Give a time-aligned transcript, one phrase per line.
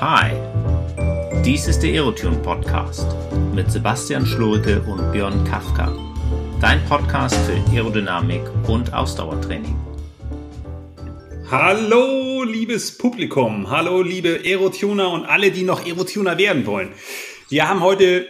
[0.00, 0.32] Hi,
[1.44, 3.06] dies ist der Aerotune Podcast
[3.54, 5.92] mit Sebastian Schlurke und Björn Kafka.
[6.58, 9.76] Dein Podcast für Aerodynamik und Ausdauertraining.
[11.50, 13.70] Hallo, liebes Publikum.
[13.70, 16.92] Hallo, liebe Aerotuner und alle, die noch Aerotuner werden wollen.
[17.50, 18.26] Wir haben heute,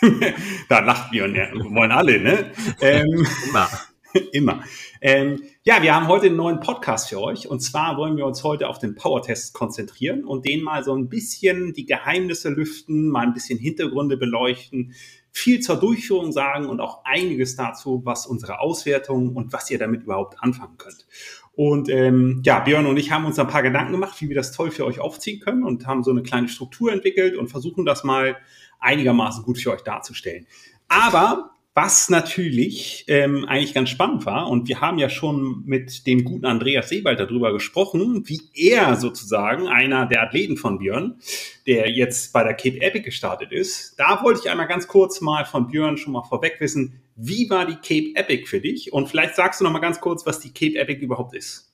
[0.70, 2.50] da lacht Björn, ja, wollen alle, ne?
[2.80, 3.68] Ähm, Immer.
[4.32, 4.62] Immer.
[5.00, 7.48] Ähm, ja, wir haben heute einen neuen Podcast für euch.
[7.48, 11.08] Und zwar wollen wir uns heute auf den Power-Test konzentrieren und den mal so ein
[11.08, 14.94] bisschen die Geheimnisse lüften, mal ein bisschen Hintergründe beleuchten,
[15.30, 20.02] viel zur Durchführung sagen und auch einiges dazu, was unsere Auswertung und was ihr damit
[20.02, 21.06] überhaupt anfangen könnt.
[21.54, 24.52] Und ähm, ja, Björn und ich haben uns ein paar Gedanken gemacht, wie wir das
[24.52, 28.04] toll für euch aufziehen können und haben so eine kleine Struktur entwickelt und versuchen das
[28.04, 28.36] mal
[28.78, 30.46] einigermaßen gut für euch darzustellen.
[30.88, 36.22] Aber was natürlich ähm, eigentlich ganz spannend war, und wir haben ja schon mit dem
[36.24, 41.18] guten Andreas Sebald darüber gesprochen, wie er sozusagen, einer der Athleten von Björn,
[41.66, 45.46] der jetzt bei der Cape Epic gestartet ist, da wollte ich einmal ganz kurz mal
[45.46, 48.92] von Björn schon mal vorweg wissen, wie war die Cape Epic für dich?
[48.92, 51.72] Und vielleicht sagst du noch mal ganz kurz, was die Cape Epic überhaupt ist.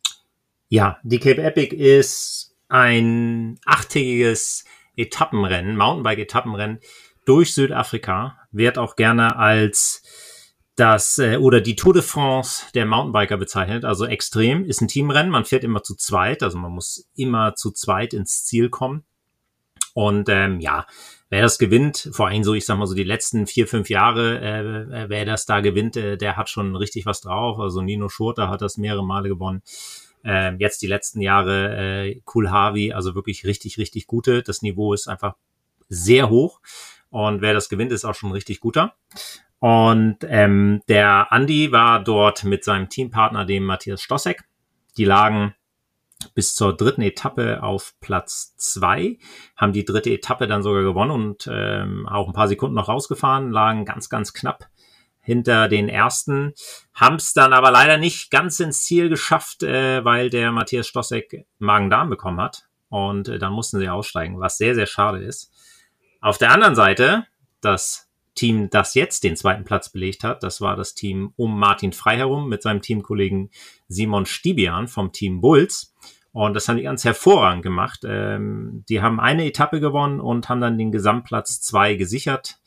[0.68, 4.64] Ja, die Cape Epic ist ein achttägiges
[4.96, 6.80] Etappenrennen, Mountainbike-Etappenrennen
[7.28, 10.02] durch Südafrika wird auch gerne als
[10.76, 13.84] das äh, oder die Tour de France der Mountainbiker bezeichnet.
[13.84, 15.30] Also extrem ist ein Teamrennen.
[15.30, 19.04] Man fährt immer zu zweit, also man muss immer zu zweit ins Ziel kommen.
[19.92, 20.86] Und ähm, ja,
[21.28, 24.40] wer das gewinnt, vor allem so, ich sag mal so die letzten vier, fünf Jahre,
[24.40, 27.58] äh, wer das da gewinnt, äh, der hat schon richtig was drauf.
[27.58, 29.62] Also Nino Schurter hat das mehrere Male gewonnen.
[30.24, 34.42] Ähm, jetzt die letzten Jahre äh, Cool Harvey, also wirklich richtig, richtig gute.
[34.42, 35.34] Das Niveau ist einfach
[35.88, 36.60] sehr hoch.
[37.10, 38.94] Und wer das gewinnt, ist auch schon ein richtig guter.
[39.58, 44.44] Und ähm, der Andi war dort mit seinem Teampartner, dem Matthias Stossek.
[44.96, 45.54] Die lagen
[46.34, 49.18] bis zur dritten Etappe auf Platz zwei,
[49.56, 53.50] haben die dritte Etappe dann sogar gewonnen und ähm, auch ein paar Sekunden noch rausgefahren,
[53.50, 54.68] lagen ganz, ganz knapp
[55.20, 56.54] hinter den ersten,
[56.94, 61.46] haben es dann aber leider nicht ganz ins Ziel geschafft, äh, weil der Matthias Stossek
[61.58, 65.52] Magen-Darm bekommen hat und äh, dann mussten sie aussteigen, was sehr, sehr schade ist.
[66.20, 67.26] Auf der anderen Seite,
[67.60, 71.92] das Team, das jetzt den zweiten Platz belegt hat, das war das Team um Martin
[71.92, 73.50] Frei herum mit seinem Teamkollegen
[73.88, 75.94] Simon Stibian vom Team Bulls.
[76.32, 78.00] Und das haben die ganz hervorragend gemacht.
[78.04, 82.58] Ähm, die haben eine Etappe gewonnen und haben dann den Gesamtplatz zwei gesichert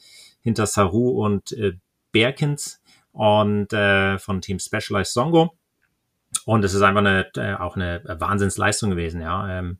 [0.41, 1.73] hinter Saru und äh,
[2.11, 2.81] Berkins
[3.13, 5.55] und äh, von Team Specialized Songo.
[6.45, 9.59] Und es ist einfach eine, äh, auch eine Wahnsinnsleistung gewesen, ja.
[9.59, 9.79] Ähm,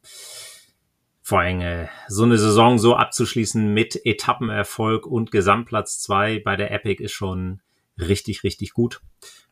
[1.22, 6.72] vor allem äh, so eine Saison so abzuschließen mit Etappenerfolg und Gesamtplatz zwei bei der
[6.72, 7.62] Epic ist schon
[7.98, 9.02] richtig, richtig gut.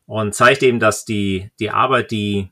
[0.06, 2.52] Und zeigt eben, dass die, die Arbeit, die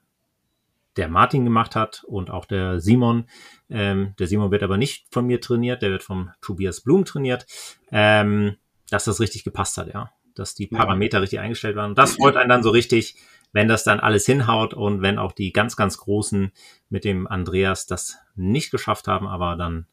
[0.95, 3.25] der Martin gemacht hat und auch der Simon,
[3.69, 7.45] ähm, der Simon wird aber nicht von mir trainiert, der wird vom Tobias Blum trainiert,
[7.91, 8.57] ähm,
[8.89, 10.11] dass das richtig gepasst hat, ja.
[10.35, 11.21] Dass die Parameter ja.
[11.21, 11.91] richtig eingestellt waren.
[11.91, 13.15] Und das freut einen dann so richtig,
[13.51, 16.51] wenn das dann alles hinhaut und wenn auch die ganz, ganz Großen
[16.89, 19.87] mit dem Andreas das nicht geschafft haben, aber dann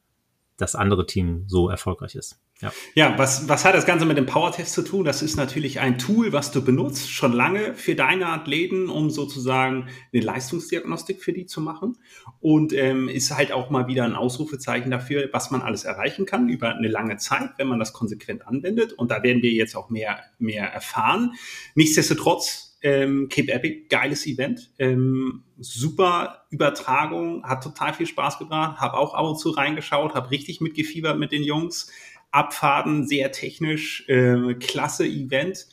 [0.57, 2.41] das andere Team so erfolgreich ist.
[2.61, 5.05] Ja, ja was, was hat das Ganze mit dem Power-Test zu tun?
[5.05, 9.89] Das ist natürlich ein Tool, was du benutzt, schon lange für deine Athleten, um sozusagen
[10.13, 11.99] eine Leistungsdiagnostik für die zu machen.
[12.39, 16.49] Und ähm, ist halt auch mal wieder ein Ausrufezeichen dafür, was man alles erreichen kann
[16.49, 18.93] über eine lange Zeit, wenn man das konsequent anwendet.
[18.93, 21.33] Und da werden wir jetzt auch mehr, mehr erfahren.
[21.75, 24.71] Nichtsdestotrotz ähm, Cape Epic, geiles Event.
[24.79, 28.79] Ähm, super Übertragung, hat total viel Spaß gebracht.
[28.79, 31.91] Habe auch ab und zu reingeschaut, habe richtig mitgefiebert mit den Jungs.
[32.31, 35.67] Abfahrten, sehr technisch, äh, klasse Event.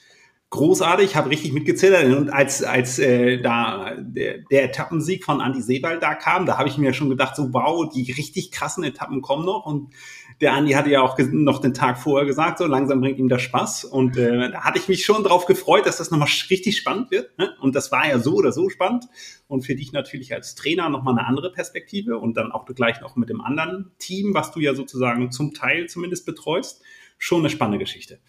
[0.52, 2.06] Großartig, habe richtig mitgezittert.
[2.06, 6.70] Und als, als äh, da der, der Etappensieg von Andy Sebald da kam, da habe
[6.70, 9.66] ich mir schon gedacht, so wow, die richtig krassen Etappen kommen noch.
[9.66, 9.94] Und
[10.42, 13.44] der Andi hatte ja auch noch den Tag vorher gesagt, so langsam bringt ihm das
[13.44, 13.86] Spaß.
[13.86, 17.38] Und äh, da hatte ich mich schon drauf gefreut, dass das nochmal richtig spannend wird.
[17.38, 17.56] Ne?
[17.62, 19.06] Und das war ja so oder so spannend.
[19.48, 23.16] Und für dich natürlich als Trainer nochmal eine andere Perspektive und dann auch gleich noch
[23.16, 26.82] mit dem anderen Team, was du ja sozusagen zum Teil zumindest betreust.
[27.20, 28.20] Schon eine spannende Geschichte.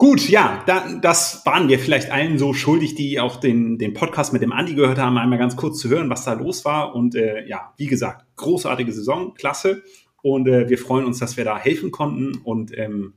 [0.00, 4.32] Gut, ja, da, das waren wir vielleicht allen so schuldig, die auch den, den Podcast
[4.32, 6.94] mit dem Andi gehört haben, einmal ganz kurz zu hören, was da los war.
[6.94, 9.82] Und äh, ja, wie gesagt, großartige Saison, klasse.
[10.22, 12.38] Und äh, wir freuen uns, dass wir da helfen konnten.
[12.38, 13.14] Und ähm,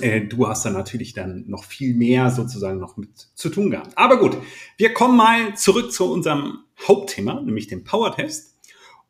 [0.00, 3.96] äh, du hast dann natürlich dann noch viel mehr sozusagen noch mit zu tun gehabt.
[3.96, 4.36] Aber gut,
[4.76, 8.56] wir kommen mal zurück zu unserem Hauptthema, nämlich dem Power-Test.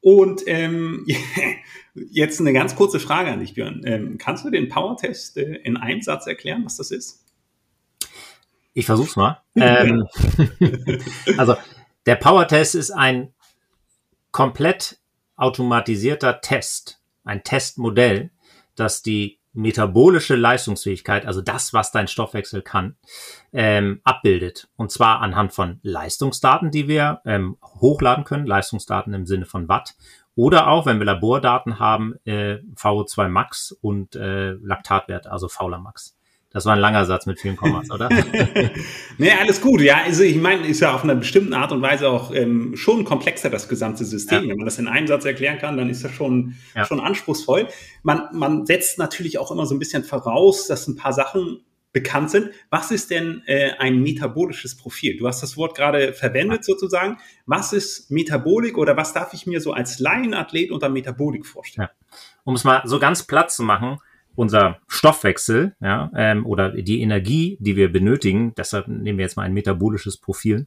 [0.01, 1.07] Und ähm,
[1.95, 3.83] jetzt eine ganz kurze Frage an dich, Björn.
[3.85, 7.27] Ähm, kannst du den Power-Test äh, in einem Satz erklären, was das ist?
[8.73, 9.43] Ich versuch's mal.
[9.57, 10.07] ähm,
[11.37, 11.57] also
[12.07, 13.35] der Power-Test ist ein
[14.31, 14.99] komplett
[15.37, 18.31] automatisierter Test, ein Testmodell,
[18.75, 22.96] das die metabolische Leistungsfähigkeit, also das, was dein Stoffwechsel kann,
[23.52, 24.69] ähm, abbildet.
[24.76, 29.96] Und zwar anhand von Leistungsdaten, die wir ähm, hochladen können, Leistungsdaten im Sinne von Watt,
[30.37, 36.16] oder auch, wenn wir Labordaten haben, äh, VO2 Max und äh, Laktatwert, also Fauler Max.
[36.52, 38.08] Das war ein langer Satz mit vielen Kommas, oder?
[39.19, 39.81] nee, alles gut.
[39.81, 43.05] Ja, also ich meine, ist ja auf einer bestimmten Art und Weise auch ähm, schon
[43.05, 44.43] komplexer, das gesamte System.
[44.43, 44.50] Ja.
[44.50, 46.85] Wenn man das in einem Satz erklären kann, dann ist das schon, ja.
[46.85, 47.69] schon anspruchsvoll.
[48.02, 51.61] Man, man setzt natürlich auch immer so ein bisschen voraus, dass ein paar Sachen
[51.93, 52.50] bekannt sind.
[52.69, 55.17] Was ist denn äh, ein metabolisches Profil?
[55.19, 57.19] Du hast das Wort gerade verwendet sozusagen.
[57.47, 61.88] Was ist Metabolik oder was darf ich mir so als Laienathlet unter Metabolik vorstellen?
[61.91, 62.17] Ja.
[62.43, 63.99] Um es mal so ganz platt zu machen,
[64.40, 69.42] unser Stoffwechsel ja, ähm, oder die Energie, die wir benötigen, deshalb nehmen wir jetzt mal
[69.42, 70.66] ein metabolisches Profil,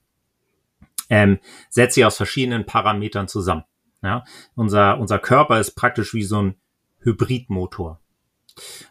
[1.10, 1.40] ähm,
[1.70, 3.64] setzt sich aus verschiedenen Parametern zusammen.
[4.04, 4.26] Ja.
[4.54, 6.56] Unser, unser Körper ist praktisch wie so ein
[7.00, 8.00] Hybridmotor.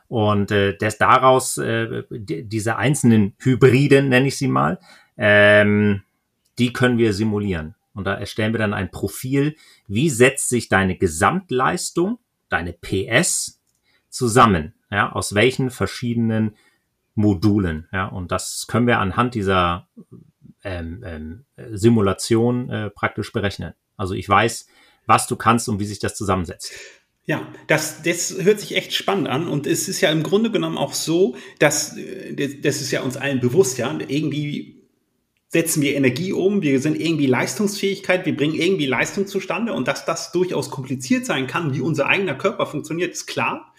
[0.09, 4.81] Und äh, das daraus, äh, die, diese einzelnen Hybriden, nenne ich sie mal,
[5.17, 6.03] ähm,
[6.59, 7.77] die können wir simulieren.
[7.95, 9.55] Und da erstellen wir dann ein Profil,
[9.87, 12.19] wie setzt sich deine Gesamtleistung,
[12.49, 13.62] deine PS,
[14.13, 14.75] zusammen?
[14.91, 16.57] Ja, aus welchen verschiedenen
[17.15, 17.89] Modulen?
[17.93, 19.89] Ja, und das können wir anhand dieser
[20.63, 23.75] ähm, ähm, Simulation äh, praktisch berechnen.
[23.97, 24.69] Also ich weiß,
[25.07, 26.73] was du kannst und wie sich das zusammensetzt.
[27.25, 30.77] Ja, das, das hört sich echt spannend an und es ist ja im Grunde genommen
[30.77, 34.83] auch so, dass äh, das ist ja uns allen bewusst, ja, irgendwie
[35.53, 40.07] setzen wir Energie um, wir sind irgendwie Leistungsfähigkeit, wir bringen irgendwie Leistung zustande und dass
[40.07, 43.73] das durchaus kompliziert sein kann, wie unser eigener Körper funktioniert, ist klar.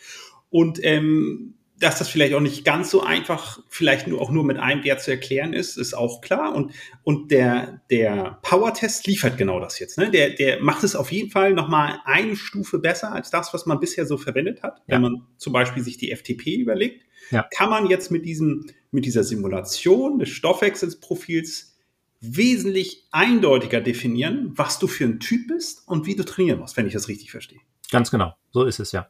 [0.53, 4.57] Und ähm, dass das vielleicht auch nicht ganz so einfach, vielleicht nur auch nur mit
[4.57, 6.53] einem Wert zu erklären ist, ist auch klar.
[6.53, 9.97] Und, und der, der Power-Test liefert genau das jetzt.
[9.97, 10.11] Ne?
[10.11, 13.79] Der, der macht es auf jeden Fall nochmal eine Stufe besser als das, was man
[13.79, 14.77] bisher so verwendet hat.
[14.85, 14.93] Ja.
[14.93, 17.47] Wenn man zum Beispiel sich die FTP überlegt, ja.
[17.51, 21.75] kann man jetzt mit diesem, mit dieser Simulation des Stoffwechselsprofils
[22.21, 26.85] wesentlich eindeutiger definieren, was du für ein Typ bist und wie du trainieren musst, wenn
[26.85, 27.59] ich das richtig verstehe.
[27.89, 28.35] Ganz genau.
[28.51, 29.09] So ist es ja.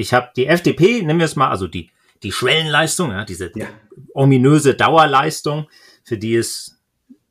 [0.00, 1.90] Ich habe die FDP, nehmen wir es mal, also die,
[2.22, 3.66] die Schwellenleistung, ja, diese ja.
[4.14, 5.68] ominöse Dauerleistung,
[6.04, 6.80] für die es,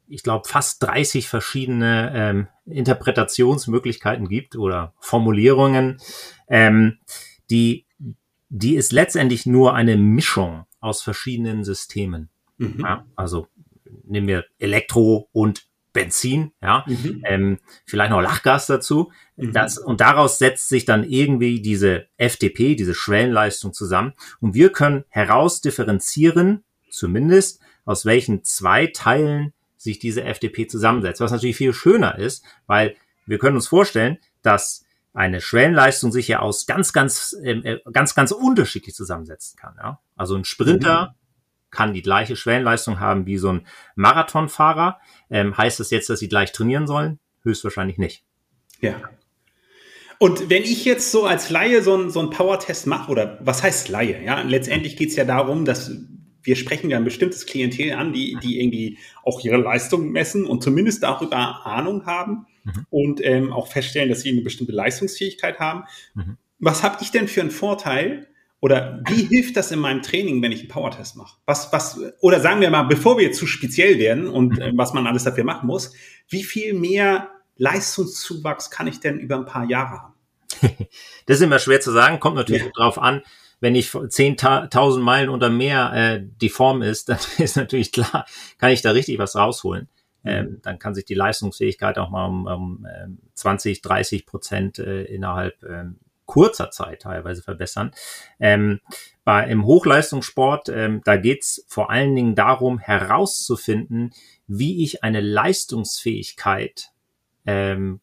[0.08, 6.00] ich glaube, fast 30 verschiedene ähm, Interpretationsmöglichkeiten gibt oder Formulierungen.
[6.48, 7.00] Ähm,
[7.50, 7.86] die,
[8.50, 12.30] die ist letztendlich nur eine Mischung aus verschiedenen Systemen.
[12.58, 12.82] Mhm.
[12.82, 13.48] Ja, also
[14.04, 15.69] nehmen wir Elektro und
[16.00, 17.24] Benzin, ja, mhm.
[17.26, 19.12] ähm, vielleicht noch Lachgas dazu.
[19.36, 19.52] Mhm.
[19.52, 24.14] Das, und daraus setzt sich dann irgendwie diese FDP, diese Schwellenleistung zusammen.
[24.40, 31.20] Und wir können herausdifferenzieren, zumindest, aus welchen zwei Teilen sich diese FDP zusammensetzt.
[31.20, 36.40] Was natürlich viel schöner ist, weil wir können uns vorstellen, dass eine Schwellenleistung sich ja
[36.40, 39.76] aus ganz, ganz, ähm, äh, ganz, ganz unterschiedlich zusammensetzen kann.
[39.78, 40.00] Ja?
[40.16, 41.19] Also ein Sprinter mhm
[41.72, 45.00] kann die gleiche Schwellenleistung haben wie so ein Marathonfahrer.
[45.30, 47.20] Ähm, heißt das jetzt, dass sie gleich trainieren sollen?
[47.44, 48.24] Höchstwahrscheinlich nicht.
[48.82, 48.96] Ja.
[50.18, 53.64] Und wenn ich jetzt so als Laie so einen so einen Power-Test mache, oder was
[53.64, 54.22] heißt Laie?
[54.24, 55.92] Ja, letztendlich geht es ja darum, dass
[56.44, 60.64] wir sprechen ja ein bestimmtes Klientel an, die, die irgendwie auch ihre Leistung messen und
[60.64, 62.86] zumindest darüber Ahnung haben mhm.
[62.90, 65.84] und ähm, auch feststellen, dass sie eine bestimmte Leistungsfähigkeit haben.
[66.16, 66.38] Mhm.
[66.60, 68.28] Was habe ich denn für einen Vorteil,
[68.62, 71.38] oder wie hilft das in meinem Training, wenn ich einen Power-Test mache?
[71.46, 75.08] Was, was, oder sagen wir mal, bevor wir zu speziell werden und äh, was man
[75.08, 75.94] alles dafür machen muss,
[76.28, 80.14] wie viel mehr Leistungszuwachs kann ich denn über ein paar Jahre haben?
[81.26, 82.72] das ist immer schwer zu sagen, kommt natürlich ja.
[82.76, 83.22] drauf an.
[83.62, 88.26] Wenn ich 10.000 Meilen unter Meer äh, die Form ist, dann ist natürlich klar,
[88.58, 89.88] kann ich da richtig was rausholen.
[90.24, 90.30] Mhm.
[90.30, 92.88] Ähm, dann kann sich die Leistungsfähigkeit auch mal um, um
[93.36, 96.00] 20, ähm, 30 Prozent äh, innerhalb ähm,
[96.30, 97.92] kurzer Zeit teilweise verbessern.
[98.40, 98.82] Ähm,
[99.24, 104.12] bei, Im Hochleistungssport, ähm, da geht's vor allen Dingen darum, herauszufinden,
[104.46, 106.92] wie ich eine Leistungsfähigkeit
[107.48, 108.00] ähm,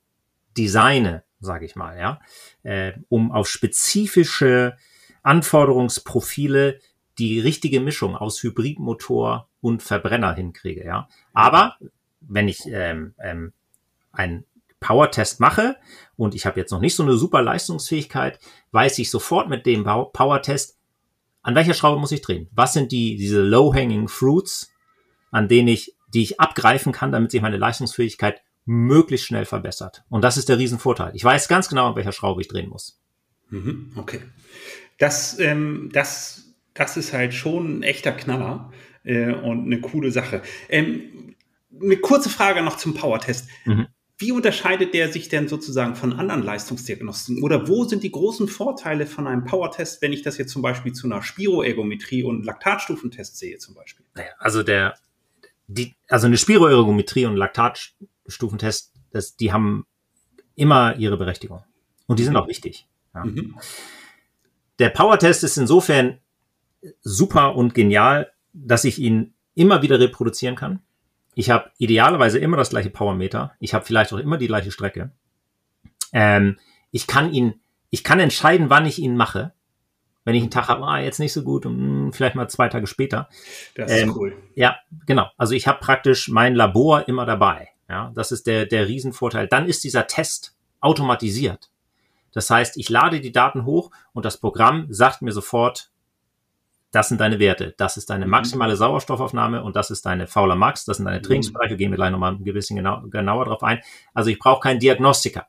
[0.57, 2.21] designe, sage ich mal, ja,
[2.65, 4.77] äh, um auf spezifische
[5.23, 6.81] Anforderungsprofile
[7.19, 11.09] die richtige Mischung aus Hybridmotor und Verbrenner hinkriege, ja.
[11.33, 11.77] Aber
[12.21, 13.53] wenn ich ähm, ähm,
[14.11, 14.45] ein
[14.81, 15.77] Power-Test mache
[16.17, 18.39] und ich habe jetzt noch nicht so eine super Leistungsfähigkeit,
[18.73, 20.77] weiß ich sofort mit dem Power-Test,
[21.43, 22.49] an welcher Schraube muss ich drehen?
[22.53, 24.73] Was sind die, diese low-hanging fruits,
[25.31, 30.03] an denen ich, die ich abgreifen kann, damit sich meine Leistungsfähigkeit möglichst schnell verbessert.
[30.09, 31.13] Und das ist der Riesenvorteil.
[31.15, 33.01] Ich weiß ganz genau, an welcher Schraube ich drehen muss.
[33.51, 34.23] Mhm, okay.
[34.99, 38.73] Das, ähm, das, das ist halt schon ein echter Knaller
[39.05, 40.43] äh, und eine coole Sache.
[40.69, 41.37] Ähm,
[41.81, 43.49] eine kurze Frage noch zum Power-Test.
[43.67, 43.87] Mhm
[44.19, 47.43] wie unterscheidet der sich denn sozusagen von anderen Leistungsdiagnostiken?
[47.43, 50.93] Oder wo sind die großen Vorteile von einem Power-Test, wenn ich das jetzt zum Beispiel
[50.93, 54.07] zu einer Spiroergometrie und Laktatstufentest sehe zum Beispiel?
[54.15, 54.95] Naja, also der,
[55.67, 59.87] die, also eine Spiroergometrie und Laktatstufentest, das, die haben
[60.55, 61.63] immer ihre Berechtigung.
[62.07, 62.87] Und die sind auch wichtig.
[63.15, 63.25] Ja.
[63.25, 63.57] Mhm.
[64.79, 66.21] Der Power-Test ist insofern
[67.03, 70.81] super und genial, dass ich ihn immer wieder reproduzieren kann.
[71.39, 73.53] Ich habe idealerweise immer das gleiche Powermeter.
[73.61, 75.11] Ich habe vielleicht auch immer die gleiche Strecke.
[76.11, 76.59] Ähm,
[76.93, 79.53] ich kann ihn, ich kann entscheiden, wann ich ihn mache.
[80.25, 82.69] Wenn ich einen Tag habe, ah, jetzt nicht so gut, und hm, vielleicht mal zwei
[82.69, 83.29] Tage später.
[83.75, 84.35] Das ist ähm, cool.
[84.55, 85.31] Ja, genau.
[85.37, 87.69] Also ich habe praktisch mein Labor immer dabei.
[87.87, 89.47] Ja, das ist der, der Riesenvorteil.
[89.47, 91.71] Dann ist dieser Test automatisiert.
[92.33, 95.91] Das heißt, ich lade die Daten hoch und das Programm sagt mir sofort,
[96.93, 98.31] das sind deine Werte, das ist deine mhm.
[98.31, 101.25] maximale Sauerstoffaufnahme und das ist deine fauler Max, das sind deine mhm.
[101.25, 103.81] Trainingsbereiche, gehen wir gleich nochmal ein bisschen genau, genauer drauf ein.
[104.15, 105.47] Also ich brauche keinen Diagnostiker.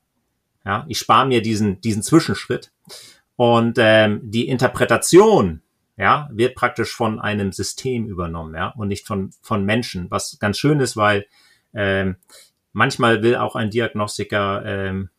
[0.64, 2.72] Ja, ich spare mir diesen, diesen Zwischenschritt.
[3.36, 5.62] Und ähm, die Interpretation
[5.96, 10.58] ja, wird praktisch von einem System übernommen, ja, und nicht von, von Menschen, was ganz
[10.58, 11.26] schön ist, weil
[11.74, 12.16] ähm,
[12.72, 15.10] manchmal will auch ein Diagnostiker ähm,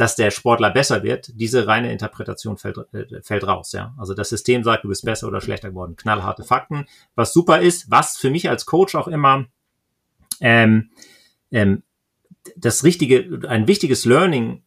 [0.00, 3.72] dass der Sportler besser wird, diese reine Interpretation fällt, äh, fällt raus.
[3.72, 3.94] Ja?
[3.98, 5.94] Also das System sagt, du bist besser oder schlechter geworden.
[5.94, 6.86] Knallharte Fakten.
[7.16, 9.44] Was super ist, was für mich als Coach auch immer
[10.40, 10.88] ähm,
[11.50, 11.82] ähm,
[12.56, 14.62] das richtige, ein wichtiges Learning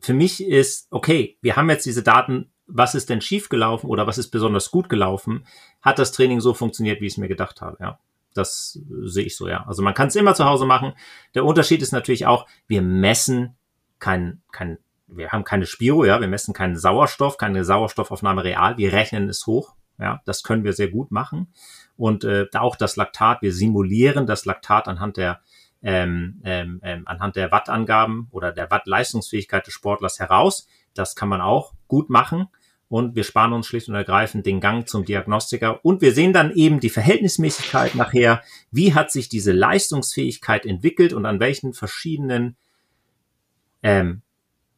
[0.00, 4.16] für mich ist, okay, wir haben jetzt diese Daten, was ist denn schiefgelaufen oder was
[4.16, 5.46] ist besonders gut gelaufen?
[5.82, 7.76] Hat das Training so funktioniert, wie ich es mir gedacht habe?
[7.80, 7.98] Ja,
[8.32, 9.66] das sehe ich so, ja.
[9.66, 10.94] Also man kann es immer zu Hause machen.
[11.34, 13.58] Der Unterschied ist natürlich auch, wir messen
[13.98, 18.92] kein, kein, wir haben keine Spiro, ja, wir messen keinen Sauerstoff, keine Sauerstoffaufnahme real, wir
[18.92, 21.52] rechnen es hoch, ja, das können wir sehr gut machen.
[21.96, 25.40] Und äh, auch das Laktat, wir simulieren das Laktat anhand der
[25.84, 30.66] ähm, ähm, ähm, anhand der Wattangaben oder der Wattleistungsfähigkeit des Sportlers heraus.
[30.94, 32.48] Das kann man auch gut machen.
[32.88, 35.84] Und wir sparen uns schlicht und ergreifend den Gang zum Diagnostiker.
[35.84, 38.42] Und wir sehen dann eben die Verhältnismäßigkeit nachher.
[38.70, 42.56] Wie hat sich diese Leistungsfähigkeit entwickelt und an welchen verschiedenen
[43.84, 44.22] ähm,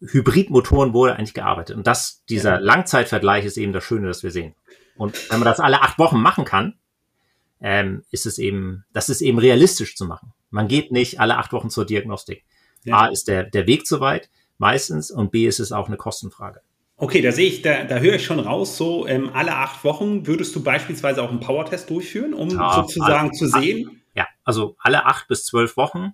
[0.00, 1.76] Hybridmotoren wurde eigentlich gearbeitet.
[1.76, 2.58] Und das, dieser ja.
[2.58, 4.54] Langzeitvergleich ist eben das Schöne, das wir sehen.
[4.96, 6.74] Und wenn man das alle acht Wochen machen kann,
[7.60, 10.34] ähm, ist es eben, das ist eben realistisch zu machen.
[10.50, 12.44] Man geht nicht alle acht Wochen zur Diagnostik.
[12.84, 12.98] Ja.
[12.98, 16.60] A ist der, der Weg zu weit, meistens, und B ist es auch eine Kostenfrage.
[16.98, 20.26] Okay, da sehe ich, da, da höre ich schon raus, so ähm, alle acht Wochen
[20.26, 24.02] würdest du beispielsweise auch einen Powertest durchführen, um ja, sozusagen alle, zu sehen?
[24.14, 26.12] Ja, also alle acht bis zwölf Wochen.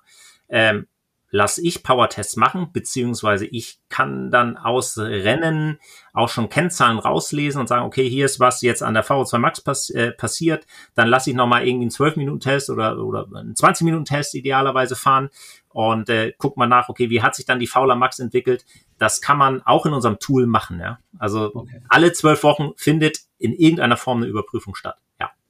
[0.49, 0.87] Ähm,
[1.33, 5.81] lasse ich Powertests machen, beziehungsweise ich kann dann aus Rennen
[6.13, 9.63] auch schon Kennzahlen rauslesen und sagen, okay, hier ist was jetzt an der VO2 Max
[9.63, 14.95] pass äh, passiert, dann lasse ich nochmal irgendwie einen 12-Minuten-Test oder, oder einen 20-Minuten-Test idealerweise
[14.95, 15.31] fahren
[15.71, 18.67] und äh, guck mal nach, okay, wie hat sich dann die Fauler Max entwickelt.
[18.99, 20.81] Das kann man auch in unserem Tool machen.
[20.81, 20.99] Ja?
[21.19, 21.83] Also okay.
[21.89, 24.99] alle zwölf Wochen findet in irgendeiner Form eine Überprüfung statt.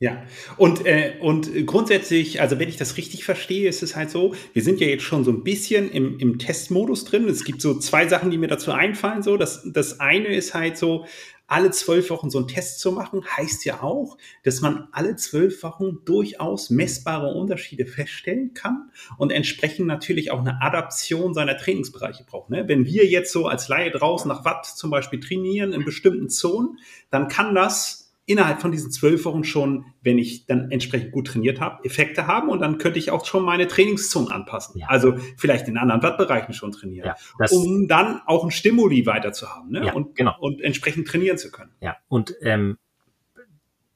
[0.03, 0.21] Ja.
[0.57, 4.61] Und, äh, und grundsätzlich, also wenn ich das richtig verstehe, ist es halt so, wir
[4.61, 7.29] sind ja jetzt schon so ein bisschen im, im Testmodus drin.
[7.29, 9.23] Es gibt so zwei Sachen, die mir dazu einfallen.
[9.23, 11.07] So, das, das eine ist halt so,
[11.47, 15.63] alle zwölf Wochen so einen Test zu machen, heißt ja auch, dass man alle zwölf
[15.63, 22.51] Wochen durchaus messbare Unterschiede feststellen kann und entsprechend natürlich auch eine Adaption seiner Trainingsbereiche braucht.
[22.51, 22.67] Ne?
[22.67, 26.79] Wenn wir jetzt so als Laie draußen nach Watt zum Beispiel trainieren in bestimmten Zonen,
[27.11, 31.61] dann kann das innerhalb von diesen zwölf Wochen schon, wenn ich dann entsprechend gut trainiert
[31.61, 34.79] habe, Effekte haben und dann könnte ich auch schon meine Trainingszonen anpassen.
[34.79, 34.87] Ja.
[34.89, 39.49] Also vielleicht in anderen Wattbereichen schon trainieren, ja, um dann auch ein Stimuli weiter zu
[39.49, 39.87] haben ne?
[39.87, 40.37] ja, und, genau.
[40.41, 41.73] und entsprechend trainieren zu können.
[41.81, 42.79] Ja, und ähm,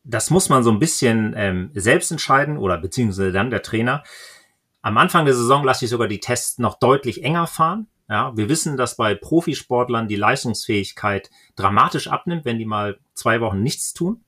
[0.03, 4.03] das muss man so ein bisschen ähm, selbst entscheiden oder beziehungsweise dann der Trainer.
[4.83, 8.49] Am Anfang der Saison lasse ich sogar die Tests noch deutlich enger fahren, ja, wir
[8.49, 14.25] wissen, dass bei Profisportlern die Leistungsfähigkeit dramatisch abnimmt, wenn die mal zwei Wochen nichts tun.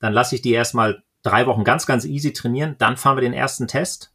[0.00, 2.76] Dann lasse ich die erstmal drei Wochen ganz, ganz easy trainieren.
[2.78, 4.12] Dann fahren wir den ersten Test.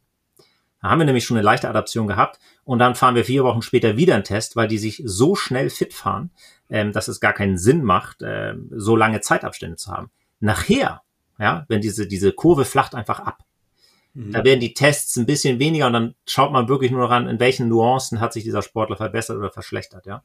[0.80, 2.38] Da haben wir nämlich schon eine leichte Adaption gehabt.
[2.64, 5.68] Und dann fahren wir vier Wochen später wieder einen Test, weil die sich so schnell
[5.68, 6.30] fit fahren,
[6.70, 10.10] ähm, dass es gar keinen Sinn macht, äh, so lange Zeitabstände zu haben.
[10.38, 11.02] Nachher,
[11.38, 13.44] ja, wenn diese, diese Kurve flacht einfach ab.
[14.14, 14.44] Da mhm.
[14.44, 17.40] werden die Tests ein bisschen weniger und dann schaut man wirklich nur noch an, in
[17.40, 20.22] welchen Nuancen hat sich dieser Sportler verbessert oder verschlechtert, ja.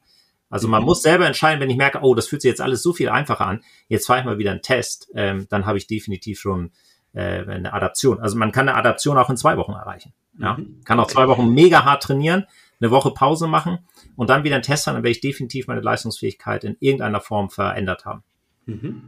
[0.50, 0.86] Also man mhm.
[0.86, 3.46] muss selber entscheiden, wenn ich merke, oh, das fühlt sich jetzt alles so viel einfacher
[3.46, 6.70] an, jetzt fahre ich mal wieder einen Test, ähm, dann habe ich definitiv schon
[7.12, 8.20] äh, eine Adaption.
[8.20, 10.14] Also man kann eine Adaption auch in zwei Wochen erreichen.
[10.38, 10.54] Ja?
[10.54, 10.82] Mhm.
[10.84, 12.46] Kann auch zwei Wochen mega hart trainieren,
[12.80, 13.80] eine Woche Pause machen
[14.16, 17.50] und dann wieder einen Test haben, dann werde ich definitiv meine Leistungsfähigkeit in irgendeiner Form
[17.50, 18.22] verändert haben.
[18.68, 19.02] Mhm.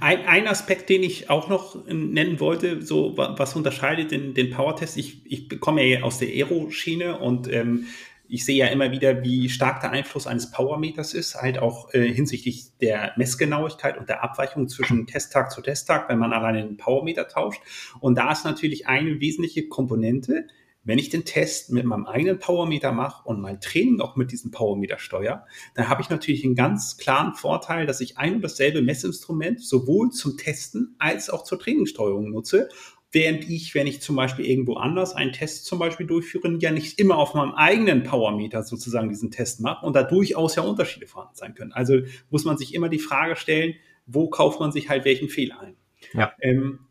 [0.00, 4.96] Ein, ein Aspekt, den ich auch noch nennen wollte, so was unterscheidet den, den Power-Test,
[4.96, 7.86] ich, ich komme ja aus der Aero-Schiene und ähm,
[8.28, 12.12] ich sehe ja immer wieder, wie stark der Einfluss eines Powermeters ist, halt auch äh,
[12.12, 17.28] hinsichtlich der Messgenauigkeit und der Abweichung zwischen Testtag zu Testtag, wenn man alleine den Powermeter
[17.28, 17.60] tauscht.
[18.00, 20.48] Und da ist natürlich eine wesentliche Komponente,
[20.86, 24.52] wenn ich den Test mit meinem eigenen Powermeter mache und mein Training auch mit diesem
[24.52, 28.82] Powermeter steuere, dann habe ich natürlich einen ganz klaren Vorteil, dass ich ein und dasselbe
[28.82, 32.68] Messinstrument sowohl zum Testen als auch zur Trainingssteuerung nutze.
[33.10, 36.98] Während ich, wenn ich zum Beispiel irgendwo anders einen Test zum Beispiel durchführe, ja nicht
[37.00, 41.36] immer auf meinem eigenen Powermeter sozusagen diesen Test mache und da durchaus ja Unterschiede vorhanden
[41.36, 41.72] sein können.
[41.72, 42.00] Also
[42.30, 43.74] muss man sich immer die Frage stellen,
[44.06, 45.76] wo kauft man sich halt welchen Fehler ein?
[46.12, 46.32] Ja.
[46.40, 46.85] Ähm,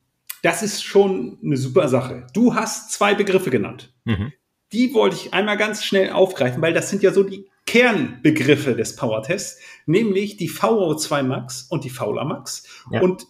[0.45, 2.27] das ist schon eine super Sache.
[2.33, 3.91] Du hast zwei Begriffe genannt.
[4.03, 4.31] Mhm.
[4.71, 8.95] Die wollte ich einmal ganz schnell aufgreifen, weil das sind ja so die Kernbegriffe des
[8.95, 12.63] Power-Tests, nämlich die VO2 Max und die Fauler Max.
[12.91, 13.01] Ja.
[13.01, 13.25] Und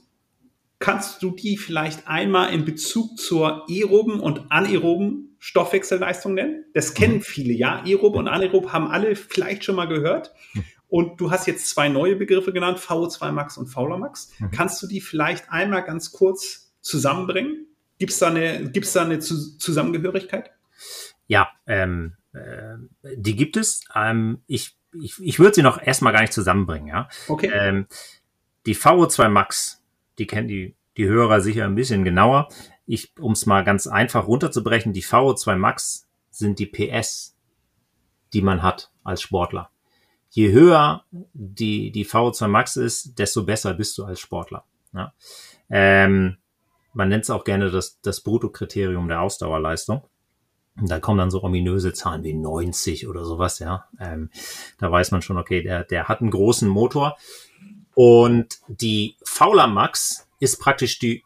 [0.79, 6.65] kannst du die vielleicht einmal in Bezug zur aeroben und anaeroben Stoffwechselleistung nennen?
[6.73, 7.21] Das kennen mhm.
[7.21, 7.81] viele, ja.
[7.85, 10.33] Aerob und anaerob haben alle vielleicht schon mal gehört.
[10.53, 10.65] Mhm.
[10.89, 14.31] Und du hast jetzt zwei neue Begriffe genannt, VO2 Max und Fauler Max.
[14.39, 14.51] Mhm.
[14.51, 17.67] Kannst du die vielleicht einmal ganz kurz zusammenbringen?
[17.97, 20.51] Gibt es da eine, gibt's da eine Zusammengehörigkeit?
[21.27, 22.75] Ja, ähm, äh,
[23.15, 23.81] die gibt es.
[23.95, 26.87] Ähm, ich ich, ich würde sie noch erstmal gar nicht zusammenbringen.
[26.87, 27.09] Ja?
[27.27, 27.51] Okay.
[27.53, 27.87] Ähm,
[28.65, 29.83] die VO2 Max,
[30.17, 32.49] die kennen die, die Hörer sicher ein bisschen genauer.
[32.85, 37.35] Ich, um es mal ganz einfach runterzubrechen, die VO2 Max sind die PS,
[38.33, 39.69] die man hat als Sportler.
[40.29, 44.65] Je höher die, die VO2 Max ist, desto besser bist du als Sportler.
[44.93, 45.13] Ja?
[45.69, 46.37] Ähm,
[46.95, 50.01] man nennt es auch gerne das, das Bruttokriterium der Ausdauerleistung.
[50.79, 53.85] Und da kommen dann so ominöse Zahlen wie 90 oder sowas, ja.
[53.99, 54.29] Ähm,
[54.77, 57.17] da weiß man schon, okay, der, der hat einen großen Motor.
[57.93, 61.23] Und die Fauler Max ist praktisch die,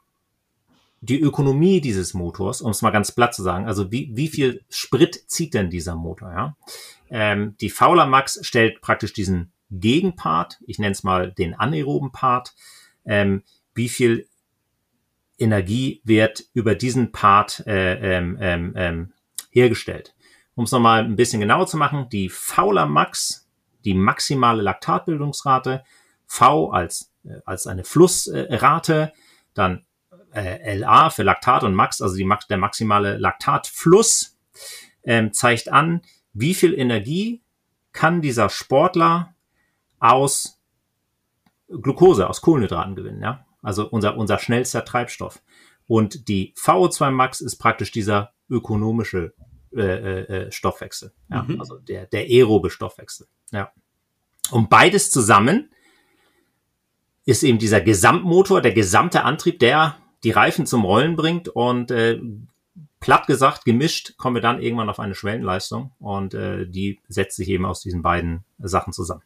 [1.01, 3.65] die Ökonomie dieses Motors, um es mal ganz platt zu sagen.
[3.65, 6.57] Also wie, wie viel Sprit zieht denn dieser Motor, ja?
[7.09, 12.53] Ähm, die Fauler Max stellt praktisch diesen Gegenpart, ich nenne es mal den anaeroben Part,
[13.05, 13.43] ähm,
[13.73, 14.28] wie viel
[15.39, 19.13] Energie wird über diesen Part äh, ähm, ähm, ähm,
[19.51, 20.15] hergestellt.
[20.55, 23.47] Um es nochmal ein bisschen genauer zu machen, die Fauler Max,
[23.85, 25.83] die maximale Laktatbildungsrate,
[26.25, 29.13] V als, äh, als eine Flussrate,
[29.53, 29.85] dann
[30.33, 34.37] äh, LA für Laktat und Max, also die, der maximale Laktatfluss,
[35.03, 36.01] ähm, zeigt an,
[36.33, 37.41] wie viel Energie
[37.93, 39.33] kann dieser Sportler
[39.99, 40.59] aus
[41.67, 43.21] Glucose, aus Kohlenhydraten gewinnen.
[43.21, 43.45] Ja?
[43.61, 45.41] Also unser, unser schnellster Treibstoff.
[45.87, 49.33] Und die VO2 Max ist praktisch dieser ökonomische
[49.75, 51.59] äh, äh, äh, Stoffwechsel, ja, mhm.
[51.59, 53.27] also der, der aerobe Stoffwechsel.
[53.51, 53.71] Ja.
[54.51, 55.69] Und beides zusammen
[57.25, 62.19] ist eben dieser Gesamtmotor, der gesamte Antrieb, der die Reifen zum Rollen bringt und äh,
[62.99, 67.49] platt gesagt, gemischt, kommen wir dann irgendwann auf eine Schwellenleistung und äh, die setzt sich
[67.49, 69.21] eben aus diesen beiden Sachen zusammen.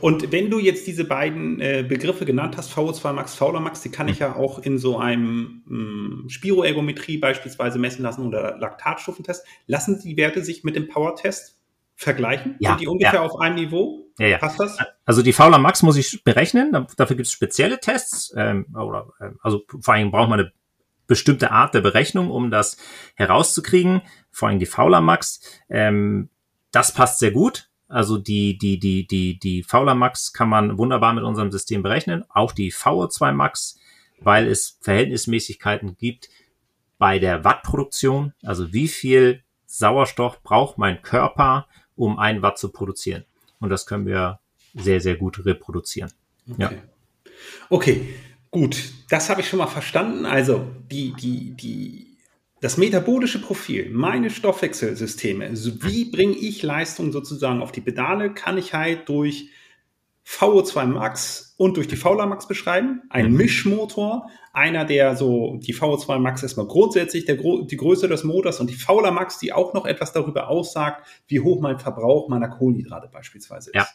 [0.00, 3.90] Und wenn du jetzt diese beiden äh, Begriffe genannt hast, VO2 Max, Fauler Max, die
[3.90, 9.44] kann ich ja auch in so einem ähm, Spiroergometrie beispielsweise messen lassen oder Laktatstufentest.
[9.66, 11.58] Lassen die Werte sich mit dem Power-Test
[11.94, 12.56] vergleichen?
[12.58, 13.22] Ja, Sind die ungefähr ja.
[13.22, 14.10] auf einem Niveau?
[14.18, 14.38] Ja, ja.
[14.38, 14.78] Passt das?
[15.04, 16.72] Also die Fauler Max muss ich berechnen.
[16.96, 18.32] Dafür gibt es spezielle Tests.
[18.36, 20.52] Ähm, oder, äh, also vor allem braucht man eine
[21.06, 22.76] bestimmte Art der Berechnung, um das
[23.14, 24.02] herauszukriegen.
[24.30, 25.40] Vor allem die Fauler Max.
[25.68, 26.30] Ähm,
[26.70, 27.70] das passt sehr gut.
[27.94, 32.24] Also die, die, die, die, die Fauler Max kann man wunderbar mit unserem System berechnen.
[32.28, 33.78] Auch die VO2 Max,
[34.18, 36.28] weil es Verhältnismäßigkeiten gibt
[36.98, 38.32] bei der Wattproduktion.
[38.42, 43.26] Also wie viel Sauerstoff braucht mein Körper, um ein Watt zu produzieren?
[43.60, 44.40] Und das können wir
[44.74, 46.10] sehr, sehr gut reproduzieren.
[46.50, 46.62] Okay.
[46.62, 46.72] Ja.
[47.70, 48.08] Okay,
[48.50, 48.76] gut.
[49.08, 50.26] Das habe ich schon mal verstanden.
[50.26, 52.13] Also die, die, die
[52.64, 58.56] das metabolische Profil, meine Stoffwechselsysteme, also wie bringe ich Leistung sozusagen auf die Pedale, kann
[58.56, 59.50] ich halt durch
[60.26, 63.02] VO2 Max und durch die Fauler Max beschreiben.
[63.10, 63.36] Ein mhm.
[63.36, 68.70] Mischmotor, einer, der so, die VO2 Max erstmal grundsätzlich der, die Größe des Motors und
[68.70, 73.10] die Fauler Max, die auch noch etwas darüber aussagt, wie hoch mein Verbrauch meiner Kohlenhydrate
[73.12, 73.76] beispielsweise ist.
[73.76, 73.86] Ja.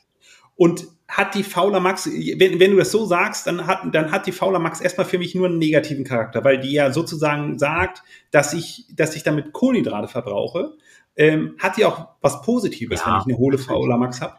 [0.59, 4.27] Und hat die Fauler Max, wenn, wenn du das so sagst, dann hat, dann hat
[4.27, 8.03] die Fauler Max erstmal für mich nur einen negativen Charakter, weil die ja sozusagen sagt,
[8.31, 10.73] dass ich, dass ich damit Kohlenhydrate verbrauche.
[11.15, 13.05] Ähm, hat die auch was Positives, ja.
[13.05, 14.35] wenn ich eine hohle Fauler Max habe?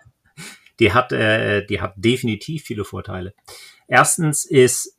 [0.78, 3.32] Die hat, äh, die hat definitiv viele Vorteile.
[3.88, 4.98] Erstens ist,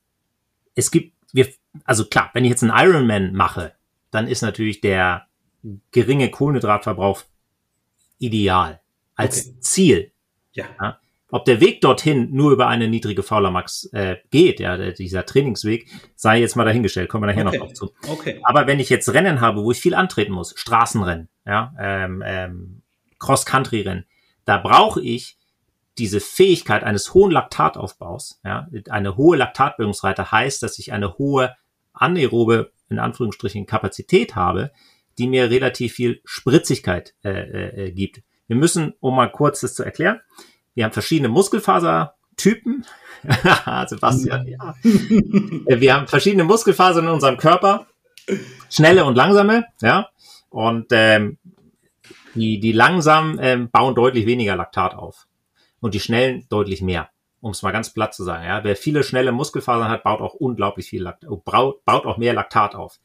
[0.73, 1.49] es gibt, wir,
[1.83, 3.75] also klar, wenn ich jetzt einen Ironman mache,
[4.09, 5.27] dann ist natürlich der
[5.91, 7.21] geringe Kohlenhydratverbrauch
[8.17, 8.81] ideal
[9.13, 9.55] als okay.
[9.59, 10.11] Ziel.
[10.53, 10.65] Ja.
[10.81, 10.97] ja
[11.31, 15.87] Ob der Weg dorthin nur über eine niedrige Fauler Max äh, geht, ja, dieser Trainingsweg,
[16.15, 17.57] sei jetzt mal dahingestellt, kommen wir nachher okay.
[17.57, 17.93] noch drauf zu.
[18.09, 18.41] Okay.
[18.43, 22.81] Aber wenn ich jetzt Rennen habe, wo ich viel antreten muss, Straßenrennen, ja, ähm, ähm,
[23.19, 24.05] Cross-Country-Rennen,
[24.43, 25.37] da brauche ich
[25.97, 31.55] diese Fähigkeit eines hohen Laktataufbaus, ja, eine hohe Laktatbildungsrate heißt, dass ich eine hohe
[31.93, 34.71] anaerobe, in Anführungsstrichen, Kapazität habe,
[35.17, 38.21] die mir relativ viel Spritzigkeit äh, äh, äh gibt.
[38.47, 40.19] Wir müssen, um mal kurz das zu erklären,
[40.73, 42.85] wir haben verschiedene Muskelfasertypen.
[43.87, 44.75] Sebastian, ja.
[44.83, 47.87] Wir haben verschiedene Muskelfasern in unserem Körper.
[48.69, 50.09] Schnelle und langsame, ja.
[50.49, 51.37] Und ähm,
[52.35, 55.27] die, die langsamen ähm, bauen deutlich weniger Laktat auf.
[55.79, 57.09] Und die schnellen deutlich mehr.
[57.41, 58.45] Um es mal ganz platt zu sagen.
[58.45, 58.63] Ja.
[58.63, 62.75] Wer viele schnelle Muskelfasern hat, baut auch unglaublich viel Laktat, baut, baut auch mehr Laktat
[62.75, 62.99] auf.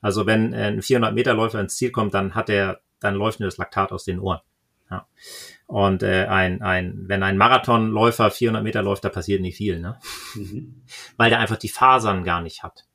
[0.00, 3.48] Also wenn ein 400 Meter Läufer ins Ziel kommt, dann hat er, dann läuft nur
[3.48, 4.40] das Laktat aus den Ohren.
[4.90, 5.06] Ja.
[5.70, 10.00] Und äh, ein, ein, wenn ein Marathonläufer 400 Meter läuft, da passiert nicht viel, ne?
[10.34, 10.82] Mhm.
[11.16, 12.86] Weil der einfach die Fasern gar nicht hat.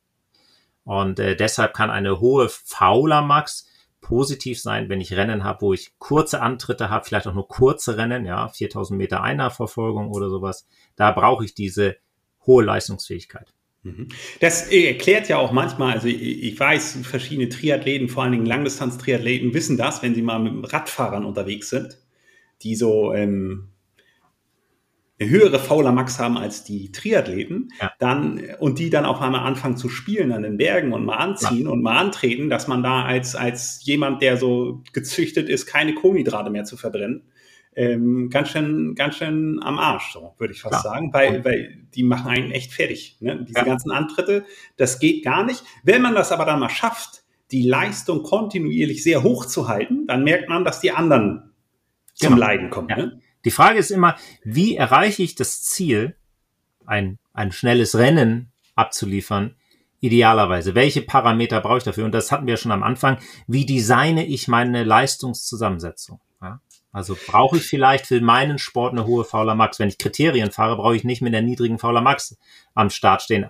[0.84, 3.66] Und äh, deshalb kann eine hohe Fauler Max
[4.02, 7.96] positiv sein, wenn ich Rennen habe, wo ich kurze Antritte habe, vielleicht auch nur kurze
[7.96, 10.66] Rennen, ja, 4000 Meter Einnahverfolgung oder sowas.
[10.96, 11.96] Da brauche ich diese
[12.46, 13.54] hohe Leistungsfähigkeit.
[13.84, 14.08] Mhm.
[14.40, 19.78] Das erklärt ja auch manchmal, also ich weiß, verschiedene Triathleten, vor allen Dingen Langdistanz-Triathleten, wissen
[19.78, 21.96] das, wenn sie mal mit Radfahrern unterwegs sind,
[22.62, 23.68] die so ähm,
[25.18, 27.90] eine höhere Fauler Max haben als die Triathleten, ja.
[27.98, 31.64] dann und die dann auf einmal anfangen zu spielen an den Bergen und mal anziehen
[31.64, 31.70] ja.
[31.70, 36.50] und mal antreten, dass man da als als jemand, der so gezüchtet ist, keine Kohlenhydrate
[36.50, 37.22] mehr zu verbrennen,
[37.76, 40.90] ähm, ganz schön, ganz schön am Arsch, so würde ich fast ja.
[40.90, 43.18] sagen, weil, weil die machen einen echt fertig.
[43.20, 43.44] Ne?
[43.46, 44.44] Diese ganzen Antritte,
[44.78, 45.62] das geht gar nicht.
[45.82, 50.24] Wenn man das aber dann mal schafft, die Leistung kontinuierlich sehr hoch zu halten, dann
[50.24, 51.52] merkt man, dass die anderen
[52.16, 52.46] zum genau.
[52.46, 52.88] Leiden kommen.
[52.88, 52.96] Ja.
[52.96, 53.20] Ne?
[53.44, 56.16] Die Frage ist immer, wie erreiche ich das Ziel,
[56.84, 59.54] ein, ein schnelles Rennen abzuliefern,
[60.00, 60.74] idealerweise?
[60.74, 62.04] Welche Parameter brauche ich dafür?
[62.04, 63.18] Und das hatten wir schon am Anfang.
[63.46, 66.20] Wie designe ich meine Leistungszusammensetzung?
[66.42, 66.60] Ja?
[66.90, 69.78] Also brauche ich vielleicht für meinen Sport eine hohe Fauler Max.
[69.78, 72.36] Wenn ich Kriterien fahre, brauche ich nicht mit der niedrigen Fauler Max
[72.74, 73.46] am Start stehen.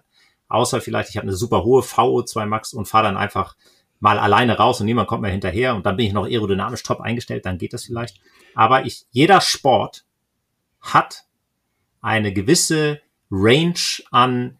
[0.48, 3.56] Außer vielleicht, ich habe eine super hohe VO2 Max und fahre dann einfach
[4.00, 7.00] mal alleine raus und niemand kommt mehr hinterher und dann bin ich noch aerodynamisch top
[7.00, 8.20] eingestellt, dann geht das vielleicht.
[8.54, 10.04] Aber ich, jeder Sport
[10.80, 11.24] hat
[12.00, 13.74] eine gewisse Range
[14.10, 14.58] an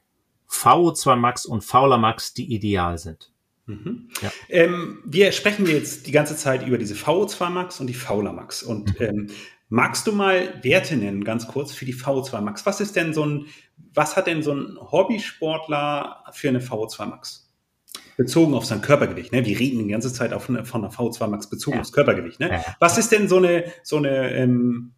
[0.51, 3.33] VO2 Max und Fauler Max, die ideal sind.
[3.67, 4.11] Mhm.
[4.23, 4.33] Ja.
[4.49, 8.63] Ähm, wir sprechen jetzt die ganze Zeit über diese VO2 Max und die Fauler Max.
[8.63, 9.07] Und mhm.
[9.07, 9.31] ähm,
[9.69, 12.65] magst du mal Werte nennen, ganz kurz, für die VO2 Max?
[12.65, 13.47] Was ist denn so ein,
[13.93, 17.46] was hat denn so ein Hobbysportler für eine VO2 Max?
[18.17, 19.45] Bezogen auf sein Körpergewicht, ne?
[19.45, 21.81] Wir reden die ganze Zeit auf von einer VO2 Max bezogen ja.
[21.81, 22.51] aufs Körpergewicht, ne?
[22.51, 22.65] Ja.
[22.81, 24.93] Was ist denn so eine, so eine ähm,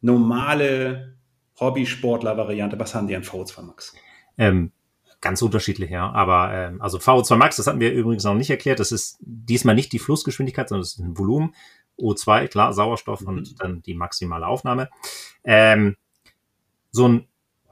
[0.00, 1.16] normale
[1.58, 2.78] Hobbysportler-Variante?
[2.78, 3.94] Was haben die an VO2 Max?
[4.36, 4.72] Ähm,
[5.20, 6.10] ganz unterschiedlich, ja.
[6.10, 8.80] Aber ähm, also VO2 Max, das hatten wir übrigens noch nicht erklärt.
[8.80, 11.54] Das ist diesmal nicht die Flussgeschwindigkeit, sondern es ist ein Volumen.
[11.98, 13.28] O2, klar, Sauerstoff mhm.
[13.28, 14.88] und dann die maximale Aufnahme.
[15.44, 15.96] Ähm,
[16.90, 17.28] so ein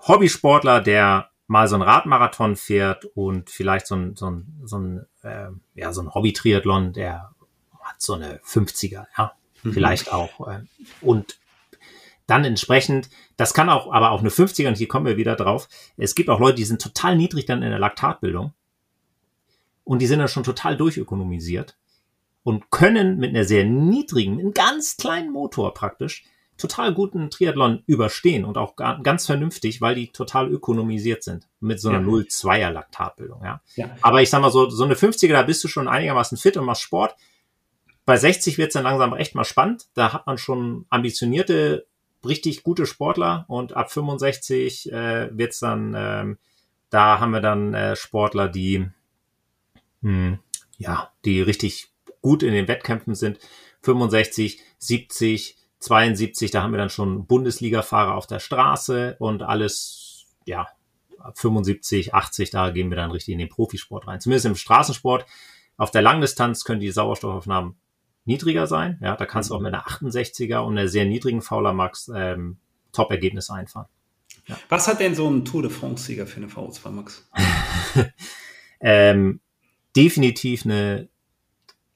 [0.07, 5.07] Hobbysportler, der mal so ein Radmarathon fährt und vielleicht so ein, so ein, so ein,
[5.23, 7.35] äh, ja, so ein Hobby-Triathlon, der
[7.81, 9.33] hat so eine 50er, ja,
[9.63, 9.73] mhm.
[9.73, 10.47] vielleicht auch.
[10.47, 10.61] Äh,
[11.01, 11.39] und
[12.27, 13.09] dann entsprechend,
[13.39, 16.29] das kann auch, aber auch eine 50er, und hier kommen wir wieder drauf, es gibt
[16.29, 18.53] auch Leute, die sind total niedrig dann in der Laktatbildung
[19.85, 21.79] und die sind dann schon total durchökonomisiert
[22.43, 26.25] und können mit einer sehr niedrigen, einem ganz kleinen Motor praktisch,
[26.59, 31.89] total guten Triathlon überstehen und auch ganz vernünftig, weil die total ökonomisiert sind mit so
[31.89, 32.07] einer ja.
[32.07, 33.43] 0,2er Laktatbildung.
[33.45, 33.63] Ja.
[33.77, 33.97] ja.
[34.03, 36.65] Aber ich sag mal so, so eine 50er, da bist du schon einigermaßen fit und
[36.65, 37.15] machst Sport.
[38.05, 39.87] Bei 60 wird's dann langsam echt mal spannend.
[39.95, 41.87] Da hat man schon ambitionierte
[42.25, 46.39] richtig gute Sportler und ab 65 äh, wird's dann, ähm,
[46.91, 48.89] da haben wir dann äh, Sportler, die
[50.01, 50.39] mh, hm,
[50.79, 53.39] ja, die richtig gut in den Wettkämpfen sind.
[53.83, 60.69] 65, 70, 72, da haben wir dann schon Bundesliga-Fahrer auf der Straße und alles, ja,
[61.19, 64.21] ab 75, 80, da gehen wir dann richtig in den Profisport rein.
[64.21, 65.27] Zumindest im Straßensport.
[65.77, 67.77] Auf der Langdistanz können die Sauerstoffaufnahmen
[68.25, 68.99] niedriger sein.
[69.01, 72.59] Ja, da kannst du auch mit einer 68er und einer sehr niedrigen Fauler Max ähm,
[72.93, 73.87] Top-Ergebnis einfahren.
[74.47, 74.59] Ja.
[74.69, 77.29] Was hat denn so ein Tour de France-Sieger für eine VO2 Max?
[78.81, 79.41] ähm,
[79.95, 81.09] definitiv eine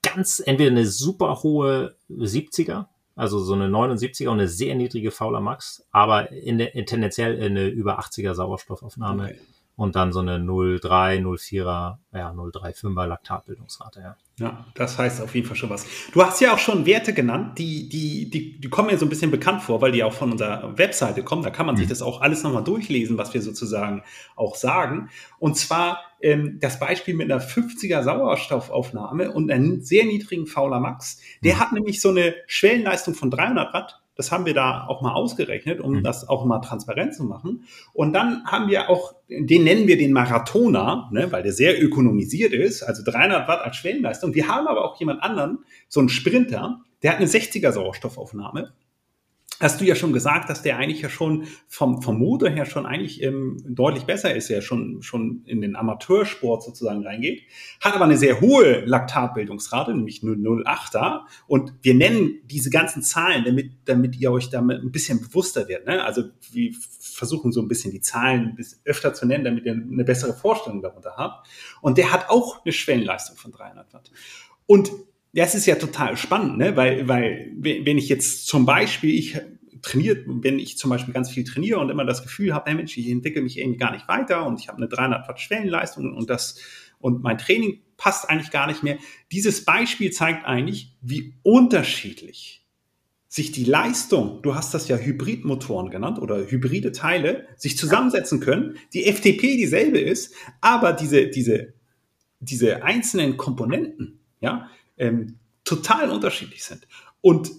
[0.01, 5.39] ganz, entweder eine super hohe 70er, also so eine 79er und eine sehr niedrige Fauler
[5.39, 9.23] Max, aber in der, in tendenziell eine über 80er Sauerstoffaufnahme.
[9.25, 9.39] Okay.
[9.75, 14.15] Und dann so eine 0,3, 0,4er, ja, 0,35er Laktatbildungsrate, ja.
[14.39, 15.85] Ja, das heißt auf jeden Fall schon was.
[16.11, 19.09] Du hast ja auch schon Werte genannt, die, die, die, die kommen mir so ein
[19.09, 21.43] bisschen bekannt vor, weil die auch von unserer Webseite kommen.
[21.43, 21.79] Da kann man mhm.
[21.79, 24.03] sich das auch alles nochmal durchlesen, was wir sozusagen
[24.35, 25.09] auch sagen.
[25.37, 31.19] Und zwar ähm, das Beispiel mit einer 50er Sauerstoffaufnahme und einem sehr niedrigen Fauler Max.
[31.43, 31.59] Der mhm.
[31.59, 35.79] hat nämlich so eine Schwellenleistung von 300 Watt das haben wir da auch mal ausgerechnet,
[35.81, 36.03] um mhm.
[36.03, 37.65] das auch mal transparent zu machen.
[37.93, 42.53] Und dann haben wir auch, den nennen wir den Marathoner, ne, weil der sehr ökonomisiert
[42.53, 44.35] ist, also 300 Watt als Schwellenleistung.
[44.35, 48.73] Wir haben aber auch jemand anderen, so einen Sprinter, der hat eine 60er Sauerstoffaufnahme
[49.59, 52.85] hast du ja schon gesagt, dass der eigentlich ja schon vom, vom Motor her schon
[52.85, 57.43] eigentlich ähm, deutlich besser ist, ja schon, schon in den Amateursport sozusagen reingeht,
[57.79, 61.21] hat aber eine sehr hohe Laktatbildungsrate, nämlich 0,08er.
[61.47, 65.87] Und wir nennen diese ganzen Zahlen, damit, damit ihr euch damit ein bisschen bewusster werdet.
[65.87, 66.03] Ne?
[66.03, 69.73] Also wir versuchen so ein bisschen die Zahlen ein bisschen öfter zu nennen, damit ihr
[69.73, 71.47] eine bessere Vorstellung darunter habt.
[71.81, 74.11] Und der hat auch eine Schwellenleistung von 300 Watt.
[74.65, 74.91] Und
[75.33, 76.75] das ist ja total spannend, ne?
[76.75, 79.39] weil, weil wenn ich jetzt zum Beispiel, ich
[79.81, 82.97] trainiert, wenn ich zum Beispiel ganz viel trainiere und immer das Gefühl habe, hey Mensch,
[82.97, 86.29] ich entwickle mich irgendwie gar nicht weiter und ich habe eine 300 Watt Schwellenleistung und
[86.29, 86.55] das
[86.99, 88.97] und mein Training passt eigentlich gar nicht mehr.
[89.31, 92.65] Dieses Beispiel zeigt eigentlich, wie unterschiedlich
[93.27, 98.77] sich die Leistung, du hast das ja Hybridmotoren genannt oder hybride Teile, sich zusammensetzen können,
[98.93, 101.73] die FTP dieselbe ist, aber diese, diese,
[102.39, 106.87] diese einzelnen Komponenten, ja, ähm, total unterschiedlich sind.
[107.21, 107.51] Und,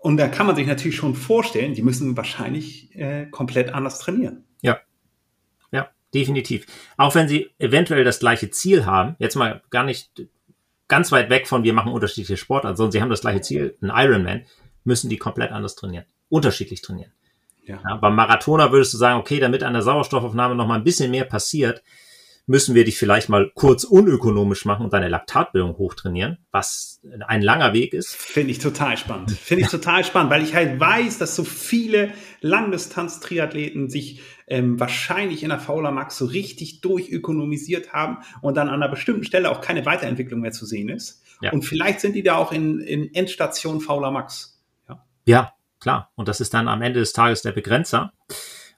[0.00, 4.44] und da kann man sich natürlich schon vorstellen, die müssen wahrscheinlich äh, komplett anders trainieren.
[4.62, 4.78] Ja.
[5.72, 6.66] Ja, definitiv.
[6.96, 10.26] Auch wenn sie eventuell das gleiche Ziel haben, jetzt mal gar nicht
[10.88, 13.90] ganz weit weg von wir machen unterschiedliche Sportarten, sondern sie haben das gleiche Ziel, ein
[13.94, 14.44] Ironman,
[14.84, 16.04] müssen die komplett anders trainieren.
[16.28, 17.12] Unterschiedlich trainieren.
[17.64, 17.80] Ja.
[17.82, 21.10] Ja, beim Marathoner würdest du sagen, okay, damit an der Sauerstoffaufnahme noch mal ein bisschen
[21.10, 21.82] mehr passiert,
[22.46, 27.72] müssen wir dich vielleicht mal kurz unökonomisch machen und deine Laktatbildung hochtrainieren, was ein langer
[27.72, 28.14] Weg ist.
[28.14, 29.30] Finde ich total spannend.
[29.30, 35.42] Finde ich total spannend, weil ich halt weiß, dass so viele Langdistanz-Triathleten sich ähm, wahrscheinlich
[35.42, 39.62] in der Fauler Max so richtig durchökonomisiert haben und dann an einer bestimmten Stelle auch
[39.62, 41.22] keine Weiterentwicklung mehr zu sehen ist.
[41.40, 41.52] Ja.
[41.52, 44.60] Und vielleicht sind die da auch in, in Endstation Fauler Max.
[44.86, 45.04] Ja.
[45.24, 46.12] ja, klar.
[46.14, 48.12] Und das ist dann am Ende des Tages der Begrenzer.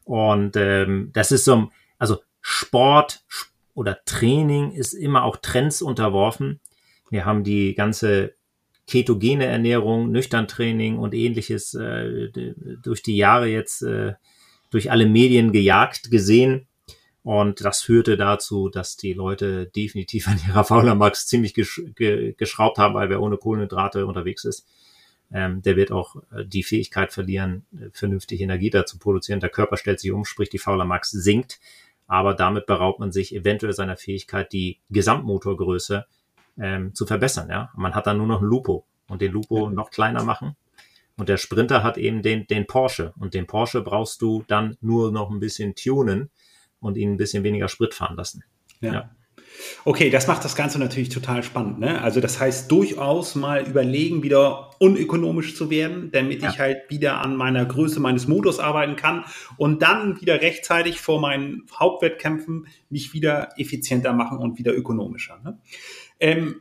[0.05, 6.61] Und ähm, das ist so, also Sport, Sport oder Training ist immer auch Trends unterworfen.
[7.11, 8.35] Wir haben die ganze
[8.87, 12.31] ketogene Ernährung, nüchtern Training und ähnliches äh,
[12.83, 14.15] durch die Jahre jetzt äh,
[14.71, 16.67] durch alle Medien gejagt gesehen.
[17.23, 22.79] Und das führte dazu, dass die Leute definitiv an ihrer Faulermax ziemlich gesch ge geschraubt
[22.79, 24.67] haben, weil wer ohne Kohlenhydrate unterwegs ist,
[25.31, 29.41] ähm, der wird auch äh, die Fähigkeit verlieren, äh, vernünftig Energie dazu produzieren.
[29.41, 31.59] Der Körper stellt sich um, sprich die Faulermax sinkt
[32.07, 36.07] aber damit beraubt man sich eventuell seiner Fähigkeit, die Gesamtmotorgröße
[36.59, 37.49] ähm, zu verbessern.
[37.51, 37.71] Ja?
[37.77, 40.57] Man hat dann nur noch ein Lupo und den Lupo noch kleiner machen.
[41.17, 43.15] Und der Sprinter hat eben den, den Porsche.
[43.19, 46.31] Und den Porsche brauchst du dann nur noch ein bisschen tunen
[46.79, 48.45] und ihn ein bisschen weniger Sprit fahren lassen.
[48.81, 48.93] ja.
[48.93, 49.11] ja.
[49.85, 51.79] Okay, das macht das Ganze natürlich total spannend.
[51.79, 52.01] Ne?
[52.03, 56.51] Also das heißt durchaus mal überlegen, wieder unökonomisch zu werden, damit ja.
[56.51, 59.25] ich halt wieder an meiner Größe meines Motors arbeiten kann
[59.57, 65.41] und dann wieder rechtzeitig vor meinen Hauptwettkämpfen mich wieder effizienter machen und wieder ökonomischer.
[65.43, 65.59] Ne?
[66.21, 66.61] Ähm,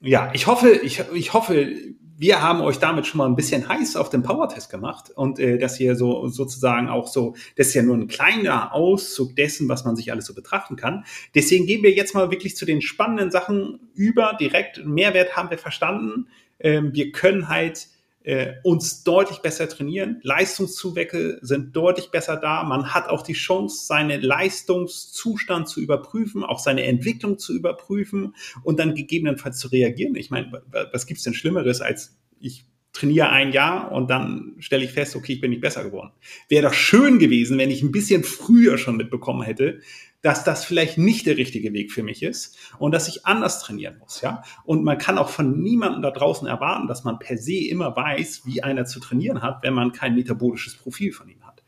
[0.00, 1.72] ja, ich hoffe, ich, ich hoffe,
[2.18, 5.56] wir haben euch damit schon mal ein bisschen heiß auf den Power-Test gemacht und äh,
[5.56, 9.84] dass ihr so sozusagen auch so, das ist ja nur ein kleiner Auszug dessen, was
[9.84, 11.04] man sich alles so betrachten kann.
[11.36, 14.36] Deswegen gehen wir jetzt mal wirklich zu den spannenden Sachen über.
[14.40, 16.26] Direkt Mehrwert haben wir verstanden.
[16.58, 17.86] Ähm, wir können halt
[18.24, 20.20] äh, uns deutlich besser trainieren.
[20.22, 22.64] Leistungszuwäcke sind deutlich besser da.
[22.64, 28.78] Man hat auch die Chance, seinen Leistungszustand zu überprüfen, auch seine Entwicklung zu überprüfen und
[28.78, 30.14] dann gegebenenfalls zu reagieren.
[30.14, 34.90] Ich meine, was gibt's denn Schlimmeres als ich trainiere ein Jahr und dann stelle ich
[34.90, 36.10] fest, okay, ich bin nicht besser geworden.
[36.48, 39.80] Wäre doch schön gewesen, wenn ich ein bisschen früher schon mitbekommen hätte,
[40.22, 43.98] dass das vielleicht nicht der richtige Weg für mich ist und dass ich anders trainieren
[43.98, 44.42] muss, ja.
[44.64, 48.42] Und man kann auch von niemandem da draußen erwarten, dass man per se immer weiß,
[48.44, 51.62] wie einer zu trainieren hat, wenn man kein metabolisches Profil von ihm hat.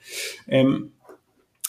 [0.49, 0.93] Ähm,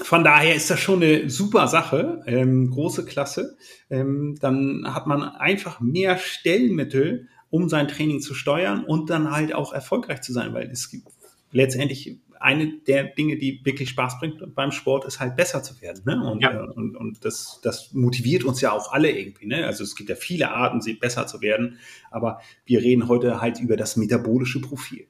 [0.01, 3.57] von daher ist das schon eine super Sache, ähm, große Klasse.
[3.89, 9.53] Ähm, dann hat man einfach mehr Stellmittel, um sein Training zu steuern und dann halt
[9.53, 11.07] auch erfolgreich zu sein, weil es gibt
[11.51, 16.01] letztendlich eine der Dinge, die wirklich Spaß bringt beim Sport, ist halt besser zu werden.
[16.05, 16.21] Ne?
[16.23, 16.51] Und, ja.
[16.51, 19.47] äh, und, und das, das motiviert uns ja auch alle irgendwie.
[19.47, 19.65] Ne?
[19.65, 23.59] Also es gibt ja viele Arten, sie besser zu werden, aber wir reden heute halt
[23.59, 25.07] über das metabolische Profil.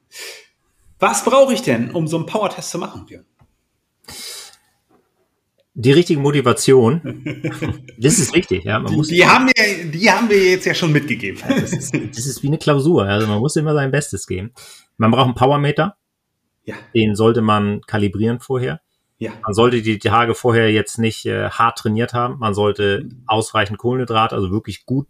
[0.98, 3.24] Was brauche ich denn, um so einen Power-Test zu machen, Björn?
[5.74, 7.00] die richtige Motivation.
[7.98, 8.78] das ist wichtig, ja.
[8.78, 11.40] Man die, muss die, haben wir, die haben wir jetzt ja schon mitgegeben.
[11.40, 13.04] Ja, das, ist, das, ist, wie eine Klausur.
[13.04, 14.52] Also man muss immer sein Bestes geben.
[14.98, 15.96] Man braucht einen Powermeter.
[16.64, 16.76] Ja.
[16.94, 18.80] Den sollte man kalibrieren vorher.
[19.18, 19.32] Ja.
[19.44, 22.38] Man sollte die Tage vorher jetzt nicht äh, hart trainiert haben.
[22.38, 23.22] Man sollte mhm.
[23.26, 25.06] ausreichend Kohlenhydrat, also wirklich gut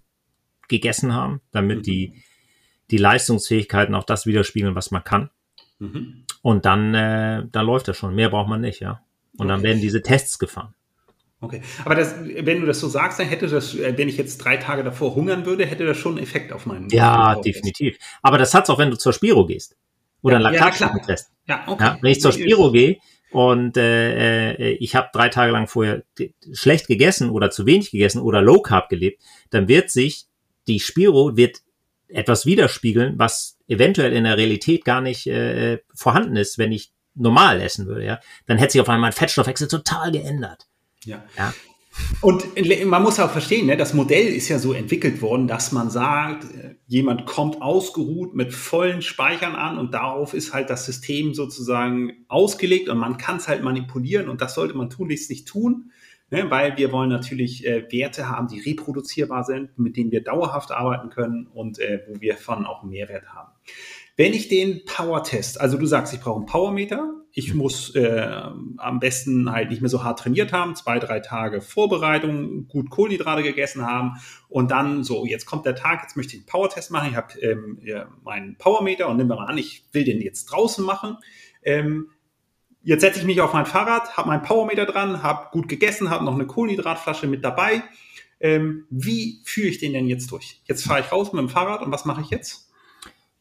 [0.69, 1.83] gegessen haben, damit mhm.
[1.83, 2.23] die,
[2.91, 5.31] die Leistungsfähigkeiten auch das widerspiegeln, was man kann.
[5.79, 6.25] Mhm.
[6.43, 8.15] Und dann, äh, dann läuft das schon.
[8.15, 9.01] Mehr braucht man nicht, ja.
[9.39, 9.49] Und okay.
[9.49, 10.75] dann werden diese Tests gefahren.
[11.41, 14.39] Okay, aber das, wenn du das so sagst, dann hätte das, äh, wenn ich jetzt
[14.39, 16.89] drei Tage davor hungern würde, hätte das schon einen Effekt auf meinen.
[16.91, 17.97] Ja, definitiv.
[18.23, 19.77] Aber das hat's auch, wenn du zur Spiro gehst
[20.23, 21.31] oder einen Laktatstoffentest.
[21.47, 21.85] Ja, okay.
[21.85, 22.99] Ja, wenn ich zur Spiro gehe
[23.31, 26.05] und äh, äh, ich habe drei Tage lang vorher
[26.53, 30.27] schlecht gegessen oder zu wenig gegessen oder Low Carb gelebt, dann wird sich
[30.69, 31.59] die Spiro wird
[32.09, 37.61] etwas widerspiegeln, was eventuell in der Realität gar nicht äh, vorhanden ist, wenn ich normal
[37.61, 40.67] essen würde, ja, dann hätte sich auf einmal mein Fettstoffwechsel total geändert.
[41.05, 41.23] Ja.
[41.37, 41.53] ja.
[42.21, 42.45] Und
[42.87, 46.47] man muss auch verstehen, ne, das Modell ist ja so entwickelt worden, dass man sagt,
[46.87, 52.89] jemand kommt ausgeruht mit vollen Speichern an und darauf ist halt das System sozusagen ausgelegt
[52.89, 55.91] und man kann es halt manipulieren und das sollte man tunlichst nicht tun,
[56.31, 60.71] ne, weil wir wollen natürlich äh, Werte haben, die reproduzierbar sind, mit denen wir dauerhaft
[60.71, 63.53] arbeiten können und äh, wo wir von auch Mehrwert haben.
[64.17, 68.31] Wenn ich den Power-Test, also du sagst, ich brauche einen Powermeter, ich muss äh,
[68.77, 73.43] am besten halt nicht mehr so hart trainiert haben, zwei, drei Tage Vorbereitung, gut Kohlenhydrate
[73.43, 77.09] gegessen haben und dann so, jetzt kommt der Tag, jetzt möchte ich einen Power-Test machen,
[77.11, 80.45] ich habe ähm, ja, meinen Powermeter und nehmen wir mal an, ich will den jetzt
[80.47, 81.17] draußen machen.
[81.63, 82.11] Ähm,
[82.83, 86.25] jetzt setze ich mich auf mein Fahrrad, habe meinen Powermeter dran, habe gut gegessen, habe
[86.25, 87.83] noch eine Kohlenhydratflasche mit dabei.
[88.41, 90.61] Ähm, wie führe ich den denn jetzt durch?
[90.67, 92.71] Jetzt fahre ich raus mit dem Fahrrad und was mache ich jetzt?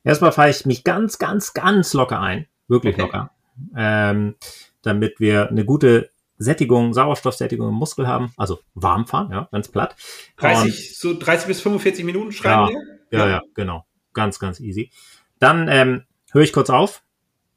[0.03, 2.47] Erstmal fahre ich mich ganz, ganz, ganz locker ein.
[2.67, 3.01] Wirklich okay.
[3.01, 3.31] locker.
[3.75, 4.35] Ähm,
[4.81, 6.11] damit wir eine gute
[6.41, 8.33] Sättigung, Sauerstoffsättigung im Muskel haben.
[8.35, 9.95] Also warm fahren, ja, ganz platt.
[10.37, 13.19] 30, Und, so 30 bis 45 Minuten schreiben ja, wir?
[13.19, 13.85] Ja, ja, genau.
[14.13, 14.91] Ganz, ganz easy.
[15.39, 17.03] Dann ähm, höre ich kurz auf,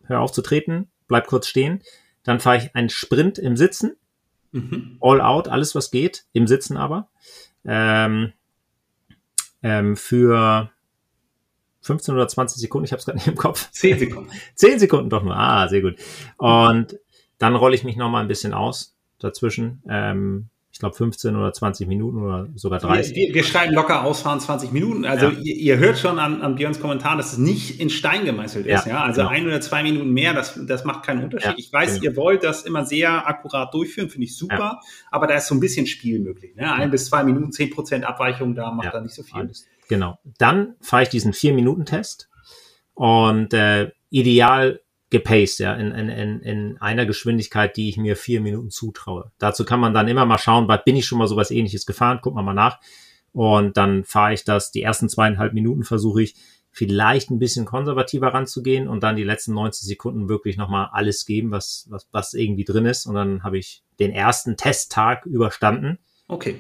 [0.04, 1.82] höre auf zu treten, bleib kurz stehen.
[2.22, 3.96] Dann fahre ich einen Sprint im Sitzen.
[4.52, 4.98] Mhm.
[5.00, 7.08] All out, alles was geht, im Sitzen aber.
[7.64, 8.32] Ähm,
[9.62, 10.70] ähm, für
[11.84, 13.70] 15 oder 20 Sekunden, ich habe es gerade nicht im Kopf.
[13.70, 14.30] 10 Sekunden.
[14.54, 15.36] 10 Sekunden doch nur.
[15.36, 15.96] Ah, sehr gut.
[16.38, 16.98] Und
[17.38, 19.82] dann rolle ich mich noch mal ein bisschen aus dazwischen.
[19.88, 23.14] Ähm, ich glaube 15 oder 20 Minuten oder sogar 30.
[23.14, 25.04] Wir, wir schreiben locker ausfahren 20 Minuten.
[25.04, 25.38] Also ja.
[25.40, 28.86] ihr, ihr, hört schon an, an Björns Kommentar, dass es nicht in Stein gemeißelt ist.
[28.86, 29.04] Ja, ja?
[29.04, 29.32] Also genau.
[29.32, 31.52] ein oder zwei Minuten mehr, das, das macht keinen Unterschied.
[31.52, 32.04] Ja, ich weiß, genau.
[32.04, 34.80] ihr wollt das immer sehr akkurat durchführen, finde ich super.
[35.12, 36.56] Aber da ist so ein bisschen Spiel möglich.
[36.56, 36.72] Ne?
[36.72, 39.42] Ein bis zwei Minuten, 10 Prozent Abweichung, da macht da nicht so viel.
[39.42, 39.68] Alles.
[39.88, 40.18] Genau.
[40.38, 42.28] Dann fahre ich diesen vier Minuten Test
[42.94, 48.40] und äh, ideal gepaced, ja, in, in, in, in einer Geschwindigkeit, die ich mir vier
[48.40, 49.30] Minuten zutraue.
[49.38, 52.18] Dazu kann man dann immer mal schauen, was bin ich schon mal sowas ähnliches gefahren,
[52.20, 52.80] guck mal mal nach.
[53.32, 56.34] Und dann fahre ich das, die ersten zweieinhalb Minuten versuche ich
[56.70, 61.52] vielleicht ein bisschen konservativer ranzugehen und dann die letzten 90 Sekunden wirklich nochmal alles geben,
[61.52, 63.06] was, was, was irgendwie drin ist.
[63.06, 65.98] Und dann habe ich den ersten Testtag überstanden.
[66.26, 66.56] Okay.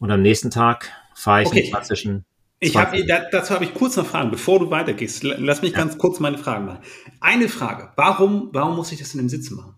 [0.00, 1.62] Und am nächsten Tag fahre ich okay.
[1.62, 2.24] den klassischen
[2.62, 2.94] ich hab,
[3.32, 5.24] dazu habe ich kurz eine Frage, bevor du weitergehst.
[5.24, 5.78] Lass mich ja.
[5.78, 6.78] ganz kurz meine Fragen machen.
[7.20, 7.90] Eine Frage.
[7.96, 9.74] Warum, warum muss ich das in dem Sitzen machen?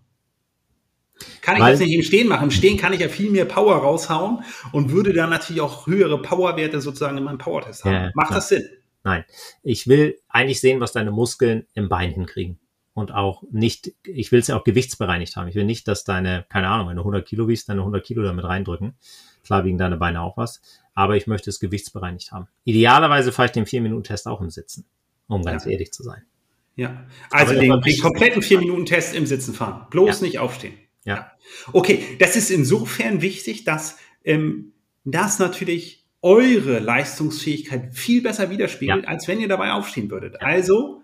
[1.41, 2.43] Kann ich Weil, das nicht im Stehen machen?
[2.45, 6.21] Im Stehen kann ich ja viel mehr Power raushauen und würde dann natürlich auch höhere
[6.21, 7.93] Powerwerte sozusagen in meinem Powertest haben.
[7.93, 8.39] Ja, Macht klar.
[8.39, 8.69] das Sinn?
[9.03, 9.25] Nein.
[9.63, 12.59] Ich will eigentlich sehen, was deine Muskeln im Bein hinkriegen.
[12.93, 15.47] Und auch nicht, ich will es ja auch gewichtsbereinigt haben.
[15.47, 18.21] Ich will nicht, dass deine, keine Ahnung, wenn du 100 Kilo wiegst, deine 100 Kilo
[18.21, 18.95] damit reindrücken.
[19.45, 20.61] Klar wiegen deine Beine auch was
[20.95, 22.47] aber ich möchte es gewichtsbereinigt haben.
[22.63, 24.85] Idealerweise fahre ich den 4-Minuten-Test auch im Sitzen,
[25.27, 25.71] um ganz ja.
[25.71, 26.23] ehrlich zu sein.
[26.77, 30.25] Ja, also den, den, kompletten 4-Minuten-Test im Sitzen fahren, bloß ja.
[30.25, 30.73] nicht aufstehen.
[31.03, 31.31] Ja.
[31.71, 39.09] Okay, das ist insofern wichtig, dass ähm, das natürlich eure Leistungsfähigkeit viel besser widerspiegelt, ja.
[39.09, 40.41] als wenn ihr dabei aufstehen würdet.
[40.41, 41.03] Also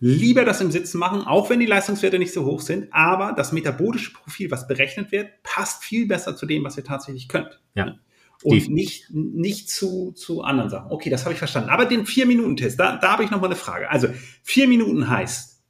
[0.00, 3.52] lieber das im Sitzen machen, auch wenn die Leistungswerte nicht so hoch sind, aber das
[3.52, 7.60] metabolische Profil, was berechnet wird, passt viel besser zu dem, was ihr tatsächlich könnt.
[7.74, 7.96] Ja
[8.42, 10.90] und nicht, nicht zu, zu anderen Sachen.
[10.90, 11.68] Okay, das habe ich verstanden.
[11.68, 13.90] Aber den Vier-Minuten-Test, da, da habe ich noch mal eine Frage.
[13.90, 14.08] Also
[14.42, 15.62] vier Minuten heißt,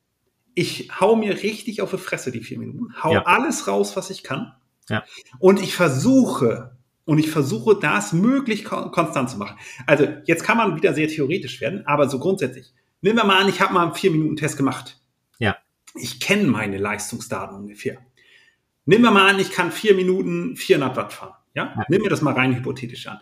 [0.54, 3.22] ich hau mir richtig auf die Fresse die vier Minuten, hau ja.
[3.24, 4.52] alles raus, was ich kann.
[4.88, 5.04] Ja.
[5.38, 9.56] Und ich versuche, und ich versuche, das möglich konstant zu machen.
[9.86, 12.72] Also jetzt kann man wieder sehr theoretisch werden, aber so grundsätzlich.
[13.02, 15.00] Nehmen wir mal an, ich habe mal einen Vier-Minuten-Test gemacht.
[15.38, 15.56] Ja.
[15.94, 17.98] Ich kenne meine Leistungsdaten ungefähr.
[18.84, 21.34] Nehmen wir mal an, ich kann vier Minuten 400 Watt fahren.
[21.54, 21.74] Ja?
[21.76, 21.84] ja.
[21.88, 23.20] Nimm mir das mal rein hypothetisch an.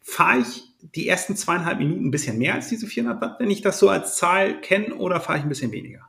[0.00, 0.62] Fahre ich
[0.94, 3.88] die ersten zweieinhalb Minuten ein bisschen mehr als diese 400 Watt, wenn ich das so
[3.88, 6.00] als Zahl kenne, oder fahre ich ein bisschen weniger?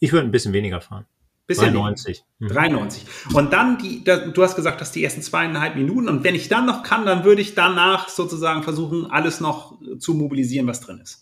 [0.00, 1.06] Ich würde ein bisschen weniger fahren.
[1.46, 2.24] Bis 93.
[2.38, 2.48] Mhm.
[2.48, 3.04] 93.
[3.34, 6.08] Und dann die, da, du hast gesagt, dass die ersten zweieinhalb Minuten.
[6.08, 10.14] Und wenn ich dann noch kann, dann würde ich danach sozusagen versuchen, alles noch zu
[10.14, 11.21] mobilisieren, was drin ist.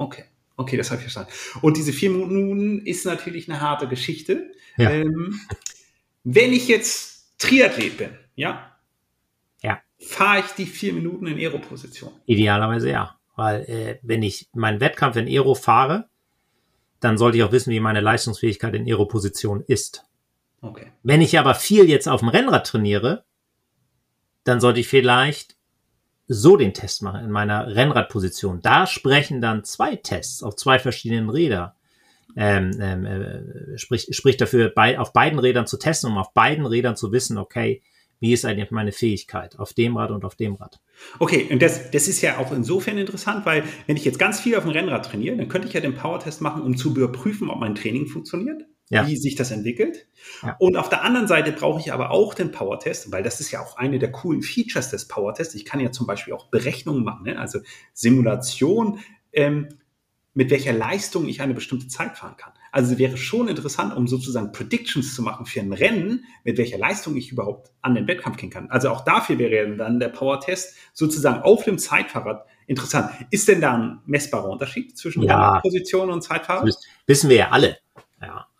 [0.00, 0.24] Okay.
[0.56, 1.30] Okay, das habe ich verstanden.
[1.62, 4.50] Und diese vier Minuten ist natürlich eine harte Geschichte.
[4.76, 4.90] Ja.
[4.90, 5.38] Ähm,
[6.24, 8.76] wenn ich jetzt Triathlet bin, ja,
[9.62, 9.80] Ja.
[9.98, 12.12] fahre ich die vier Minuten in Aero-Position.
[12.26, 13.18] Idealerweise ja.
[13.36, 16.08] Weil äh, wenn ich meinen Wettkampf in Aero fahre,
[17.00, 20.04] dann sollte ich auch wissen, wie meine Leistungsfähigkeit in Aero-Position ist.
[20.62, 20.92] Okay.
[21.02, 23.24] Wenn ich aber viel jetzt auf dem Rennrad trainiere,
[24.44, 25.56] dann sollte ich vielleicht
[26.32, 28.62] so den Test machen in meiner Rennradposition.
[28.62, 31.74] Da sprechen dann zwei Tests auf zwei verschiedenen Räder.
[32.36, 36.64] Ähm, ähm, äh, spricht, spricht dafür, bei, auf beiden Rädern zu testen, um auf beiden
[36.64, 37.82] Rädern zu wissen, okay,
[38.20, 40.78] wie ist eigentlich meine Fähigkeit auf dem Rad und auf dem Rad.
[41.18, 44.54] Okay, und das, das ist ja auch insofern interessant, weil wenn ich jetzt ganz viel
[44.54, 47.58] auf dem Rennrad trainiere, dann könnte ich ja den Power-Test machen, um zu überprüfen, ob
[47.58, 48.62] mein Training funktioniert,
[48.92, 49.06] Ja.
[49.06, 50.08] wie sich das entwickelt.
[50.42, 50.56] Ja.
[50.58, 53.60] Und auf der anderen Seite brauche ich aber auch den Power-Test, weil das ist ja
[53.62, 55.54] auch eine der coolen Features des Power-Tests.
[55.54, 57.38] Ich kann ja zum Beispiel auch Berechnungen machen, ne?
[57.38, 57.60] also
[57.94, 58.98] Simulation,
[59.32, 59.68] ähm,
[60.34, 62.52] mit welcher Leistung ich eine bestimmte Zeit fahren kann.
[62.72, 67.16] Also wäre schon interessant, um sozusagen Predictions zu machen für ein Rennen, mit welcher Leistung
[67.16, 68.70] ich überhaupt an den Wettkampf gehen kann.
[68.70, 73.10] Also auch dafür wäre dann der Power-Test sozusagen auf dem Zeitfahrrad interessant.
[73.30, 75.58] Ist denn da ein messbarer Unterschied zwischen Ja.
[75.60, 76.68] Position und Zeitfahrrad?
[76.68, 77.78] Das wissen wir ja alle.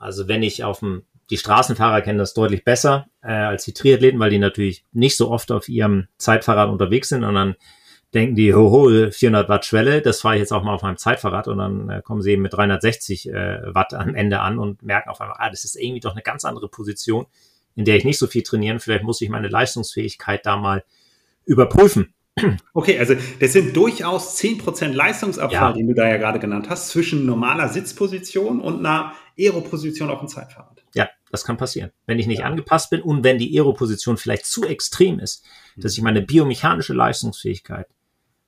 [0.00, 4.18] Also wenn ich auf dem, die Straßenfahrer kennen das deutlich besser äh, als die Triathleten,
[4.18, 7.54] weil die natürlich nicht so oft auf ihrem Zeitfahrrad unterwegs sind und dann
[8.14, 11.46] denken die, hoho, 400 Watt Schwelle, das fahre ich jetzt auch mal auf meinem Zeitfahrrad
[11.46, 15.10] und dann äh, kommen sie eben mit 360 äh, Watt am Ende an und merken
[15.10, 17.26] auf einmal, ah, das ist irgendwie doch eine ganz andere Position,
[17.76, 20.82] in der ich nicht so viel trainieren, vielleicht muss ich meine Leistungsfähigkeit da mal
[21.44, 22.14] überprüfen.
[22.72, 25.72] Okay, also das sind durchaus 10% Leistungsabfall, Ja.
[25.72, 30.28] den du da ja gerade genannt hast, zwischen normaler Sitzposition und einer Aero-Position auf dem
[30.28, 30.82] Zeitfahrrad.
[30.94, 31.90] Ja, das kann passieren.
[32.06, 32.46] Wenn ich nicht Ja.
[32.46, 35.44] angepasst bin und wenn die Aeroposition vielleicht zu extrem ist,
[35.76, 37.86] dass ich meine biomechanische Leistungsfähigkeit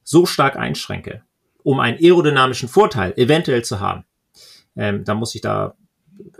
[0.04, 1.22] so stark einschränke,
[1.62, 4.04] um einen aerodynamischen Vorteil eventuell zu haben,
[4.74, 5.74] ähm, dann muss ich da,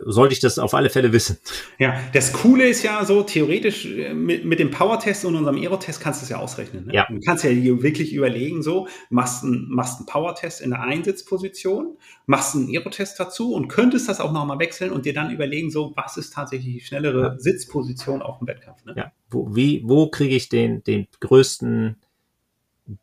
[0.05, 1.39] sollte ich das auf alle Fälle wissen.
[1.79, 6.01] Ja, das Coole ist ja so, theoretisch äh, mit, mit dem Power-Test und unserem Aero-Test
[6.01, 6.87] kannst du es ja ausrechnen.
[6.87, 6.95] Ne?
[6.95, 7.07] Ja.
[7.09, 11.97] Du kannst ja wirklich überlegen, so, machst einen, machst einen Power-Test in der Einsitzposition,
[12.27, 15.93] machst einen Aero-Test dazu und könntest das auch nochmal wechseln und dir dann überlegen, so,
[15.97, 18.85] was ist tatsächlich die schnellere Sitzposition auf dem Wettkampf.
[18.85, 18.95] Ne?
[18.97, 21.97] Ja, wo, wie, wo kriege ich den, den größten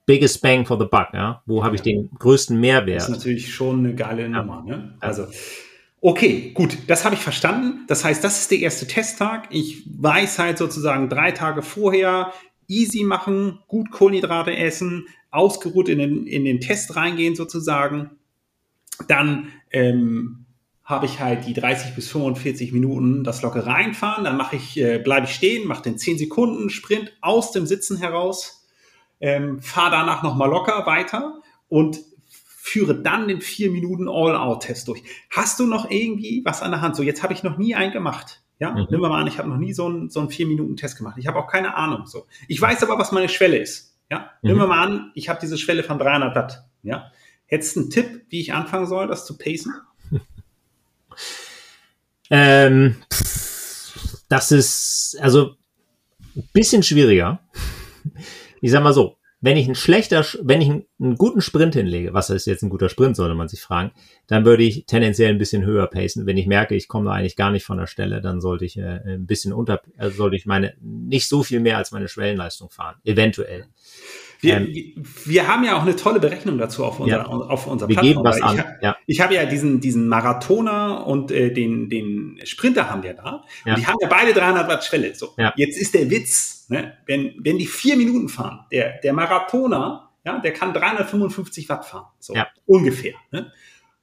[0.06, 1.42] biggest bang for the buck, ja?
[1.46, 1.94] Wo habe ich Ja.
[1.94, 3.02] den größten Das Mehrwert?
[3.04, 4.64] ist natürlich schon eine geile Nummer.
[4.64, 4.96] Ne?
[5.00, 5.28] Also,
[6.02, 7.86] okay, gut, das habe ich verstanden.
[7.88, 9.48] Das heißt, das ist der erste Testtag.
[9.52, 12.34] Ich weiß halt sozusagen drei Tage vorher
[12.68, 18.12] easy machen, gut Kohlenhydrate essen, ausgeruht in den, in den Test reingehen sozusagen.
[19.08, 20.46] Dann ähm,
[20.84, 24.24] habe ich halt die 30 bis 45 Minuten das locker reinfahren.
[24.24, 27.98] Dann mache ich, äh, bleibe ich stehen, mache den 10 Sekunden Sprint aus dem Sitzen
[27.98, 28.68] heraus,
[29.20, 32.00] ähm, fahre danach nochmal locker weiter und
[32.62, 35.02] führe dann den 4 Minuten All-Out-Test durch.
[35.30, 36.96] Hast du noch irgendwie was an der Hand?
[36.96, 38.44] So, jetzt habe ich noch nie einen gemacht.
[38.60, 38.88] Ja, Mhm.
[38.90, 41.16] nimm mal an, ich habe noch nie so einen, so einen 4-Minuten-Test gemacht.
[41.18, 42.06] Ich habe auch keine Ahnung.
[42.06, 42.28] So.
[42.50, 43.96] Ich weiß aber, was meine Schwelle ist.
[44.12, 44.68] Ja, nimm Mhm.
[44.68, 46.66] mal an, ich habe diese Schwelle von 300 Watt.
[46.84, 47.12] Ja,
[47.46, 49.74] hättest du einen Tipp, wie ich anfangen soll, das zu pacen?
[52.32, 52.96] Ähm,
[54.30, 55.56] das ist also
[56.36, 57.40] ein bisschen schwieriger.
[58.62, 61.74] Ich sag mal so, wenn ich ein schlechter, Sch- wenn ich einen, einen guten Sprint
[61.74, 63.92] hinlege, was ist jetzt ein guter Sprint, sollte man sich fragen,
[64.28, 66.26] dann würde ich tendenziell ein bisschen höher pacen.
[66.26, 68.78] Wenn ich merke, ich komme da eigentlich gar nicht von der Stelle, dann sollte ich
[68.78, 72.70] äh, ein bisschen unter, also sollte ich meine nicht so viel mehr als meine Schwellenleistung
[72.70, 73.66] fahren, eventuell.
[74.42, 75.04] Wir, Ähm.
[75.26, 77.28] wir- haben ja auch eine tolle Berechnung dazu auf unserer, Ja.
[77.28, 78.76] auf unserer Wir geben was weil ich, an.
[78.82, 83.44] Ja, Ich habe ja diesen, diesen Marathoner und äh, den, den Sprinter haben wir da.
[83.66, 83.74] Ja.
[83.74, 85.14] Und die haben ja beide 300 Watt Schwelle.
[85.14, 85.34] So.
[85.38, 85.54] Ja.
[85.58, 86.94] Jetzt ist der Witz, ne?
[87.06, 92.06] wenn, wenn die vier Minuten fahren, der, der Marathoner, ja, der kann 355 Watt fahren.
[92.20, 92.34] So
[92.66, 93.14] ungefähr.
[93.32, 93.52] Ne?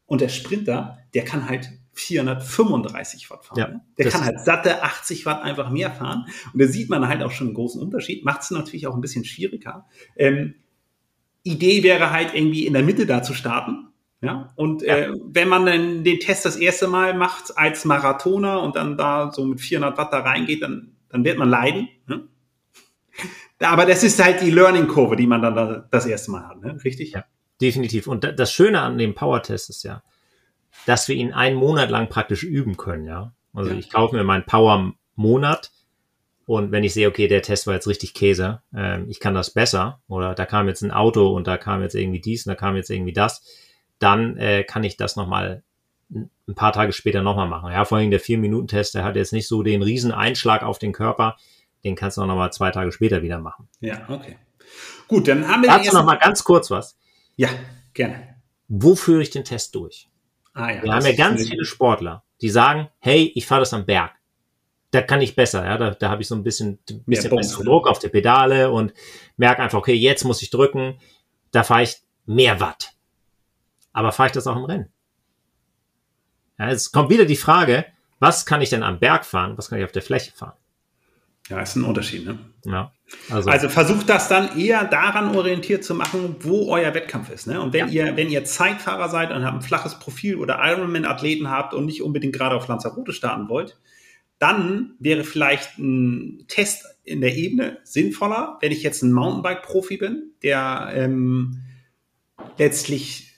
[0.07, 3.59] Und der Sprinter, der kann halt 435 Watt fahren.
[3.59, 3.80] Ja?
[3.99, 6.26] Der kann halt satte 80 Watt einfach mehr fahren.
[6.53, 8.24] Und da sieht man halt auch schon einen großen Unterschied.
[8.24, 9.86] Macht es natürlich auch ein bisschen schwieriger.
[10.14, 10.55] Ähm,
[11.42, 13.88] Idee wäre halt irgendwie in der Mitte da zu starten.
[14.20, 18.74] Ja, und Äh, wenn man dann den Test das erste Mal macht als Marathoner und
[18.76, 21.88] dann da so mit 400 Watt da reingeht, dann, dann wird man leiden.
[22.07, 22.26] Ne?
[23.61, 26.78] Aber das ist halt die Learning-Kurve, die man dann da das erste Mal hat, ne?
[26.84, 27.12] richtig?
[27.12, 27.24] Ja.
[27.61, 28.07] definitiv.
[28.07, 30.03] Und da- das Schöne an dem Power-Test ist ja,
[30.87, 33.32] dass wir ihn einen Monat lang praktisch üben können, ja.
[33.53, 33.76] Also Ja.
[33.76, 35.70] ich kaufe mir meinen Power-Monat
[36.47, 39.51] und wenn ich sehe, okay, der Test war jetzt richtig Käse, ähm, ich kann das
[39.51, 42.55] besser oder da kam jetzt ein Auto und da kam jetzt irgendwie dies und da
[42.55, 43.45] kam jetzt irgendwie das,
[43.99, 45.62] dann äh, kann ich das nochmal
[46.11, 47.72] ein paar Tage später nochmal machen.
[47.72, 50.93] Ja, vor allem der Vier-Minuten-Test, der hat jetzt nicht so den riesen Einschlag auf den
[50.93, 51.37] Körper.
[51.82, 53.68] Den kannst du auch nochmal zwei Tage später wieder machen.
[53.80, 54.37] Ja, okay.
[55.09, 56.97] Gut, dann haben wir Dazu noch mal ganz kurz was.
[57.34, 57.49] Ja,
[57.93, 58.37] gerne.
[58.68, 60.09] Wo führe ich den Test durch?
[60.57, 63.84] Ah, ja, wir haben ja ganz viele Sportler, die sagen, hey, ich fahre das am
[63.84, 64.12] Berg.
[64.90, 67.64] Da kann ich besser, ja, da, da habe ich so ein bisschen, ein bisschen besseren
[67.64, 67.70] ne?
[67.70, 68.94] Druck auf der Pedale und
[69.36, 70.98] merke einfach, okay, jetzt muss ich drücken,
[71.50, 72.94] da fahre ich mehr Watt.
[73.92, 74.90] Aber fahre ich das auch im Rennen?
[76.59, 77.84] Ja, es kommt wieder die Frage,
[78.18, 80.57] was kann ich denn am Berg fahren, was kann ich auf der Fläche fahren?
[81.50, 82.38] Ja, ist ein Unterschied, ne?
[82.64, 82.92] Ja.
[83.30, 87.46] Also, also versucht das dann eher daran orientiert zu machen, wo euer Wettkampf ist.
[87.46, 87.61] Ne?
[87.61, 88.07] Und wenn ja.
[88.07, 92.02] ihr, wenn ihr Zeitfahrer seid und habt ein flaches Profil oder Ironman-Athleten habt und nicht
[92.02, 93.78] unbedingt gerade auf Lanzarote starten wollt,
[94.38, 100.32] dann wäre vielleicht ein Test in der Ebene sinnvoller, wenn ich jetzt ein Mountainbike-Profi bin,
[100.42, 101.62] der ähm,
[102.59, 103.32] letztlich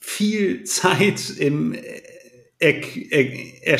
[0.00, 2.02] viel Zeit im äh,
[2.58, 2.80] äh,
[3.62, 3.78] äh,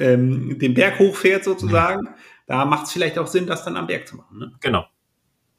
[0.00, 2.08] ähm, den Berg hochfährt sozusagen,
[2.48, 4.38] da macht es vielleicht auch Sinn, das dann am Berg zu machen.
[4.38, 4.52] Ne?
[4.60, 4.86] Genau.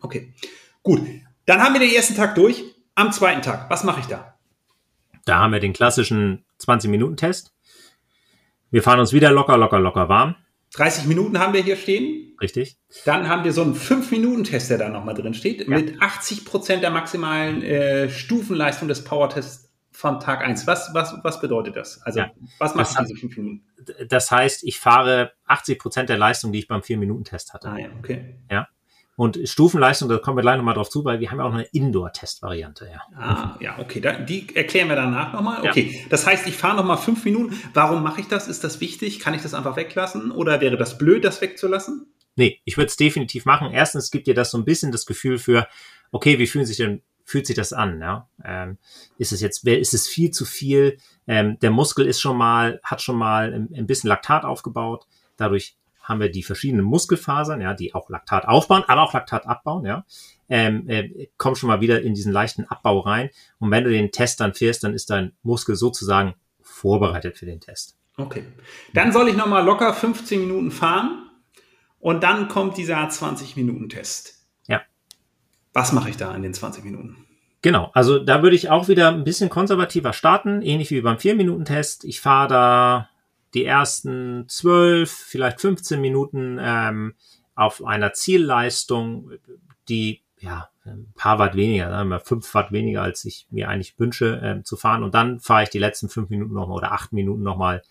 [0.01, 0.33] Okay,
[0.83, 1.01] gut.
[1.45, 2.63] Dann haben wir den ersten Tag durch.
[2.95, 4.37] Am zweiten Tag, was mache ich da?
[5.25, 7.53] Da haben wir den klassischen 20-Minuten-Test.
[8.71, 10.35] Wir fahren uns wieder locker, locker, locker warm.
[10.73, 12.35] 30 Minuten haben wir hier stehen.
[12.41, 12.77] Richtig.
[13.05, 15.67] Dann haben wir so einen 5-Minuten-Test, der da nochmal drin steht, ja.
[15.67, 19.68] mit 80 Prozent der maximalen äh, Stufenleistung des Power-Tests
[20.00, 20.66] von Tag 1.
[20.66, 22.02] Was, was, was bedeutet das?
[22.04, 22.32] Also, ja.
[22.58, 23.66] was macht diese 5 Minuten?
[24.08, 27.70] Das heißt, ich fahre 80 Prozent der Leistung, die ich beim 4-Minuten-Test hatte.
[27.70, 28.39] Ah, ja, okay.
[28.50, 28.70] Ja.
[29.18, 31.64] Und Stufenleistung, da kommen wir gleich nochmal drauf zu, weil wir haben ja auch eine
[31.64, 32.89] Indoor-Test-Variante.
[32.89, 33.02] Ja.
[33.18, 34.00] Ah, ja, okay.
[34.00, 35.68] Da, die erklären wir danach nochmal.
[35.68, 36.08] Okay, ja.
[36.10, 37.60] das heißt, ich fahre nochmal fünf Minuten.
[37.74, 38.47] Warum mache ich das?
[38.47, 39.20] Ist das wichtig?
[39.20, 40.32] Kann ich das einfach weglassen?
[40.32, 42.14] Oder wäre das blöd, das wegzulassen?
[42.38, 43.72] Nee, ich würde es definitiv machen.
[43.74, 45.68] Erstens gibt dir das so ein bisschen das Gefühl für,
[46.14, 48.01] okay, wie fühlen sich denn fühlt sich das an?
[48.01, 48.27] Ja?
[48.43, 48.77] Ähm,
[49.19, 50.97] ist es jetzt, ist es viel zu viel?
[51.27, 55.05] Ähm, der Muskel ist schon mal, hat schon mal ein, ein bisschen Laktat aufgebaut.
[55.38, 59.86] Dadurch haben wir die verschiedenen Muskelfasern, ja, die auch Laktat aufbauen, aber auch Laktat abbauen,
[59.86, 60.05] ja,
[60.49, 63.30] ähm, äh, komm schon mal wieder in diesen leichten Abbau rein.
[63.59, 67.59] Und wenn du den Test dann fährst, dann ist dein Muskel sozusagen vorbereitet für den
[67.59, 67.95] Test.
[68.17, 68.43] Okay.
[68.95, 71.30] Dann soll ich nochmal locker 15 Minuten fahren
[71.99, 74.34] und dann kommt dieser 20 Minuten Test.
[74.34, 74.38] Ja.
[75.74, 77.17] Was mache ich da in den 20 Minuten?
[77.61, 82.05] Genau, also da würde ich auch wieder ein bisschen konservativer starten, ähnlich wie beim 4-Minuten-Test.
[82.05, 83.09] Ich fahre da
[83.53, 87.15] die ersten 12, vielleicht 15 Minuten ähm,
[87.55, 89.32] auf einer Zielleistung,
[89.89, 93.99] die ja ein paar Watt weniger, sagen wir fünf Watt weniger, als ich mir eigentlich
[93.99, 95.03] wünsche ähm, zu fahren.
[95.03, 97.82] Und dann fahre ich die letzten fünf Minuten nochmal oder acht Minuten nochmal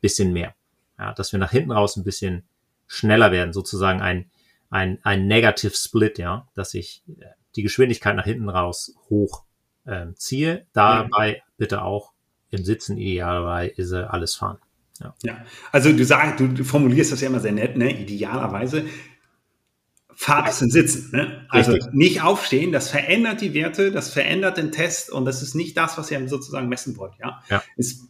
[0.00, 0.54] bisschen mehr.
[0.98, 2.44] Ja, dass wir nach hinten raus ein bisschen
[2.86, 4.30] schneller werden, sozusagen ein,
[4.74, 9.44] ein, ein Negative Split, ja, dass ich äh, die Geschwindigkeit nach hinten raus hoch
[9.86, 10.66] ähm, ziehe.
[10.72, 12.12] Dabei bitte auch
[12.50, 14.58] im Sitzen idealerweise alles fahren.
[15.00, 15.14] Ja.
[15.22, 15.44] ja.
[15.70, 18.00] Also du sagst, du, formulierst das ja immer sehr nett, ne?
[18.00, 18.84] Idealerweise.
[20.12, 21.10] Fahrt ist in Sitzen.
[21.12, 21.46] Ne?
[21.50, 21.92] Also Richtig.
[21.92, 25.98] nicht aufstehen, das verändert die Werte, das verändert den Test und das ist nicht das,
[25.98, 27.14] was ihr sozusagen messen wollt.
[27.20, 27.42] Ja?
[27.48, 27.62] ja.
[27.76, 28.08] Es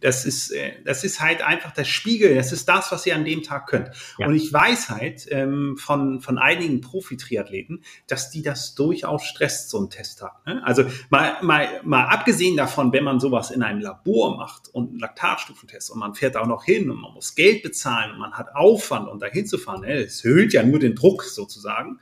[0.00, 3.24] das ist, äh, das ist halt einfach der Spiegel, das ist das, was ihr an
[3.24, 3.90] dem Tag könnt.
[4.18, 4.26] Ja.
[4.26, 9.80] Und ich weiß halt ähm, von, von einigen Profi-Triathleten, dass die das durchaus stresst, so
[9.80, 10.44] ein Testtag.
[10.46, 10.62] Ne?
[10.64, 14.98] Also mal, mal, mal abgesehen davon, wenn man sowas in einem Labor macht und einen
[14.98, 18.54] Laktatstufentest und man fährt auch noch hin und man muss Geld bezahlen und man hat
[18.54, 19.94] Aufwand, um da hinzufahren, ne?
[19.94, 22.00] es erhöht ja nur den Druck sozusagen.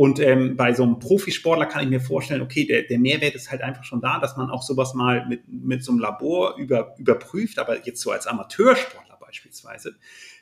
[0.00, 3.50] Und ähm, bei so einem Profisportler kann ich mir vorstellen, okay, der, der Mehrwert ist
[3.50, 6.94] halt einfach schon da, dass man auch sowas mal mit, mit so einem Labor über,
[6.96, 9.96] überprüft, aber jetzt so als Amateursportler beispielsweise,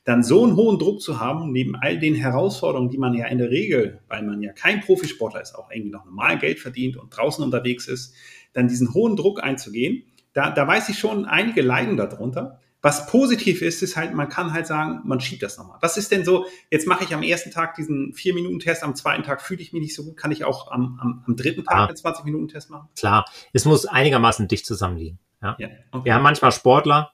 [0.05, 3.39] dann so einen hohen Druck zu haben, neben all den Herausforderungen, die man ja in
[3.39, 7.11] der Regel, weil man ja kein Profisportler ist, auch irgendwie noch normal Geld verdient und
[7.11, 8.15] draußen unterwegs ist,
[8.53, 10.05] dann diesen hohen Druck einzugehen,
[10.35, 12.61] da, da weiß ich schon, einige leiden darunter.
[12.81, 15.79] Was positiv ist, ist halt, man kann halt sagen, man schiebt das nochmal.
[15.81, 19.43] Was ist denn so, jetzt mache ich am ersten Tag diesen 4-Minuten-Test, am zweiten Tag
[19.43, 21.89] fühle ich mich nicht so gut, kann ich auch am, am, am dritten Tag Klar.
[21.89, 22.89] einen 20-Minuten-Test machen?
[22.97, 25.19] Klar, es muss einigermaßen dicht zusammenliegen.
[25.43, 25.57] Ja?
[25.59, 26.05] ja okay.
[26.05, 27.13] Wir haben manchmal Sportler,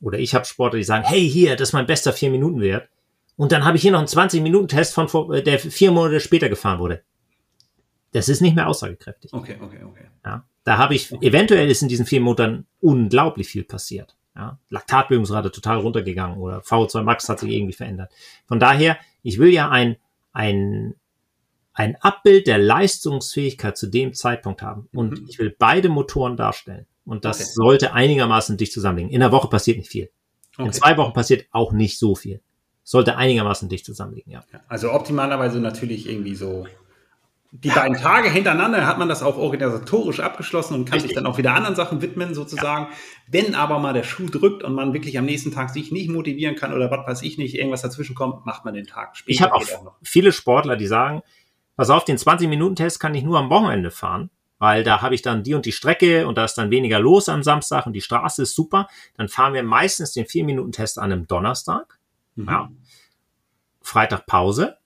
[0.00, 2.88] oder ich habe Sportler, die sagen, hey, hier, das ist mein bester 4-Minuten-Wert.
[3.36, 6.78] Und dann habe ich hier noch einen 20-Minuten-Test, von äh, der vier Monate später gefahren
[6.78, 7.02] wurde.
[8.12, 9.32] Das ist nicht mehr aussagekräftig.
[9.32, 10.06] Okay, okay, okay.
[10.24, 14.16] Ja, da habe ich, eventuell ist in diesen vier Monaten unglaublich viel passiert.
[14.38, 18.12] Ja, Laktatbildungsrate total runtergegangen oder VO2 Max hat sich irgendwie verändert.
[18.46, 19.96] Von daher, ich will ja ein,
[20.32, 20.94] ein,
[21.72, 24.88] ein Abbild der Leistungsfähigkeit zu dem Zeitpunkt haben.
[24.92, 25.26] Und mhm.
[25.28, 26.86] ich will beide Motoren darstellen.
[27.04, 27.50] Und das okay.
[27.52, 29.10] sollte einigermaßen dicht zusammenliegen.
[29.10, 30.08] In der Woche passiert nicht viel.
[30.56, 30.66] Okay.
[30.66, 32.40] In zwei Wochen passiert auch nicht so viel.
[32.84, 34.44] Sollte einigermaßen dicht zusammenliegen, ja.
[34.68, 36.66] Also optimalerweise natürlich irgendwie so
[37.50, 41.38] die beiden Tage hintereinander hat man das auch organisatorisch abgeschlossen und kann sich dann auch
[41.38, 42.88] wieder anderen Sachen widmen, sozusagen.
[43.26, 46.56] Wenn aber mal der Schuh drückt und man wirklich am nächsten Tag sich nicht motivieren
[46.56, 49.32] kann oder was weiß ich nicht, irgendwas dazwischen kommt, macht man den Tag später.
[49.34, 49.96] Ich habe auch noch.
[50.02, 51.22] viele Sportler, die sagen,
[51.76, 54.28] pass auf, den 20-Minuten-Test kann ich nur am Wochenende fahren,
[54.58, 57.30] weil da habe ich dann die und die Strecke und da ist dann weniger los
[57.30, 58.88] am Samstag und die Straße ist super.
[59.16, 61.98] Dann fahren wir meistens den 4-Minuten-Test an einem Donnerstag,
[62.34, 62.46] Mhm.
[62.46, 62.70] ja.
[63.80, 64.76] Freitag Pause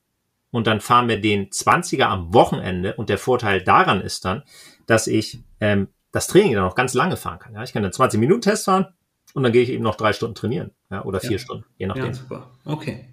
[0.53, 4.45] und dann fahren wir den 20er am Wochenende und der Vorteil daran ist dann,
[4.87, 7.55] dass ich ähm, das Training dann noch ganz lange fahren kann.
[7.55, 7.65] Ja?
[7.65, 8.87] Ich kann einen 20-Minuten-Test fahren
[9.35, 11.05] und dann gehe ich eben noch drei Stunden trainieren ja?
[11.05, 11.39] oder vier Ja.
[11.39, 12.07] Stunden, je nachdem.
[12.07, 12.51] Ja, super.
[12.65, 13.09] Okay.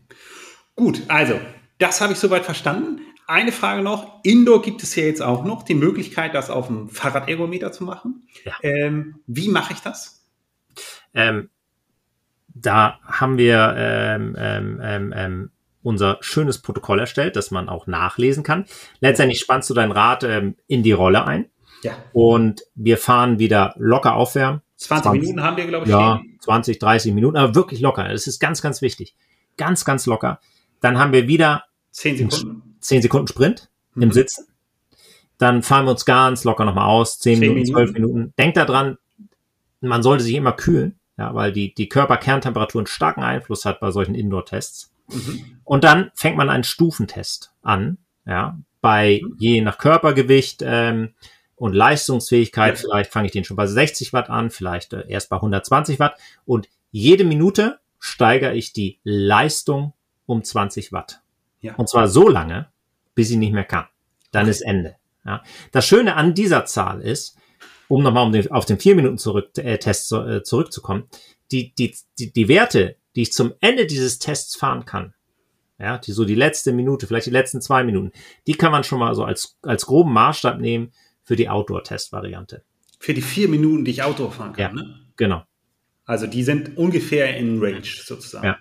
[0.75, 1.39] Gut, also,
[1.79, 2.99] das habe ich soweit verstanden.
[3.25, 4.23] Eine Frage noch.
[4.23, 8.27] Indoor gibt es ja jetzt auch noch die Möglichkeit, das auf dem Fahrradergometer zu machen.
[8.43, 8.53] Ja.
[8.63, 10.25] Ähm, wie mache ich das?
[11.13, 11.49] Ähm,
[12.47, 15.51] da haben wir ähm, ähm, ähm, ähm,
[15.83, 18.65] unser schönes Protokoll erstellt, das man auch nachlesen kann.
[18.99, 21.45] Letztendlich spannst du dein Rad ähm, in die Rolle ein
[21.83, 21.93] Ja.
[22.13, 24.61] und wir fahren wieder locker aufwärmen.
[24.77, 25.21] 20, 20.
[25.21, 26.37] Minuten haben wir, glaube ich, Ja, stehen.
[26.41, 28.07] 20, 30 Minuten, aber wirklich locker.
[28.07, 29.15] Das ist ganz, ganz wichtig.
[29.57, 30.39] Ganz, ganz locker.
[30.81, 32.75] Dann haben wir wieder 10 Sekunden.
[32.79, 34.11] 10 Sekunden Sprint im Mhm.
[34.13, 34.47] Sitzen.
[35.37, 37.19] Dann fahren wir uns ganz locker nochmal aus.
[37.19, 37.73] 10 Zehn Minuten, Minuten.
[37.73, 38.33] 12 Minuten.
[38.37, 38.97] Denkt daran,
[39.81, 43.91] man sollte sich immer kühlen, ja, weil die, die Körperkerntemperatur einen starken Einfluss hat bei
[43.91, 44.91] solchen Indoor-Tests.
[45.09, 45.58] Mhm.
[45.69, 51.13] Und dann fängt man einen Stufentest an, ja, bei je nach Körpergewicht ähm,
[51.55, 52.73] und Leistungsfähigkeit.
[52.73, 52.81] Ja.
[52.81, 56.15] Vielleicht fange ich den schon bei 60 Watt an, vielleicht äh, erst bei 120 Watt.
[56.43, 59.93] Und jede Minute steigere ich die Leistung
[60.25, 61.21] um 20 Watt.
[61.61, 61.75] Ja.
[61.75, 62.69] Und zwar so lange,
[63.13, 63.85] bis ich nicht mehr kann.
[64.31, 64.49] Dann Okay.
[64.49, 64.95] ist Ende.
[65.23, 65.43] Ja.
[65.71, 67.37] Das Schöne an dieser Zahl ist,
[67.87, 71.03] um nochmal um den, auf den 4-Minuten-Test zu, äh, zurückzukommen,
[71.51, 75.13] die, die, die, die Werte, die ich zum Ende dieses Tests fahren kann,
[75.79, 78.11] ja, die, so die letzte Minute, vielleicht die letzten zwei Minuten,
[78.47, 80.91] die kann man schon mal so als, als groben Maßstab nehmen
[81.23, 82.63] für die Outdoor-Test-Variante.
[82.99, 84.77] Für die vier Minuten, die ich Auto fahren kann.
[84.77, 84.83] Ja.
[84.83, 84.99] Ne?
[85.15, 85.43] Genau.
[86.05, 88.45] Also die sind ungefähr in Range sozusagen.
[88.45, 88.59] Ja.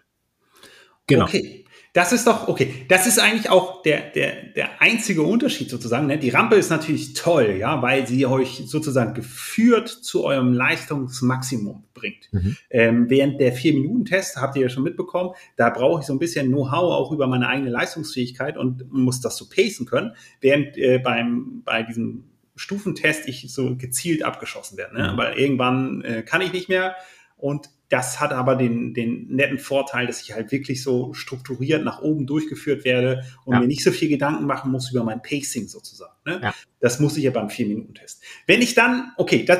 [1.07, 1.25] Genau.
[1.25, 1.65] Okay.
[1.95, 6.07] Das ist doch, okay, das ist eigentlich auch der, der, der einzige Unterschied sozusagen.
[6.07, 6.19] Ne?
[6.19, 12.29] Die Rampe ist natürlich toll, ja, weil sie euch sozusagen geführt zu eurem Leistungsmaximum bringt.
[12.33, 12.57] Mhm.
[12.71, 16.49] Ähm, während der vier-Minuten-Test, habt ihr ja schon mitbekommen, da brauche ich so ein bisschen
[16.49, 21.63] Know-how auch über meine eigene Leistungsfähigkeit und muss das so pacen können, während äh, beim,
[21.65, 22.25] bei diesem
[22.55, 24.95] Stufentest ich so gezielt abgeschossen werde.
[24.95, 25.13] Ne?
[25.13, 25.17] Mhm.
[25.17, 26.97] Weil irgendwann äh, kann ich nicht mehr
[27.37, 32.01] und das hat aber den, den netten Vorteil, dass ich halt wirklich so strukturiert nach
[32.03, 33.61] oben durchgeführt werde und Ja.
[33.61, 36.13] mir nicht so viel Gedanken machen muss über mein Pacing sozusagen.
[36.27, 36.41] Ne?
[36.43, 36.55] Ja.
[36.81, 38.23] Das muss ich ja beim 4-Minuten-Test.
[38.47, 39.59] Wenn ich dann, okay, das,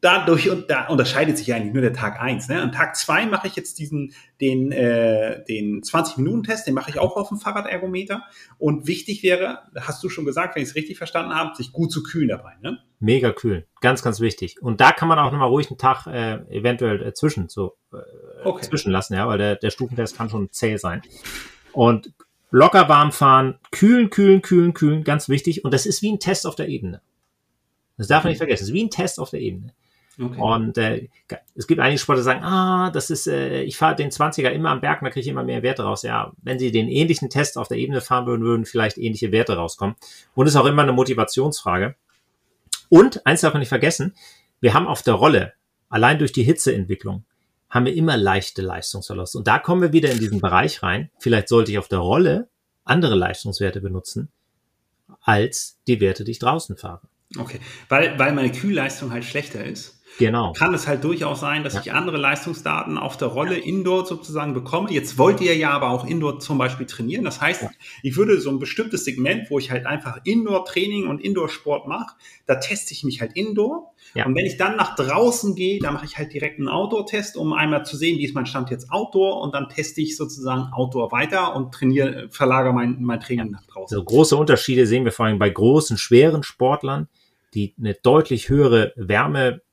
[0.00, 2.48] dadurch und da unterscheidet sich ja eigentlich nur der Tag eins.
[2.48, 2.60] Ne?
[2.60, 7.16] An Tag zwei mache ich jetzt diesen, den, äh, den 20-Minuten-Test, den mache ich auch
[7.16, 8.22] auf dem Fahrradergometer.
[8.58, 11.90] Und wichtig wäre, hast du schon gesagt, wenn ich es richtig verstanden habe, sich gut
[11.90, 12.52] zu kühlen dabei.
[12.60, 12.78] Ne?
[12.98, 13.66] Mega kühl.
[13.80, 14.60] Ganz, ganz wichtig.
[14.60, 17.96] Und da kann man auch nochmal ruhig einen Tag äh, eventuell äh, zwischen so äh,
[18.44, 18.66] Okay.
[18.66, 21.02] zwischenlassen, ja, weil der, der Stufentest kann schon zäh sein.
[21.72, 22.12] Und
[22.50, 25.64] locker warm fahren, kühlen, kühlen, kühlen, kühlen, ganz wichtig.
[25.64, 27.00] Und das ist wie ein Test auf der Ebene.
[27.96, 28.64] Das darf man nicht vergessen.
[28.64, 29.72] Es ist wie ein Test auf der Ebene.
[30.20, 30.40] Okay.
[30.40, 31.08] Und äh,
[31.54, 34.70] es gibt einige Sportler, die sagen, ah, das ist, äh, ich fahre den 20er immer
[34.70, 36.02] am Berg, da kriege ich immer mehr Werte raus.
[36.02, 39.56] Ja, wenn sie den ähnlichen Test auf der Ebene fahren würden, würden vielleicht ähnliche Werte
[39.56, 39.96] rauskommen.
[40.34, 41.94] Und ist auch immer eine Motivationsfrage.
[42.88, 44.14] Und eins darf man nicht vergessen,
[44.60, 45.54] wir haben auf der Rolle,
[45.88, 47.24] allein durch die Hitzeentwicklung,
[47.70, 49.38] haben wir immer leichte Leistungsverluste.
[49.38, 51.10] Und da kommen wir wieder in diesen Bereich rein.
[51.18, 52.48] Vielleicht sollte ich auf der Rolle
[52.84, 54.28] andere Leistungswerte benutzen,
[55.22, 57.02] als die Werte, die ich draußen fahre.
[57.38, 57.60] okay.
[57.88, 59.99] Weil, weil meine Kühlleistung halt schlechter ist.
[60.18, 60.52] Genau.
[60.52, 61.80] kann es halt durchaus sein, dass Ja.
[61.80, 64.90] ich andere Leistungsdaten auf der Rolle Indoor sozusagen bekomme.
[64.90, 67.24] Jetzt wollt ihr ja aber auch Indoor zum Beispiel trainieren.
[67.24, 67.70] Das heißt, Ja.
[68.02, 72.14] ich würde so ein bestimmtes Segment, wo ich halt einfach Indoor-Training und Indoor-Sport mache,
[72.46, 73.92] da teste ich mich halt Indoor.
[74.14, 74.26] Ja.
[74.26, 77.52] Und wenn ich dann nach draußen gehe, dann mache ich halt direkt einen Outdoor-Test, um
[77.52, 81.12] einmal zu sehen, wie ist mein Stand jetzt Outdoor und dann teste ich sozusagen Outdoor
[81.12, 83.96] weiter und trainiere, verlagere mein, mein Training nach draußen.
[83.96, 87.08] Also große Unterschiede sehen wir vor allem bei großen, schweren Sportlern,
[87.54, 88.92] die eine deutlich höhere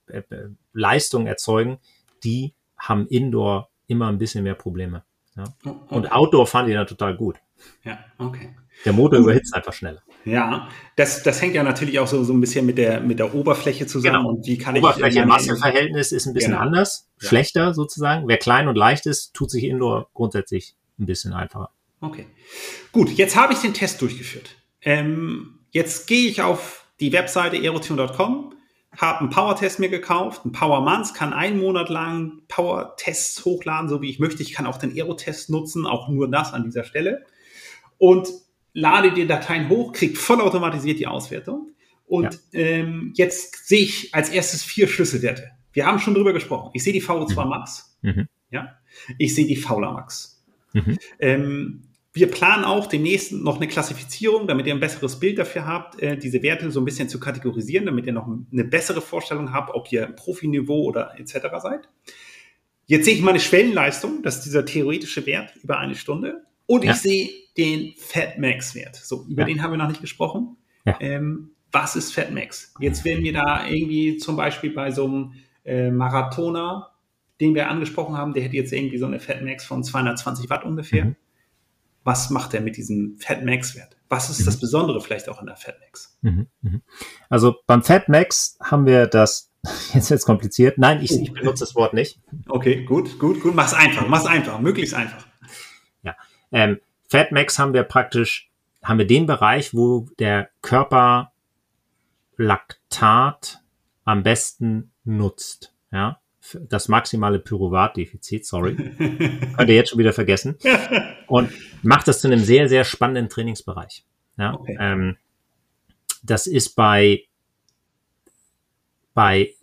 [0.08, 1.78] Wärmeleistung erzeugen,
[2.24, 5.04] die haben Indoor immer ein bisschen mehr Probleme.
[5.36, 5.44] Ja.
[5.66, 6.12] Oh, Und okay.
[6.12, 7.38] Outdoor fahren die dann total gut.
[7.84, 8.56] Ja, okay.
[8.86, 10.04] Der Motor überhitzt einfach schneller.
[10.26, 13.34] Ja, das, das hängt ja natürlich auch so, so ein bisschen mit der, mit der
[13.34, 14.30] Oberfläche zusammen Genau.
[14.30, 16.64] und wie kann ich Oberfläche-Masse-Verhältnis ist ein bisschen Genau.
[16.64, 17.30] anders, Ja.
[17.30, 18.28] schlechter sozusagen.
[18.28, 21.72] Wer klein und leicht ist, tut sich Indoor grundsätzlich ein bisschen einfacher.
[22.02, 22.28] Okay.
[22.92, 24.56] Gut, jetzt habe ich den Test durchgeführt.
[24.82, 28.54] Ähm, jetzt gehe ich auf die Webseite aerotune.com,
[28.96, 34.10] habe einen Power-Test mir gekauft, ein Power-Month, kann einen Monat lang Power-Tests hochladen, so wie
[34.10, 34.42] ich möchte.
[34.42, 37.26] Ich kann auch den Aero-Test nutzen, auch nur das an dieser Stelle.
[37.98, 38.30] Und
[38.74, 41.72] lade die Dateien hoch, kriegt vollautomatisiert die Auswertung.
[42.06, 42.60] Und ja.
[42.60, 45.52] ähm, jetzt sehe ich als erstes vier Schlüsselwerte.
[45.74, 46.72] Wir haben schon drüber gesprochen.
[46.74, 47.50] Ich sehe die VO2 mhm.
[47.50, 47.98] Max.
[48.02, 48.28] Mhm.
[48.50, 48.78] Ja.
[49.18, 50.44] Ich sehe die Fauler Max.
[50.74, 50.98] Mhm.
[51.20, 51.87] Ähm,
[52.18, 56.18] wir planen auch demnächst noch eine Klassifizierung, damit ihr ein besseres Bild dafür habt, äh,
[56.18, 59.92] diese Werte so ein bisschen zu kategorisieren, damit ihr noch eine bessere Vorstellung habt, ob
[59.92, 61.34] ihr Profiniveau oder etc.
[61.62, 61.90] seid.
[62.88, 66.46] Jetzt sehe ich meine Schwellenleistung, das ist dieser theoretische Wert über eine Stunde.
[66.66, 66.92] Und ja.
[66.92, 68.96] ich sehe den Fatmax-Wert.
[68.96, 69.48] So, über ja.
[69.48, 70.58] den haben wir noch nicht gesprochen.
[70.86, 70.98] Ja.
[71.00, 72.74] Ähm, was ist Fatmax?
[72.80, 75.34] Jetzt werden wir da irgendwie zum Beispiel bei so einem
[75.66, 76.92] äh, Marathoner,
[77.40, 81.06] den wir angesprochen haben, der hätte jetzt irgendwie so eine Fatmax von 220 Watt ungefähr.
[81.06, 81.16] Mhm
[82.08, 83.98] was macht er mit diesem Fatmax-Wert?
[84.08, 84.46] Was ist mhm.
[84.46, 86.18] das Besondere vielleicht auch an der Fatmax?
[86.22, 86.48] Mhm.
[86.62, 86.82] Mhm.
[87.30, 89.52] Also beim Fatmax haben wir das,
[89.94, 90.78] jetzt wird es kompliziert.
[90.78, 92.22] Nein, ich, ich, benutze das Wort nicht.
[92.48, 93.54] Okay, gut, gut, gut.
[93.54, 95.28] Mach's einfach, mach's einfach, möglichst einfach.
[96.02, 96.16] Ja,
[96.54, 96.80] ähm,
[97.10, 98.50] Fatmax haben wir praktisch,
[98.82, 101.34] haben wir den Bereich, wo der Körper
[102.38, 103.62] Laktat
[104.06, 105.74] am besten nutzt.
[105.92, 106.22] Ja,
[106.70, 108.76] das maximale Pyruvat-Defizit, sorry.
[109.58, 110.58] Könnt ihr jetzt schon wieder vergessen.
[111.28, 111.52] Und
[111.84, 114.06] macht das zu einem sehr, sehr spannenden Trainingsbereich.
[114.38, 114.78] Ja, okay.
[114.80, 115.18] ähm,
[116.24, 117.24] das ist bei,
[119.14, 119.54] bei,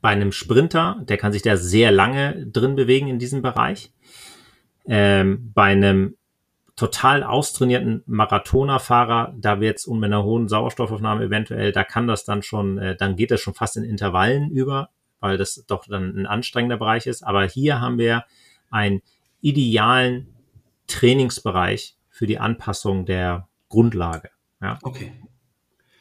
[0.00, 3.92] bei einem Sprinter, der kann sich da sehr lange drin bewegen in diesem Bereich.
[4.86, 6.16] Ähm, bei einem
[6.76, 12.24] total austrainierten Marathonerfahrer, da wird es um mit einer hohen Sauerstoffaufnahme eventuell, da kann das
[12.24, 14.90] dann schon, äh, dann geht das schon fast in Intervallen über
[15.22, 17.22] weil das doch dann ein anstrengender Bereich ist.
[17.22, 18.24] Aber hier haben wir
[18.70, 19.00] einen
[19.40, 20.28] idealen
[20.88, 24.30] Trainingsbereich für die Anpassung der Grundlage.
[24.60, 24.78] Ja.
[24.82, 25.12] Okay.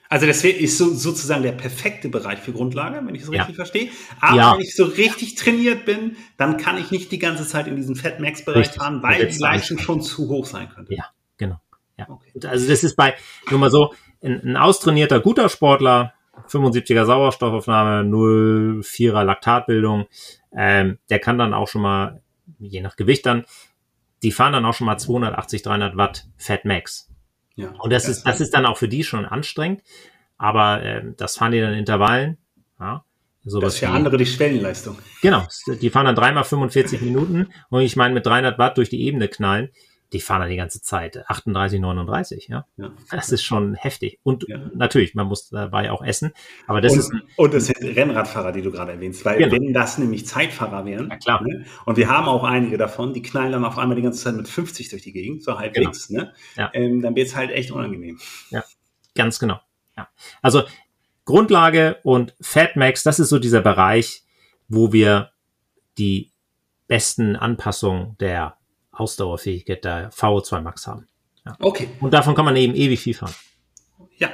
[0.09, 3.53] Also das ist so, sozusagen der perfekte Bereich für Grundlage, wenn ich es richtig ja.
[3.53, 3.89] verstehe.
[4.19, 4.53] Aber ja.
[4.53, 7.95] wenn ich so richtig trainiert bin, dann kann ich nicht die ganze Zeit in diesem
[7.95, 10.93] Fat-Max-Bereich fahren, weil die Leistung schon zu hoch sein könnte.
[10.95, 11.05] Ja,
[11.37, 11.61] genau.
[11.97, 12.09] Ja.
[12.09, 12.33] Okay.
[12.45, 13.15] Also das ist bei,
[13.49, 16.13] nur mal so, ein, ein austrainierter, guter Sportler,
[16.47, 20.07] 75er Sauerstoffaufnahme, 0,4er Laktatbildung.
[20.55, 22.21] Ähm, der kann dann auch schon mal,
[22.59, 23.45] je nach Gewicht dann,
[24.23, 27.09] die fahren dann auch schon mal 280, 300 Watt Fat Max.
[27.55, 29.81] Ja, und das, ist, das ist dann auch für die schon anstrengend.
[30.37, 32.37] Aber ähm, das fahren die dann in Intervallen.
[32.79, 33.03] Ja,
[33.43, 34.97] sowas das ist für wie, andere die Schwellenleistung.
[35.21, 39.03] Genau, die fahren dann dreimal 45 Minuten und ich meine mit 300 Watt durch die
[39.03, 39.69] Ebene knallen
[40.13, 42.65] die fahren da die ganze Zeit 38, 39, ja.
[42.75, 42.91] ja.
[43.09, 44.19] Das ist schon heftig.
[44.23, 44.59] Und ja.
[44.75, 46.33] natürlich, man muss dabei auch essen.
[46.67, 47.11] Aber das und, ist.
[47.37, 49.53] Und das sind Rennradfahrer, die du gerade erwähnst, weil genau.
[49.53, 51.43] wenn das nämlich Zeitfahrer wären, ja, klar.
[51.43, 54.35] Ne, und wir haben auch einige davon, die knallen dann auf einmal die ganze Zeit
[54.35, 56.23] mit 50 durch die Gegend, so halbwegs, genau.
[56.23, 56.33] ne?
[56.57, 56.69] Ja.
[56.73, 58.19] Ähm, dann wird es halt echt unangenehm.
[58.49, 58.63] Ja,
[59.15, 59.59] ganz genau.
[59.95, 60.09] Ja.
[60.41, 60.63] Also
[61.23, 64.23] Grundlage und Fatmax, das ist so dieser Bereich,
[64.67, 65.31] wo wir
[65.97, 66.31] die
[66.87, 68.57] besten Anpassungen der
[69.01, 71.07] Ausdauerfähigkeit der VO2 Max haben.
[71.45, 71.55] Ja.
[71.59, 71.89] Okay.
[71.99, 73.33] Und davon kann man eben ewig viel fahren.
[74.17, 74.29] Ja,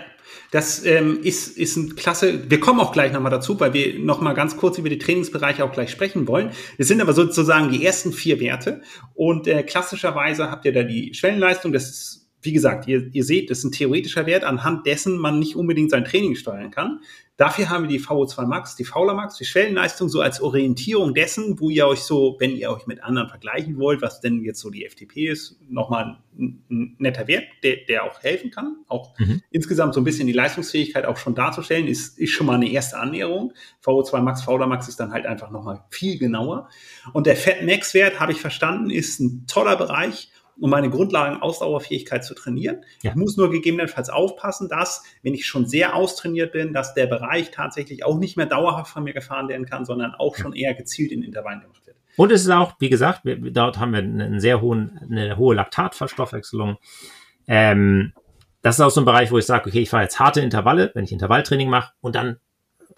[0.52, 2.50] das ähm, ist, ist ein klasse.
[2.50, 5.72] Wir kommen auch gleich nochmal dazu, weil wir nochmal ganz kurz über die Trainingsbereiche auch
[5.72, 6.52] gleich sprechen wollen.
[6.78, 8.82] Es sind aber sozusagen die ersten vier Werte.
[9.14, 13.50] Und äh, klassischerweise habt ihr da die Schwellenleistung, das ist wie gesagt, ihr, ihr seht,
[13.50, 17.02] das ist ein theoretischer Wert, anhand dessen man nicht unbedingt sein Training steuern kann.
[17.38, 21.60] Dafür haben wir die VO2 Max, die Fauler Max, die Schwellenleistung so als Orientierung dessen,
[21.60, 24.72] wo ihr euch so, wenn ihr euch mit anderen vergleichen wollt, was denn jetzt so
[24.72, 28.78] die FTP ist, nochmal ein, ein netter Wert, der, der auch helfen kann.
[28.88, 29.44] Auch mhm.
[29.52, 32.98] insgesamt so ein bisschen die Leistungsfähigkeit auch schon darzustellen, ist, ist schon mal eine erste
[32.98, 33.54] Annäherung.
[33.86, 36.70] VO2 Max, Fauler Max ist dann halt einfach nochmal viel genauer.
[37.14, 42.24] Und der Fat Max Wert, habe ich verstanden, ist ein toller Bereich, um meine Grundlagen-Ausdauerfähigkeit
[42.24, 42.84] zu trainieren.
[43.02, 43.12] Ja.
[43.12, 47.52] Ich muss nur gegebenenfalls aufpassen, dass, wenn ich schon sehr austrainiert bin, dass der Bereich
[47.52, 51.12] tatsächlich auch nicht mehr dauerhaft von mir gefahren werden kann, sondern auch schon eher gezielt
[51.12, 51.98] in Intervallen gemacht wird.
[52.18, 55.56] Und es ist auch, wie gesagt, wir, dort haben wir einen sehr hohen, eine hohe
[55.56, 56.78] Laktatverstoffwechselung.
[57.48, 58.14] Ähm,
[58.64, 60.92] das ist auch so ein Bereich, wo ich sage, okay, ich fahre jetzt harte Intervalle,
[60.96, 62.38] wenn ich Intervalltraining mache und dann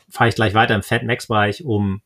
[0.09, 2.01] fahre ich gleich weiter im Fat-Max-Bereich, um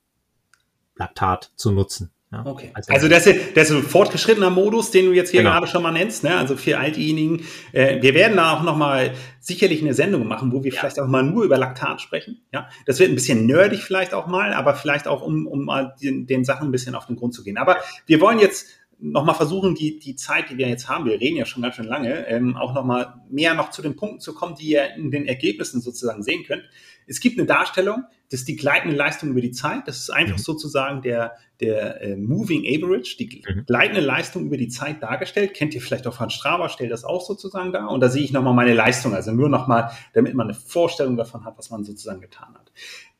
[0.96, 2.12] Laktat zu nutzen.
[2.34, 2.72] Ja, okay.
[2.74, 5.52] Also, also das, ist, das ist ein fortgeschrittener Modus, den du jetzt hier genau.
[5.52, 6.24] gerade schon mal nennst.
[6.24, 6.36] Ne?
[6.36, 10.52] Also für all diejenigen, äh, wir werden da auch noch mal sicherlich eine Sendung machen,
[10.52, 10.80] wo wir ja.
[10.80, 12.42] vielleicht auch mal nur über Laktat sprechen.
[12.52, 15.94] Ja, das wird ein bisschen nerdig vielleicht auch mal, aber vielleicht auch um, um mal
[16.02, 17.58] den, den Sachen ein bisschen auf den Grund zu gehen.
[17.58, 17.78] Aber
[18.08, 18.68] wir wollen jetzt
[19.00, 21.86] nochmal versuchen, die, die Zeit, die wir jetzt haben, wir reden ja schon ganz schön
[21.86, 25.28] lange, ähm, auch nochmal mehr noch zu den Punkten zu kommen, die ihr in den
[25.28, 26.64] Ergebnissen sozusagen sehen könnt.
[27.08, 29.88] Es gibt eine Darstellung, das ist die gleitende Leistung über die Zeit.
[29.88, 30.42] Das ist einfach mhm.
[30.42, 33.66] sozusagen der, der äh, Moving Average, die mhm.
[33.66, 35.54] gleitende Leistung über die Zeit dargestellt.
[35.54, 37.92] Kennt ihr vielleicht auch von Strava, stellt das auch sozusagen dar.
[37.92, 41.46] Und da sehe ich nochmal meine Leistung, also nur nochmal, damit man eine Vorstellung davon
[41.46, 42.72] hat, was man sozusagen getan hat.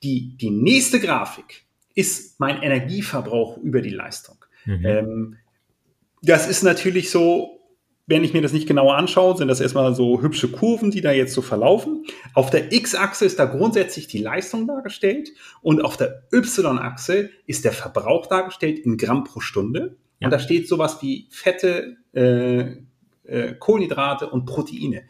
[0.02, 4.44] Die, die nächste Grafik ist mein Energieverbrauch über die Leistung.
[4.66, 4.86] Mhm.
[4.86, 5.38] Ähm,
[6.24, 7.60] das ist natürlich so,
[8.06, 11.12] wenn ich mir das nicht genauer anschaue, sind das erstmal so hübsche Kurven, die da
[11.12, 12.06] jetzt so verlaufen.
[12.34, 15.30] Auf der X-Achse ist da grundsätzlich die Leistung dargestellt
[15.62, 19.98] und auf der Y-Achse ist der Verbrauch dargestellt in Gramm pro Stunde.
[20.20, 20.28] Ja.
[20.28, 22.76] Und da steht sowas wie Fette, äh,
[23.24, 25.04] äh, Kohlenhydrate und Proteine.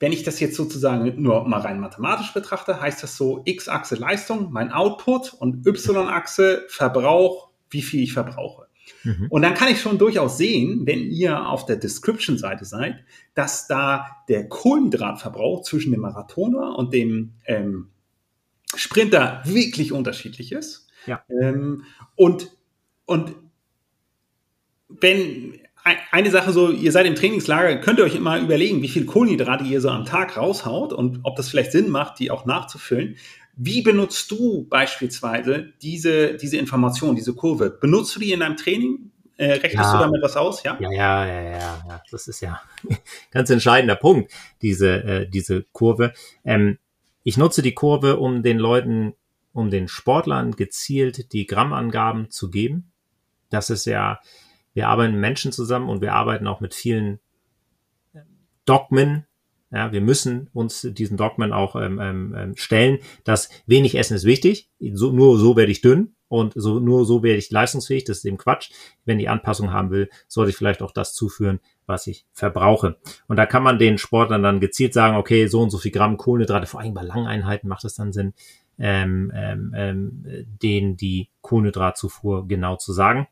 [0.00, 4.50] Wenn ich das jetzt sozusagen nur mal rein mathematisch betrachte, heißt das so X-Achse Leistung,
[4.50, 8.67] mein Output und Y-Achse Verbrauch, wie viel ich verbrauche.
[9.04, 9.26] Mhm.
[9.30, 14.06] Und dann kann ich schon durchaus sehen, wenn ihr auf der Description-Seite seid, dass da
[14.28, 17.88] der Kohlenhydratverbrauch zwischen dem Marathoner und dem ähm,
[18.74, 20.88] Sprinter wirklich unterschiedlich ist.
[21.06, 21.22] Ja.
[21.40, 21.84] Ähm,
[22.16, 22.50] und,
[23.06, 23.34] und
[24.88, 25.58] wenn
[26.10, 29.64] eine Sache so, ihr seid im Trainingslager, könnt ihr euch immer überlegen, wie viel Kohlenhydrate
[29.64, 33.16] ihr so am Tag raushaut und ob das vielleicht Sinn macht, die auch nachzufüllen.
[33.60, 37.70] Wie benutzt du beispielsweise diese, diese Information, diese Kurve?
[37.70, 39.10] Benutzt du die in deinem Training?
[39.36, 39.92] Äh, rechnest ja.
[39.94, 40.62] du damit was aus?
[40.62, 40.76] Ja?
[40.80, 42.02] ja, ja, ja, ja, ja.
[42.08, 42.60] Das ist ja
[43.32, 44.32] ganz entscheidender Punkt,
[44.62, 46.12] diese, äh, diese Kurve.
[46.44, 46.78] Ähm,
[47.24, 49.14] ich nutze die Kurve, um den Leuten,
[49.52, 52.92] um den Sportlern gezielt die Grammangaben zu geben.
[53.50, 54.20] Das ist ja,
[54.72, 57.18] wir arbeiten mit Menschen zusammen und wir arbeiten auch mit vielen
[58.66, 59.26] Dogmen,
[59.70, 64.24] ja, wir müssen uns diesen Dogmen auch ähm, ähm, ähm, stellen, dass wenig Essen ist
[64.24, 64.70] wichtig.
[64.92, 68.04] So, nur so werde ich dünn und so, nur so werde ich leistungsfähig.
[68.04, 68.70] Das ist eben Quatsch.
[69.04, 72.96] Wenn ich Anpassung haben will, sollte ich vielleicht auch das zuführen, was ich verbrauche.
[73.26, 76.16] Und da kann man den Sportlern dann gezielt sagen, okay, so und so viel Gramm
[76.16, 78.32] Kohlenhydrate, vor allem bei langen Einheiten macht es dann Sinn,
[78.78, 80.24] ähm, ähm, ähm,
[80.62, 83.26] denen die Kohlenhydratzufuhr genau zu sagen.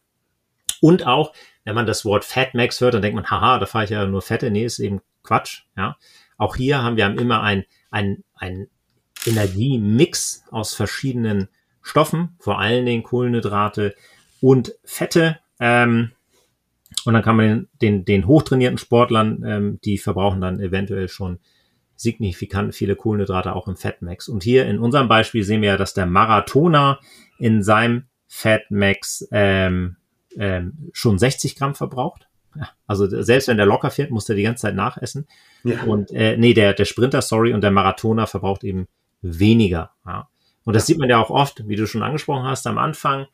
[0.82, 1.32] Und auch,
[1.64, 4.07] wenn man das Wort Fat Max hört, dann denkt man, haha, da fahre ich ja
[4.07, 4.51] nur Fette.
[4.51, 5.62] Nee, ist eben Quatsch.
[5.76, 5.97] Ja,
[6.37, 8.68] auch hier haben wir immer ein, ein, ein
[9.26, 11.49] Energiemix aus verschiedenen
[11.82, 13.95] Stoffen, vor allen Dingen Kohlenhydrate
[14.41, 15.39] und Fette.
[15.61, 16.12] Ähm,
[17.05, 21.39] und dann kann man den, den, den hochtrainierten Sportlern, ähm, die verbrauchen dann eventuell schon
[21.95, 24.28] signifikant viele Kohlenhydrate auch im Fatmax.
[24.28, 27.01] Und hier in unserem Beispiel sehen wir ja, dass der Marathoner
[27.39, 29.97] in seinem Fatmax ähm,
[30.37, 32.28] ähm, schon 60 Gramm verbraucht.
[32.87, 35.27] Also selbst wenn der locker fährt, muss der die ganze Zeit nachessen.
[35.65, 35.83] Ja.
[35.85, 38.89] Und äh, nee, der, der Sprinter, sorry, und der Marathoner verbraucht eben
[39.23, 39.93] weniger.
[40.07, 40.29] Ja.
[40.65, 43.27] Und das sieht man ja auch oft, wie du schon angesprochen hast, am Anfang,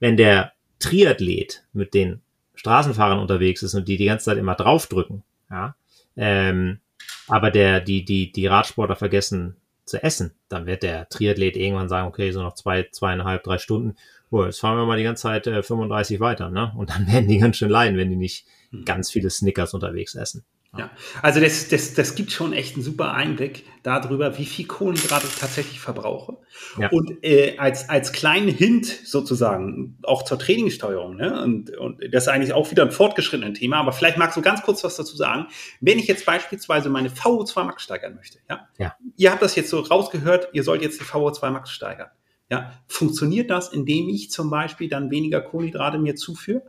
[0.00, 2.20] wenn der Triathlet mit den
[2.54, 5.76] Straßenfahrern unterwegs ist und die die ganze Zeit immer draufdrücken, ja,
[6.16, 6.80] ähm,
[7.26, 12.08] aber der, die, die, die Radsportler vergessen zu essen, dann wird der Triathlet irgendwann sagen,
[12.08, 13.96] okay, so noch zwei, zweieinhalb, drei Stunden
[14.30, 16.72] oh, jetzt fahren wir mal die ganze Zeit äh, 35 weiter, ne?
[16.76, 18.84] Und dann werden die ganz schön leiden, wenn die nicht hm.
[18.84, 20.44] ganz viele Snickers unterwegs essen.
[20.76, 20.90] Ja,
[21.22, 25.36] also das, das, das gibt schon echt einen super Einblick darüber, wie viel Kohlenhydrate ich
[25.36, 26.38] tatsächlich verbrauche.
[26.78, 26.88] Ja.
[26.88, 31.42] Und äh, als, als kleinen Hint sozusagen, auch zur Trainingssteuerung, ne?
[31.42, 34.62] und, und das ist eigentlich auch wieder ein fortgeschrittenes Thema, aber vielleicht magst du ganz
[34.62, 35.46] kurz was dazu sagen.
[35.80, 38.68] Wenn ich jetzt beispielsweise meine VO2 Max steigern möchte, ja?
[38.78, 38.96] ja.
[39.16, 42.08] Ihr habt das jetzt so rausgehört, ihr sollt jetzt die VO2 Max steigern.
[42.50, 46.62] Ja, funktioniert das, indem ich zum Beispiel dann weniger Kohlenhydrate mir zuführe?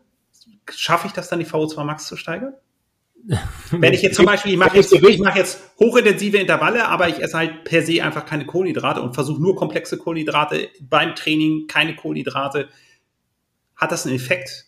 [0.69, 2.53] Schaffe ich das dann, die VO2 Max zu steigern?
[3.71, 7.21] Wenn ich jetzt zum Beispiel, ich mache jetzt, ich mache jetzt hochintensive Intervalle, aber ich
[7.21, 11.95] esse halt per se einfach keine Kohlenhydrate und versuche nur komplexe Kohlenhydrate beim Training, keine
[11.95, 12.69] Kohlenhydrate.
[13.75, 14.65] Hat das einen Effekt?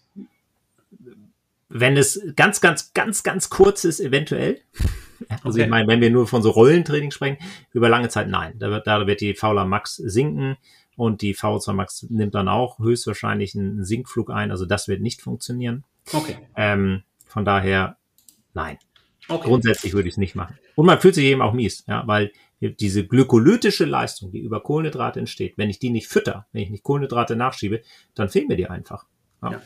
[1.69, 4.61] Wenn es ganz, ganz, ganz, ganz kurz ist, eventuell.
[5.43, 5.63] Also okay.
[5.63, 7.37] ich meine, wenn wir nur von so Rollentraining sprechen,
[7.73, 8.53] über lange Zeit nein.
[8.59, 10.57] Da wird, da wird die Fauler Max sinken
[10.97, 14.51] und die V2 Max nimmt dann auch höchstwahrscheinlich einen Sinkflug ein.
[14.51, 15.85] Also das wird nicht funktionieren.
[16.11, 16.37] Okay.
[16.55, 17.97] Ähm, von daher,
[18.53, 18.77] nein.
[19.29, 19.47] Okay.
[19.47, 20.57] Grundsätzlich würde ich es nicht machen.
[20.75, 25.19] Und man fühlt sich eben auch mies, ja, weil diese glykolytische Leistung, die über Kohlenhydrate
[25.19, 27.81] entsteht, wenn ich die nicht fütter, wenn ich nicht Kohlenhydrate nachschiebe,
[28.15, 29.05] dann fehlen mir die einfach.
[29.43, 29.51] Ja.
[29.51, 29.61] Ja.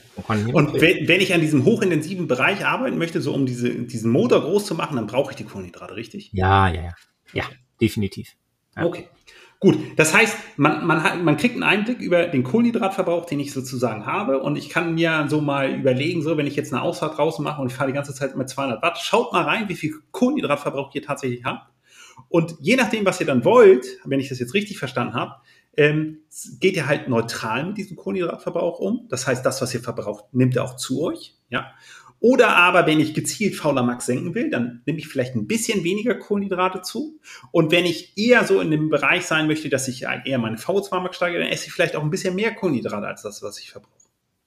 [0.54, 4.42] Und wenn, wenn, ich an diesem hochintensiven Bereich arbeiten möchte, so um diese, diesen Motor
[4.42, 6.30] groß zu machen, dann brauche ich die Kohlenhydrate, richtig?
[6.34, 6.96] Ja, ja, ja.
[7.32, 7.46] Ja,
[7.80, 8.36] definitiv.
[8.76, 8.84] Ja.
[8.84, 9.08] Okay.
[9.64, 13.54] Gut, das heißt, man, man, hat, man kriegt einen Einblick über den Kohlenhydratverbrauch, den ich
[13.54, 14.40] sozusagen habe.
[14.42, 17.62] Und ich kann mir so mal überlegen, so wenn ich jetzt eine Ausfahrt draußen mache
[17.62, 20.96] und ich fahre die ganze Zeit mit 200 Watt, schaut mal rein, wie viel Kohlenhydratverbrauch
[20.96, 21.72] ihr tatsächlich habt.
[22.28, 25.36] Und je nachdem, was ihr dann wollt, wenn ich das jetzt richtig verstanden habe,
[25.78, 26.22] ähm,
[26.60, 29.06] geht ihr halt neutral mit diesem Kohlenhydratverbrauch um.
[29.10, 31.36] Das heißt, das, was ihr verbraucht, nimmt ihr auch zu euch.
[31.50, 31.72] Ja.
[32.22, 35.84] Oder aber, wenn ich gezielt fauler Max senken will, dann nehme ich vielleicht ein bisschen
[35.84, 37.20] weniger Kohlenhydrate zu.
[37.52, 41.00] Und wenn ich eher so in dem Bereich sein möchte, dass ich eher meine VO2
[41.00, 43.72] Max steige, dann esse ich vielleicht auch ein bisschen mehr Kohlenhydrate als das, was ich
[43.72, 44.02] verbrauche.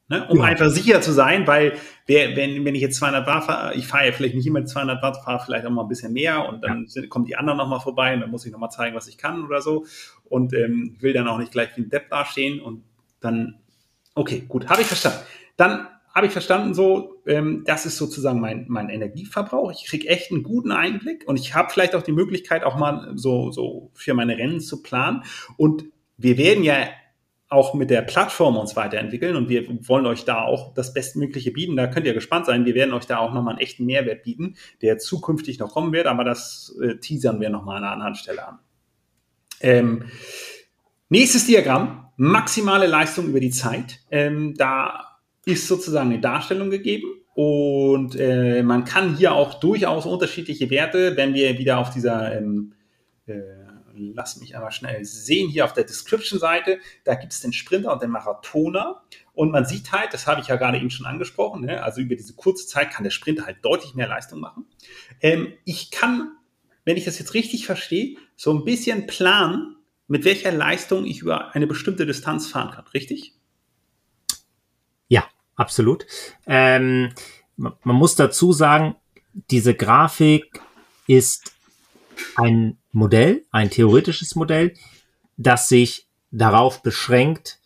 [0.08, 0.24] Ne?
[0.28, 0.44] Um ja.
[0.44, 1.72] einfach sicher zu sein, weil
[2.06, 5.02] wer, wenn, wenn ich jetzt 200 Watt fahre, ich fahre ja vielleicht nicht immer 200
[5.02, 6.88] Watt, fahre vielleicht auch mal ein bisschen mehr und dann ja.
[6.88, 9.44] sind, kommen die anderen nochmal vorbei und dann muss ich nochmal zeigen, was ich kann
[9.44, 9.84] oder so.
[10.24, 12.84] Und ähm, will dann auch nicht gleich wie ein Depp dastehen und
[13.18, 13.56] dann,
[14.14, 15.18] okay, gut, habe ich verstanden.
[15.56, 19.72] Dann habe ich verstanden so, ähm, das ist sozusagen mein, mein Energieverbrauch.
[19.72, 23.12] Ich kriege echt einen guten Einblick und ich habe vielleicht auch die Möglichkeit, auch mal
[23.16, 25.24] so, so für meine Rennen zu planen.
[25.56, 25.84] Und
[26.16, 26.86] wir werden ja
[27.48, 31.76] auch mit der Plattform uns weiterentwickeln und wir wollen euch da auch das Bestmögliche bieten.
[31.76, 32.64] Da könnt ihr gespannt sein.
[32.64, 36.06] Wir werden euch da auch nochmal einen echten Mehrwert bieten, der zukünftig noch kommen wird,
[36.06, 38.58] aber das äh, teasern wir nochmal an einer anderen Stelle an.
[39.60, 40.04] Ähm,
[41.08, 44.00] nächstes Diagramm, maximale Leistung über die Zeit.
[44.10, 45.13] Ähm, da
[45.44, 51.34] ist sozusagen eine Darstellung gegeben und äh, man kann hier auch durchaus unterschiedliche Werte, wenn
[51.34, 52.74] wir wieder auf dieser, ähm,
[53.26, 53.40] äh,
[53.96, 58.02] lass mich aber schnell sehen, hier auf der Description-Seite, da gibt es den Sprinter und
[58.02, 61.82] den Marathoner und man sieht halt, das habe ich ja gerade eben schon angesprochen, ne,
[61.82, 64.66] also über diese kurze Zeit kann der Sprinter halt deutlich mehr Leistung machen.
[65.20, 66.36] Ähm, ich kann,
[66.84, 69.76] wenn ich das jetzt richtig verstehe, so ein bisschen planen,
[70.06, 73.34] mit welcher Leistung ich über eine bestimmte Distanz fahren kann, richtig?
[75.56, 76.06] Absolut.
[76.46, 77.12] Ähm,
[77.56, 78.96] man muss dazu sagen,
[79.50, 80.60] diese Grafik
[81.06, 81.52] ist
[82.36, 84.74] ein Modell, ein theoretisches Modell,
[85.36, 87.58] das sich darauf beschränkt,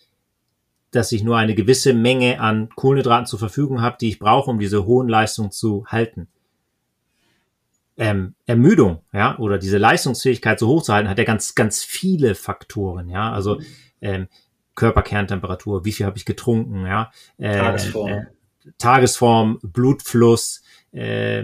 [0.91, 4.59] dass ich nur eine gewisse Menge an Kohlenhydraten zur Verfügung habe, die ich brauche, um
[4.59, 6.29] diese hohen Leistungen zu halten.
[7.97, 12.35] Ähm, Ermüdung, ja, oder diese Leistungsfähigkeit so hoch zu halten, hat ja ganz, ganz viele
[12.35, 13.33] Faktoren, ja.
[13.33, 13.61] Also
[14.01, 14.29] ähm,
[14.79, 18.27] Körperkerntemperatur, wie viel habe ich getrunken, ja, äh, Tagesform, äh,
[18.79, 20.63] Tagesform Blutfluss,
[20.93, 21.43] äh,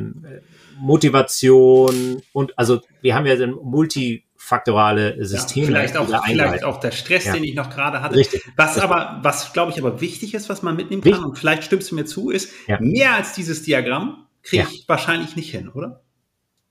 [0.79, 5.65] Motivation und also wir haben ja ein multifaktorale System.
[5.65, 7.33] Ja, vielleicht auch, vielleicht auch der Stress, ja.
[7.33, 8.15] den ich noch gerade hatte.
[8.15, 8.45] Richtig.
[8.57, 11.29] Was aber, was glaube ich aber wichtig ist, was man mitnehmen kann, Richtig.
[11.29, 12.79] und vielleicht stimmst du mir zu, ist, ja.
[12.81, 16.05] mehr als dieses Diagramm kriege ich wahrscheinlich nicht hin, oder?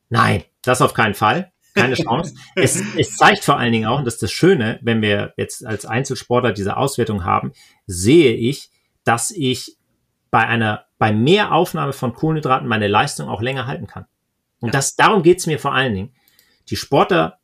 [0.10, 2.36] Nein, das auf keinen Fall keine Chance.
[2.56, 5.66] es, es zeigt vor allen Dingen auch, und das ist das Schöne, wenn wir jetzt
[5.66, 7.52] als Einzelsportler diese Auswertung haben,
[7.88, 8.70] sehe ich,
[9.04, 9.78] dass ich
[10.32, 14.06] bei einer, bei mehr Aufnahme von Kohlenhydraten meine Leistung auch länger halten kann.
[14.60, 14.72] Und ja.
[14.74, 16.12] das, darum geht's mir vor allen Dingen,
[16.70, 17.40] die Sportler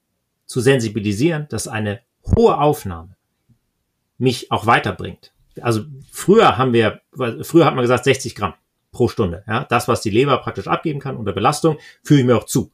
[0.45, 1.99] zu sensibilisieren, dass eine
[2.36, 3.15] hohe Aufnahme
[4.17, 5.34] mich auch weiterbringt.
[5.61, 7.01] Also früher haben wir,
[7.41, 8.53] früher hat man gesagt 60 Gramm
[8.91, 9.43] pro Stunde.
[9.47, 12.71] Ja, das, was die Leber praktisch abgeben kann unter Belastung, führe ich mir auch zu.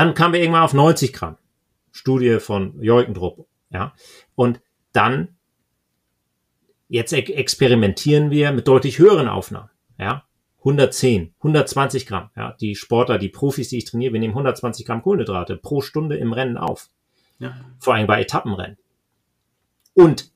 [0.00, 1.36] Dann kamen wir irgendwann auf 90 Gramm.
[1.90, 3.46] Studie von Jeukendrup.
[3.68, 3.92] Ja.
[4.34, 4.62] Und
[4.94, 5.36] dann,
[6.88, 9.68] jetzt experimentieren wir mit deutlich höheren Aufnahmen.
[9.98, 10.24] Ja.
[10.60, 12.30] 110, 120 Gramm.
[12.34, 12.56] Ja.
[12.62, 16.32] Die Sportler, die Profis, die ich trainiere, wir nehmen 120 Gramm Kohlenhydrate pro Stunde im
[16.32, 16.88] Rennen auf.
[17.38, 17.60] Ja.
[17.78, 18.78] Vor allem bei Etappenrennen.
[19.92, 20.32] Und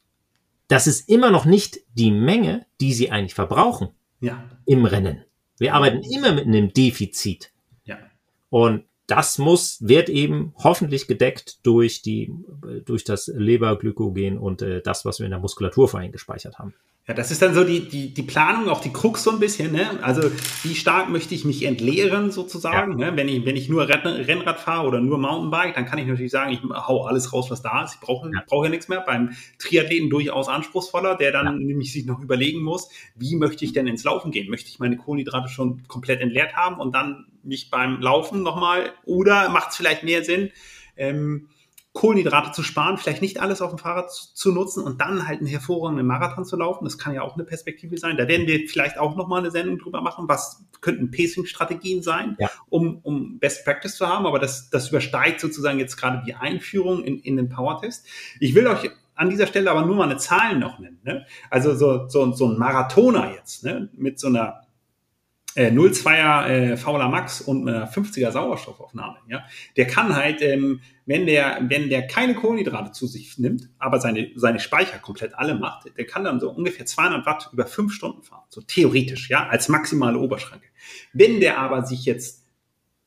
[0.69, 3.89] das ist immer noch nicht die Menge, die sie eigentlich verbrauchen
[4.21, 4.45] ja.
[4.67, 5.25] im Rennen.
[5.57, 7.51] Wir arbeiten immer mit einem Defizit.
[7.87, 7.97] Ja.
[8.51, 12.33] Und das muss, wird eben hoffentlich gedeckt durch die,
[12.85, 16.75] durch das Leberglykogen und äh, das, was wir in der Muskulatur vorhin gespeichert haben.
[17.07, 19.73] Ja, das ist dann so die, die, die Planung, auch die Krux so ein bisschen,
[19.73, 20.03] ne?
[20.03, 20.23] Also,
[20.63, 23.11] wie stark möchte ich mich entleeren sozusagen, ja.
[23.11, 23.17] ne?
[23.19, 26.53] Wenn ich, wenn ich nur Rennrad fahre oder nur Mountainbike, dann kann ich natürlich sagen,
[26.53, 27.97] ich hau alles raus, was da ist.
[27.97, 28.43] Ich brauche, ja.
[28.47, 29.03] brauche ja nichts mehr.
[29.03, 31.53] Beim Triathleten durchaus anspruchsvoller, der dann ja.
[31.53, 34.49] nämlich sich noch überlegen muss, wie möchte ich denn ins Laufen gehen?
[34.49, 39.49] Möchte ich meine Kohlenhydrate schon komplett entleert haben und dann mich beim Laufen nochmal, oder
[39.49, 40.51] macht es vielleicht mehr Sinn,
[40.97, 41.49] ähm,
[41.95, 45.39] Kohlenhydrate zu sparen, vielleicht nicht alles auf dem Fahrrad zu, zu, nutzen und dann halt
[45.39, 46.85] einen hervorragenden Marathon zu laufen.
[46.85, 48.17] Das kann ja auch eine Perspektive sein.
[48.17, 50.27] Da werden wir vielleicht auch nochmal eine Sendung drüber machen.
[50.27, 52.51] Was könnten Pacing-Strategien sein, ja.
[52.69, 54.27] um, um Best Practice zu haben?
[54.27, 58.05] Aber das, das übersteigt sozusagen jetzt gerade die Einführung in, in den Power-Test.
[58.41, 60.99] Ich will euch an dieser Stelle aber nur mal eine Zahl noch nennen.
[61.05, 61.25] Ne?
[61.49, 63.89] Also so, so, so ein Marathoner jetzt ne?
[63.93, 64.64] mit so einer
[65.55, 69.45] äh, 0,2er äh, Fauler Max und einer 50er Sauerstoffaufnahme, ja,
[69.77, 74.31] der kann halt, ähm, wenn der, wenn der keine Kohlenhydrate zu sich nimmt, aber seine,
[74.35, 78.23] seine Speicher komplett alle macht, der kann dann so ungefähr 200 Watt über fünf Stunden
[78.23, 80.67] fahren, so theoretisch, ja, als maximale Oberschranke.
[81.13, 82.45] Wenn der aber sich jetzt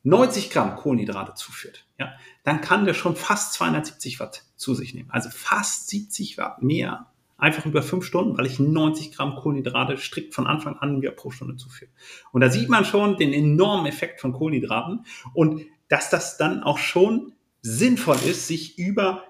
[0.04, 2.12] 90 Gramm Kohlenhydrate zuführt, ja,
[2.44, 5.10] dann kann der schon fast 270 Watt zu sich nehmen.
[5.10, 7.06] Also fast 70 Watt mehr
[7.38, 11.30] einfach über fünf Stunden, weil ich 90 Gramm Kohlenhydrate strikt von Anfang an mir pro
[11.30, 11.90] Stunde zuführe.
[12.32, 16.78] Und da sieht man schon den enormen Effekt von Kohlenhydraten und dass das dann auch
[16.78, 17.32] schon
[17.62, 19.24] sinnvoll ist, sich über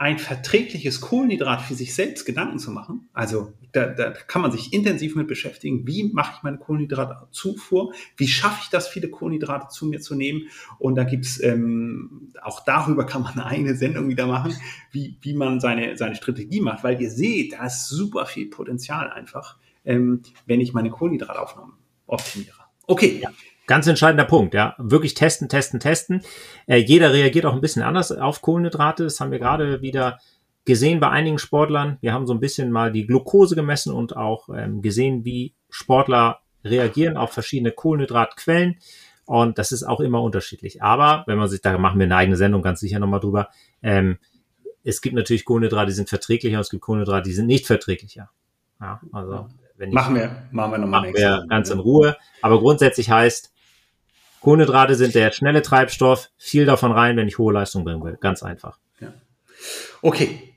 [0.00, 3.10] ein verträgliches Kohlenhydrat für sich selbst Gedanken zu machen.
[3.12, 5.86] Also da, da kann man sich intensiv mit beschäftigen.
[5.86, 7.92] Wie mache ich meine Kohlenhydratzufuhr?
[8.16, 10.48] Wie schaffe ich das, viele Kohlenhydrate zu mir zu nehmen?
[10.78, 14.54] Und da gibt's ähm, auch darüber kann man eine Sendung wieder machen,
[14.90, 19.10] wie, wie man seine, seine Strategie macht, weil ihr seht, da ist super viel Potenzial
[19.10, 21.74] einfach, ähm, wenn ich meine Kohlenhydrataufnahme
[22.06, 22.56] optimiere.
[22.86, 23.18] Okay.
[23.20, 23.30] Ja.
[23.70, 24.74] Ganz entscheidender Punkt, ja.
[24.78, 26.22] Wirklich testen, testen, testen.
[26.66, 29.04] Äh, jeder reagiert auch ein bisschen anders auf Kohlenhydrate.
[29.04, 30.18] Das haben wir gerade wieder
[30.64, 31.96] gesehen bei einigen Sportlern.
[32.00, 36.40] Wir haben so ein bisschen mal die Glucose gemessen und auch ähm, gesehen, wie Sportler
[36.64, 38.80] reagieren auf verschiedene Kohlenhydratquellen
[39.24, 40.82] und das ist auch immer unterschiedlich.
[40.82, 43.50] Aber wenn man sich, da machen wir eine eigene Sendung ganz sicher nochmal drüber,
[43.84, 44.18] ähm,
[44.82, 48.30] es gibt natürlich Kohlenhydrate, die sind verträglicher, und es gibt Kohlenhydrate, die sind nicht verträglicher.
[48.80, 49.46] Ja, also
[49.76, 52.16] wenn machen ich, wir, machen wir nochmal machen wir ganz in Ruhe.
[52.42, 53.52] Aber grundsätzlich heißt,
[54.40, 58.16] Kohlenhydrate sind der schnelle Treibstoff, viel davon rein, wenn ich hohe Leistung bringen will.
[58.20, 58.78] Ganz einfach.
[59.00, 59.12] Ja.
[60.02, 60.50] Okay.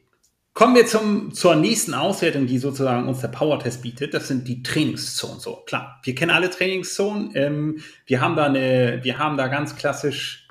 [0.53, 4.13] Kommen wir zum, zur nächsten Auswertung, die sozusagen uns der Power-Test bietet.
[4.13, 5.39] Das sind die Trainingszonen.
[5.39, 5.99] So, klar.
[6.03, 7.31] Wir kennen alle Trainingszonen.
[7.33, 10.47] Ähm, wir haben da eine, wir haben da ganz klassisch,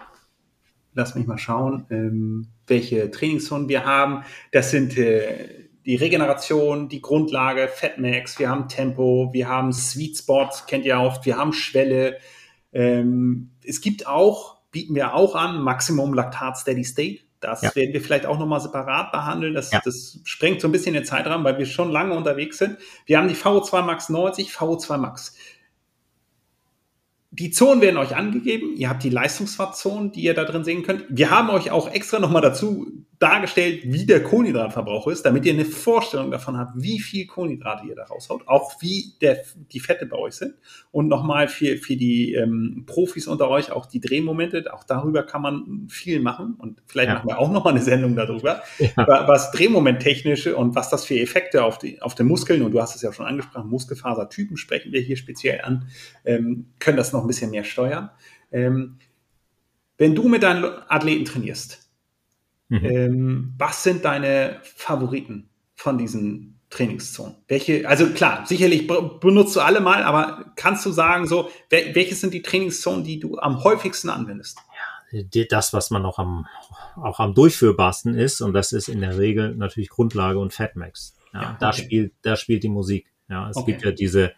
[0.93, 4.25] lass mich mal schauen, ähm, welche Trainingszonen wir haben.
[4.51, 10.67] Das sind äh, die Regeneration, die Grundlage, Fatmax, wir haben Tempo, wir haben Sweet Spots,
[10.67, 12.19] kennt ihr oft, wir haben Schwelle.
[12.73, 17.21] Ähm, es gibt auch, bieten wir auch an, Maximum Laktat Steady State.
[17.41, 17.75] Das ja.
[17.75, 19.55] werden wir vielleicht auch nochmal separat behandeln.
[19.55, 19.83] Das, ja.
[19.85, 22.79] das sprengt so ein bisschen den Zeitraum, weil wir schon lange unterwegs sind.
[23.05, 25.37] Wir haben die VO2 Max 90, VO2 Max.
[27.35, 28.77] Die Zonen werden euch angegeben.
[28.77, 31.07] Ihr habt die Leistungsfahrtzonen, die ihr da drin sehen könnt.
[31.09, 35.65] Wir haben euch auch extra nochmal dazu dargestellt, wie der Kohlenhydratverbrauch ist, damit ihr eine
[35.65, 40.17] Vorstellung davon habt, wie viel Kohlenhydrate ihr da raushaut, auch wie der, die Fette bei
[40.17, 40.55] euch sind.
[40.91, 45.41] Und nochmal für, für die ähm, Profis unter euch auch die Drehmomente, auch darüber kann
[45.41, 47.15] man viel machen und vielleicht ja.
[47.15, 48.91] machen wir auch nochmal eine Sendung darüber, ja.
[48.97, 52.97] was Drehmomenttechnische und was das für Effekte auf, die, auf den Muskeln, und du hast
[52.97, 55.87] es ja schon angesprochen, Muskelfasertypen sprechen wir hier speziell an,
[56.25, 58.11] ähm, können das noch ein bisschen mehr steuern.
[58.51, 58.99] Ähm,
[59.99, 61.83] wenn du mit deinen Athleten trainierst,
[62.73, 62.85] Mhm.
[62.87, 67.37] Ähm, was sind deine Favoriten von diesen Trainingszonen?
[67.47, 72.33] Welche, also klar, sicherlich benutzt du alle mal, aber kannst du sagen, so, welche sind
[72.33, 74.59] die Trainingszonen, die du am häufigsten anwendest?
[75.13, 76.47] Ja, das, was man auch am,
[76.97, 81.15] auch am durchführbarsten ist, und das ist in der Regel natürlich Grundlage und Fatmax.
[81.35, 81.57] Ja, ja okay.
[81.61, 83.13] da spielt, da spielt die Musik.
[83.29, 83.73] Ja, es okay.
[83.73, 84.33] gibt ja diese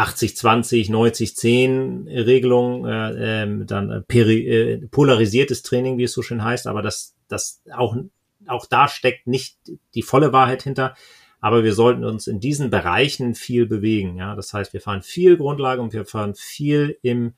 [0.00, 6.42] 80-20, 90-10 Regelung, äh, äh, dann äh, peri äh, polarisiertes Training, wie es so schön
[6.42, 7.96] heißt, aber das, das auch,
[8.46, 9.58] auch da steckt nicht
[9.94, 10.94] die volle Wahrheit hinter.
[11.42, 14.16] Aber wir sollten uns in diesen Bereichen viel bewegen.
[14.18, 17.32] Ja, das heißt, wir fahren viel Grundlage und wir fahren viel im,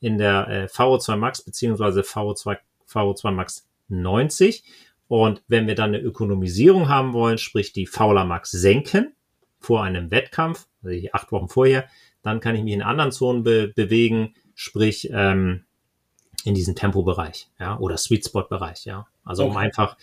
[0.00, 2.58] in der äh, VO2 Max beziehungsweise VO2,
[2.90, 4.64] VO2 Max 90.
[5.08, 9.14] Und wenn wir dann eine Ökonomisierung haben wollen, sprich die Fauler Max senken
[9.58, 11.86] vor einem Wettkampf, also acht Wochen vorher,
[12.22, 15.64] dann kann ich mich in anderen Zonen be bewegen, sprich ähm,
[16.44, 19.06] in diesem Tempobereich, ja, oder Sweet Spot Bereich, ja.
[19.24, 19.50] Also okay.
[19.50, 19.96] um einfach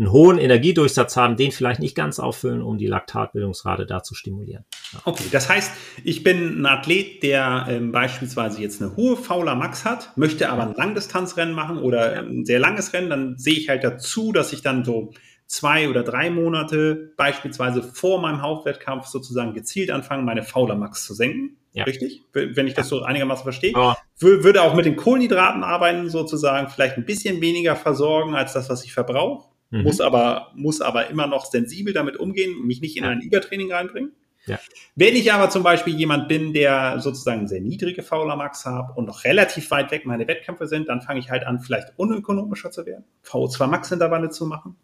[0.00, 4.64] einen hohen Energiedurchsatz haben, den vielleicht nicht ganz auffüllen, um die Laktatbildungsrate da zu stimulieren.
[4.92, 5.00] Ja.
[5.04, 5.72] Okay, das heißt,
[6.04, 10.62] ich bin ein Athlet, der ähm, beispielsweise jetzt eine hohe Fauler Max hat, möchte aber
[10.62, 14.62] ein Langdistanzrennen machen oder ein sehr langes Rennen, dann sehe ich halt dazu, dass ich
[14.62, 15.12] dann so
[15.50, 21.12] zwei oder drei Monate beispielsweise vor meinem Hauptwettkampf sozusagen gezielt anfange, meine Fauler Max zu
[21.12, 21.56] senken.
[21.72, 21.84] Ja.
[21.84, 22.22] Richtig?
[22.32, 23.72] Wenn ich das so einigermaßen verstehe.
[23.72, 23.96] Ja.
[24.20, 28.84] Würde auch mit den Kohlenhydraten arbeiten, sozusagen, vielleicht ein bisschen weniger versorgen als das, was
[28.84, 29.48] ich verbrauche.
[29.70, 29.82] Mhm.
[29.82, 34.12] Muss aber, muss aber immer noch sensibel damit umgehen, mich nicht in ein Übertraining reinbringen.
[34.46, 34.58] Ja.
[34.94, 39.06] Wenn ich aber zum Beispiel jemand bin, der sozusagen sehr niedrige Fauler Max habe und
[39.06, 42.86] noch relativ weit weg meine Wettkämpfe sind, dann fange ich halt an, vielleicht unökonomischer zu
[42.86, 44.76] werden, VO2 Max Intervalle zu machen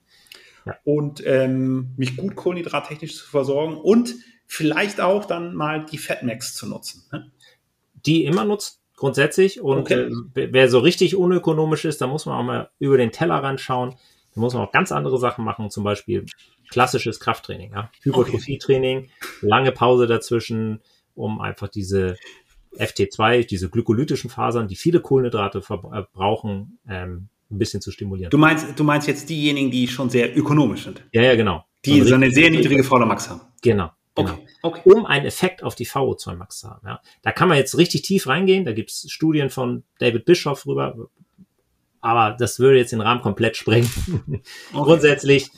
[0.67, 0.77] ja.
[0.85, 4.15] und ähm, mich gut kohlenhydrattechnisch zu versorgen und
[4.47, 7.05] vielleicht auch dann mal die Fatmax zu nutzen.
[7.13, 7.31] Ne?
[8.05, 9.61] Die immer nutzen, grundsätzlich.
[9.61, 10.11] Und okay.
[10.35, 13.95] äh, wer so richtig unökonomisch ist, da muss man auch mal über den Tellerrand schauen.
[14.35, 16.27] Da muss man auch ganz andere Sachen machen, zum Beispiel
[16.69, 17.91] klassisches Krafttraining, ja?
[18.03, 19.09] Hypertrophietraining, okay.
[19.41, 20.83] lange Pause dazwischen,
[21.15, 22.17] um einfach diese
[22.77, 28.31] FT2, diese glykolytischen Fasern, die viele Kohlenhydrate verbrauchen, äh, ähm, ein bisschen zu stimulieren.
[28.31, 31.03] Du meinst, du meinst jetzt diejenigen, die schon sehr ökonomisch sind?
[31.13, 31.65] Ja, ja, genau.
[31.85, 33.43] Die so eine sehr niedrige Max haben.
[33.63, 33.91] Genau.
[34.17, 34.33] Genau.
[34.33, 34.81] Okay, okay.
[34.85, 36.87] Um einen Effekt auf die VO2 Max zu haben.
[36.87, 37.01] Ja.
[37.23, 38.65] Da kann man jetzt richtig tief reingehen.
[38.65, 41.09] Da gibt's Studien von David Bischoff drüber.
[42.01, 43.91] Aber das würde jetzt den Rahmen komplett sprengen.
[44.17, 44.43] Okay.
[44.73, 45.51] Grundsätzlich,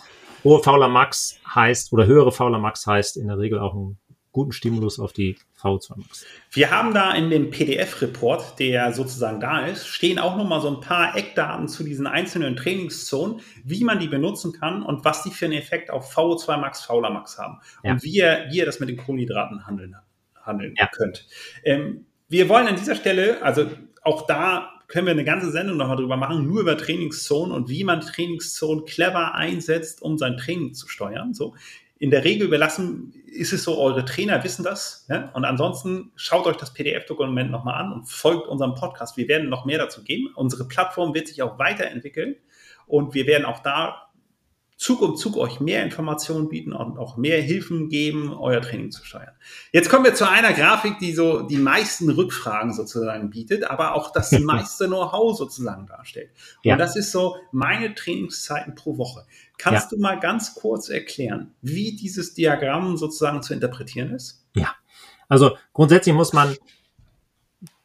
[0.42, 3.98] hohe Fauler Max heißt, oder höhere Fauler Max heißt in der Regel auch ein
[4.38, 6.24] guten Stimulus auf die V2 Max.
[6.52, 10.80] Wir haben da in dem PDF-Report, der sozusagen da ist, stehen auch nochmal so ein
[10.80, 15.46] paar Eckdaten zu diesen einzelnen Trainingszonen, wie man die benutzen kann und was die für
[15.46, 17.58] einen Effekt auf VO2 Max, Fauler Max haben.
[17.82, 17.90] Ja.
[17.90, 19.96] Und wie ihr, wie ihr das mit den Kohlenhydraten handeln,
[20.40, 20.86] handeln ja.
[20.86, 21.26] könnt.
[21.64, 23.68] Ähm, wir wollen an dieser Stelle, also
[24.02, 27.82] auch da können wir eine ganze Sendung nochmal drüber machen, nur über Trainingszonen und wie
[27.82, 31.34] man Trainingszonen clever einsetzt, um sein Training zu steuern.
[31.34, 31.56] So
[31.98, 35.06] in der Regel überlassen, ist es so, eure Trainer wissen das.
[35.08, 35.30] Ja?
[35.34, 39.16] Und ansonsten schaut euch das PDF-Dokument nochmal an und folgt unserem Podcast.
[39.16, 40.28] Wir werden noch mehr dazu geben.
[40.34, 42.36] Unsere Plattform wird sich auch weiterentwickeln
[42.86, 44.08] und wir werden auch da
[44.78, 49.04] Zug um Zug euch mehr Informationen bieten und auch mehr Hilfen geben, euer Training zu
[49.04, 49.34] steuern.
[49.72, 54.12] Jetzt kommen wir zu einer Grafik, die so die meisten Rückfragen sozusagen bietet, aber auch
[54.12, 56.30] das meiste Know-how sozusagen darstellt.
[56.62, 56.74] Ja.
[56.74, 59.26] Und das ist so meine Trainingszeiten pro Woche.
[59.58, 59.96] Kannst ja.
[59.96, 64.46] du mal ganz kurz erklären, wie dieses Diagramm sozusagen zu interpretieren ist?
[64.54, 64.74] Ja.
[65.28, 66.56] Also grundsätzlich muss man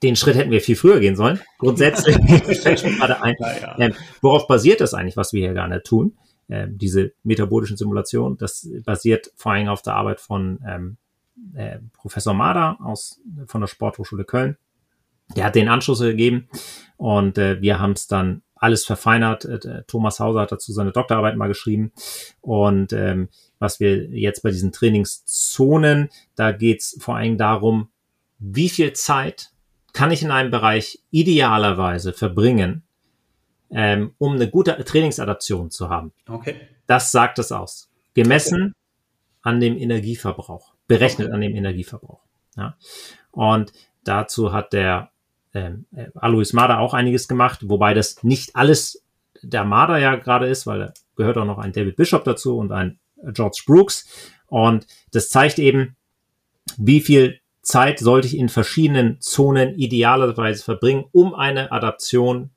[0.03, 1.39] den Schritt hätten wir viel früher gehen sollen.
[1.57, 2.15] Grundsätzlich
[2.61, 3.35] fällt gerade ein.
[3.39, 3.79] Ja.
[3.79, 6.17] Ähm, worauf basiert das eigentlich, was wir hier gerne tun?
[6.49, 10.97] Ähm, diese metabolischen Simulationen, das basiert vor allem auf der Arbeit von ähm,
[11.55, 14.57] äh, Professor Mader aus, von der Sporthochschule Köln.
[15.35, 16.49] Der hat den Anschluss gegeben
[16.97, 19.43] und äh, wir haben es dann alles verfeinert.
[19.43, 21.91] Äh, Thomas Hauser hat dazu seine Doktorarbeit mal geschrieben.
[22.39, 23.27] Und ähm,
[23.59, 27.89] was wir jetzt bei diesen Trainingszonen, da geht's vor allem darum,
[28.39, 29.51] wie viel Zeit
[29.91, 32.83] kann ich in einem Bereich idealerweise verbringen,
[33.69, 36.13] ähm, um eine gute Trainingsadaption zu haben.
[36.27, 36.55] Okay.
[36.87, 37.89] Das sagt es aus.
[38.13, 38.73] Gemessen okay.
[39.41, 42.21] an dem Energieverbrauch, berechnet an dem Energieverbrauch.
[42.55, 42.77] Ja.
[43.31, 43.73] Und
[44.03, 45.09] dazu hat der
[45.53, 49.03] ähm, äh, Alois Marder auch einiges gemacht, wobei das nicht alles
[49.41, 52.71] der Marder ja gerade ist, weil da gehört auch noch ein David Bishop dazu und
[52.71, 52.99] ein
[53.33, 54.07] George Brooks.
[54.47, 55.95] Und das zeigt eben,
[56.77, 62.51] wie viel Zeit sollte ich in verschiedenen Zonen idealerweise verbringen, um eine Adaption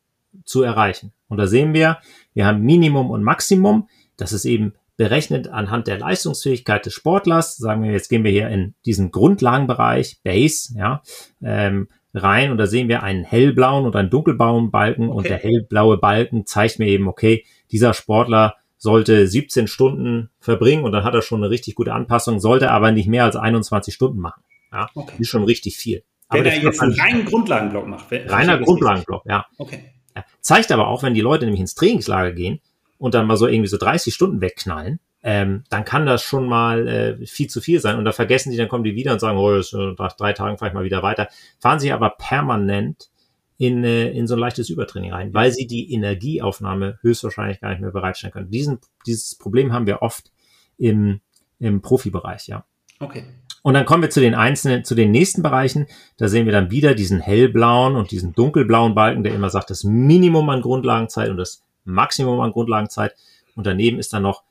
[0.44, 1.12] zu erreichen.
[1.28, 1.98] Und da sehen wir,
[2.34, 3.88] wir haben Minimum und Maximum.
[4.16, 7.56] Das ist eben berechnet anhand der Leistungsfähigkeit des Sportlers.
[7.56, 11.02] Sagen wir, jetzt gehen wir hier in diesen Grundlagenbereich, Base, ja,
[11.42, 15.16] ähm, rein und da sehen wir einen hellblauen und einen dunkelblauen Balken okay.
[15.16, 20.92] und der hellblaue Balken zeigt mir eben, okay, dieser Sportler sollte 17 Stunden verbringen und
[20.92, 24.18] dann hat er schon eine richtig gute Anpassung, sollte aber nicht mehr als 21 Stunden
[24.18, 24.42] machen.
[24.72, 25.14] Ja, okay.
[25.18, 26.02] ist schon richtig viel.
[26.30, 28.06] Wenn aber er jetzt einen reinen Grundlagenblock macht.
[28.10, 29.46] Reiner Grundlagenblock, ja.
[29.58, 29.92] Okay.
[30.40, 32.60] Zeigt aber auch, wenn die Leute nämlich ins Trainingslager gehen
[32.98, 36.86] und dann mal so irgendwie so 30 Stunden wegknallen, ähm, dann kann das schon mal
[36.86, 37.96] äh, viel zu viel sein.
[37.96, 40.56] Und da vergessen die, dann kommen die wieder und sagen, oh, ist, nach drei Tagen
[40.56, 41.26] fahre ich mal wieder weiter.
[41.58, 43.10] Fahren sie aber permanent
[43.58, 47.80] in, äh, in so ein leichtes Übertraining rein, weil sie die Energieaufnahme höchstwahrscheinlich gar nicht
[47.80, 48.50] mehr bereitstellen können.
[48.52, 50.30] Diesen, dieses Problem haben wir oft
[50.78, 51.20] im,
[51.58, 52.64] im Profibereich, ja.
[53.00, 53.24] Okay.
[53.62, 55.88] Und dann kommen wir zu den einzelnen, zu den nächsten Bereichen.
[56.18, 59.82] Da sehen wir dann wieder diesen hellblauen und diesen dunkelblauen Balken, der immer sagt, das
[59.82, 63.16] Minimum an Grundlagenzeit und das Maximum an Grundlagenzeit.
[63.56, 64.44] Und daneben ist dann noch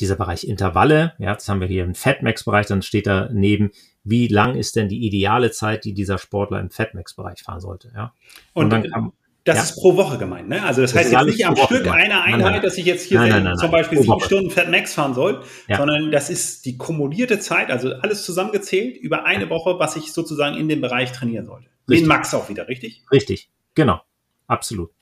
[0.00, 1.14] dieser Bereich Intervalle.
[1.18, 2.66] Ja, das haben wir hier im Fatmax-Bereich.
[2.66, 3.70] Dann steht daneben,
[4.02, 7.92] wie lang ist denn die ideale Zeit, die dieser Sportler im Fatmax-Bereich fahren sollte.
[7.94, 8.12] Ja.
[8.52, 9.12] Und, und dann kann,
[9.44, 9.62] das ja.
[9.64, 10.62] ist pro Woche gemeint, ne?
[10.62, 11.98] Also das, das heißt jetzt nicht am Stück gemacht.
[11.98, 12.62] einer Einheit, nein, nein.
[12.62, 15.76] dass ich jetzt hier nein, nein, zum Beispiel sieben Stunden Fat Max fahren soll, ja.
[15.76, 20.56] sondern das ist die kumulierte Zeit, also alles zusammengezählt über eine Woche, was ich sozusagen
[20.56, 21.68] in dem Bereich trainieren sollte.
[21.86, 23.02] Den Max auch wieder, richtig?
[23.12, 24.00] Richtig, genau,
[24.46, 24.92] absolut.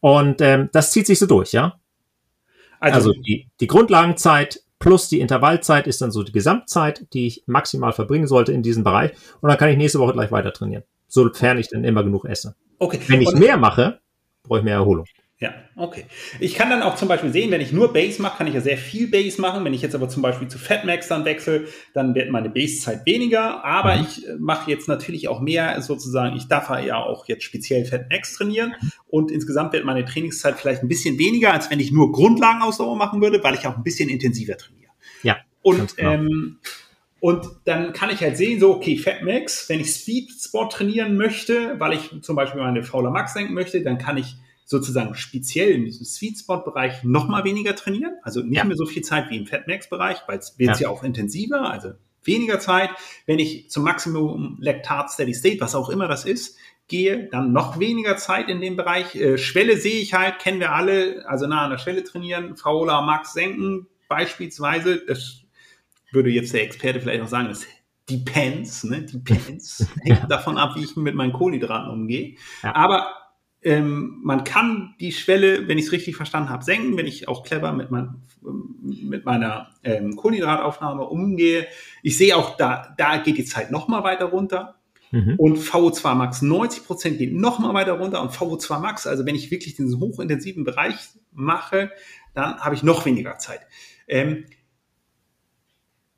[0.00, 1.78] Und ähm, das zieht sich so durch, ja?
[2.92, 7.44] Also, also die, die Grundlagenzeit plus die Intervallzeit ist dann so die Gesamtzeit, die ich
[7.46, 9.12] maximal verbringen sollte in diesem Bereich.
[9.40, 12.54] Und dann kann ich nächste Woche gleich weiter trainieren, sofern ich dann immer genug esse.
[12.78, 13.00] Okay.
[13.06, 14.00] Wenn ich Und mehr mache,
[14.42, 15.06] brauche ich mehr Erholung.
[15.44, 16.06] Ja, okay.
[16.40, 18.62] Ich kann dann auch zum Beispiel sehen, wenn ich nur Base mache, kann ich ja
[18.62, 19.62] sehr viel Base machen.
[19.62, 23.62] Wenn ich jetzt aber zum Beispiel zu Fatmax dann wechsle, dann wird meine Base-Zeit weniger.
[23.62, 24.06] Aber mhm.
[24.08, 26.34] ich äh, mache jetzt natürlich auch mehr sozusagen.
[26.34, 28.74] Ich darf ja auch jetzt speziell Fatmax trainieren.
[29.06, 33.20] Und insgesamt wird meine Trainingszeit vielleicht ein bisschen weniger, als wenn ich nur Grundlagenausdauer machen
[33.20, 34.92] würde, weil ich auch ein bisschen intensiver trainiere.
[35.22, 35.36] Ja.
[35.60, 36.12] Und genau.
[36.12, 36.58] ähm,
[37.20, 41.78] und dann kann ich halt sehen, so, okay, Fatmax, wenn ich Speed Sport trainieren möchte,
[41.78, 45.84] weil ich zum Beispiel meine Fauler Max senken möchte, dann kann ich sozusagen speziell in
[45.84, 48.14] diesem Sweet Spot Bereich noch mal weniger trainieren.
[48.22, 48.64] Also nicht ja.
[48.64, 50.82] mehr so viel Zeit wie im Fatmax Bereich, weil es wird ja.
[50.82, 51.92] ja auch intensiver, also
[52.22, 52.90] weniger Zeit.
[53.26, 56.56] Wenn ich zum Maximum Lactat Steady State, was auch immer das ist,
[56.88, 59.14] gehe, dann noch weniger Zeit in dem Bereich.
[59.14, 63.02] Äh, Schwelle sehe ich halt, kennen wir alle, also nah an der Schwelle trainieren, Fauler
[63.02, 65.02] Max senken beispielsweise.
[65.06, 65.42] Das
[66.12, 67.66] würde jetzt der Experte vielleicht auch sagen, es
[68.08, 69.02] depends, ne?
[69.02, 69.86] Depends.
[70.02, 72.36] Hängt davon ab, wie ich mit meinen Kohlenhydraten umgehe.
[72.62, 72.74] Ja.
[72.74, 73.23] Aber
[73.64, 77.42] ähm, man kann die Schwelle, wenn ich es richtig verstanden habe, senken, wenn ich auch
[77.42, 81.66] clever mit, mein, mit meiner ähm, Kohlenhydrataufnahme umgehe.
[82.02, 84.76] Ich sehe auch, da, da geht die Zeit noch mal weiter runter.
[85.12, 85.36] Mhm.
[85.38, 88.20] Und VO2 Max 90 Prozent geht noch mal weiter runter.
[88.20, 90.96] Und VO2 Max, also wenn ich wirklich diesen hochintensiven Bereich
[91.32, 91.90] mache,
[92.34, 93.60] dann habe ich noch weniger Zeit.
[94.06, 94.44] Ähm,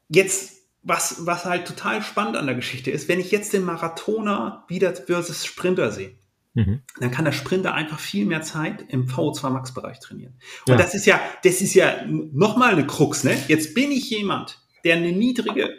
[0.08, 4.64] jetzt, was, was halt total spannend an der Geschichte ist, wenn ich jetzt den Marathoner
[4.66, 6.16] wieder versus Sprinter sehe,
[6.56, 6.82] mhm.
[6.98, 10.34] dann kann der Sprinter einfach viel mehr Zeit im VO2 Max Bereich trainieren.
[10.66, 10.76] Und ja.
[10.76, 13.36] das ist ja, das ist ja nochmal eine Krux, ne?
[13.46, 15.70] Jetzt bin ich jemand, der eine niedrige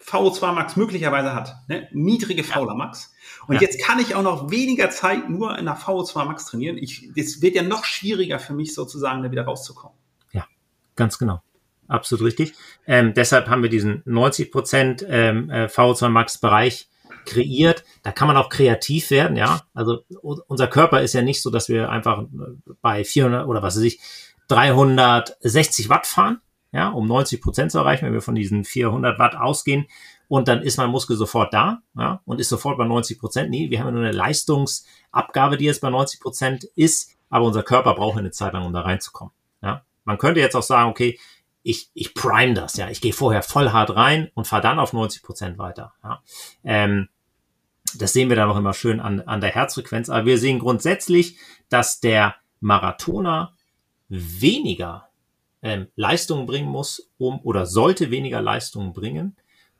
[0.00, 1.88] VO2 Max möglicherweise hat, ne?
[1.92, 3.14] niedrige Fauler Max.
[3.48, 3.62] Und ja.
[3.62, 6.76] jetzt kann ich auch noch weniger Zeit nur in der VO2 Max trainieren.
[6.76, 9.96] Ich, das wird ja noch schwieriger für mich sozusagen, da wieder rauszukommen.
[10.32, 10.46] Ja,
[10.96, 11.42] Ganz genau.
[11.88, 12.54] Absolut richtig.
[12.86, 16.88] Ähm, deshalb haben wir diesen 90 Prozent ähm, äh, VO2 Max Bereich
[17.24, 17.84] kreiert.
[18.02, 19.62] Da kann man auch kreativ werden, ja.
[19.74, 20.04] Also
[20.46, 22.26] unser Körper ist ja nicht so, dass wir einfach äh,
[22.80, 24.00] bei 400 oder was weiß ich
[24.48, 26.40] 360 Watt fahren,
[26.72, 29.86] ja, um 90 Prozent zu erreichen, wenn wir von diesen 400 Watt ausgehen.
[30.28, 33.50] Und dann ist mein Muskel sofort da, ja, und ist sofort bei 90 Prozent.
[33.50, 37.62] Nee, wir haben ja nur eine Leistungsabgabe, die jetzt bei 90 Prozent ist, aber unser
[37.62, 39.32] Körper braucht eine Zeit lang, um da reinzukommen.
[39.62, 39.84] Ja.
[40.04, 41.18] Man könnte jetzt auch sagen, okay,
[41.62, 42.88] ich, ich prime das, ja.
[42.90, 45.94] Ich gehe vorher voll hart rein und fahre dann auf 90 Prozent weiter.
[46.02, 46.22] Ja.
[46.62, 47.08] Ähm,
[47.98, 50.10] das sehen wir dann auch immer schön an, an der Herzfrequenz.
[50.10, 51.38] Aber wir sehen grundsätzlich,
[51.68, 53.54] dass der Marathoner
[54.08, 55.08] weniger
[55.62, 59.36] ähm, Leistungen bringen muss, um oder sollte weniger Leistungen bringen,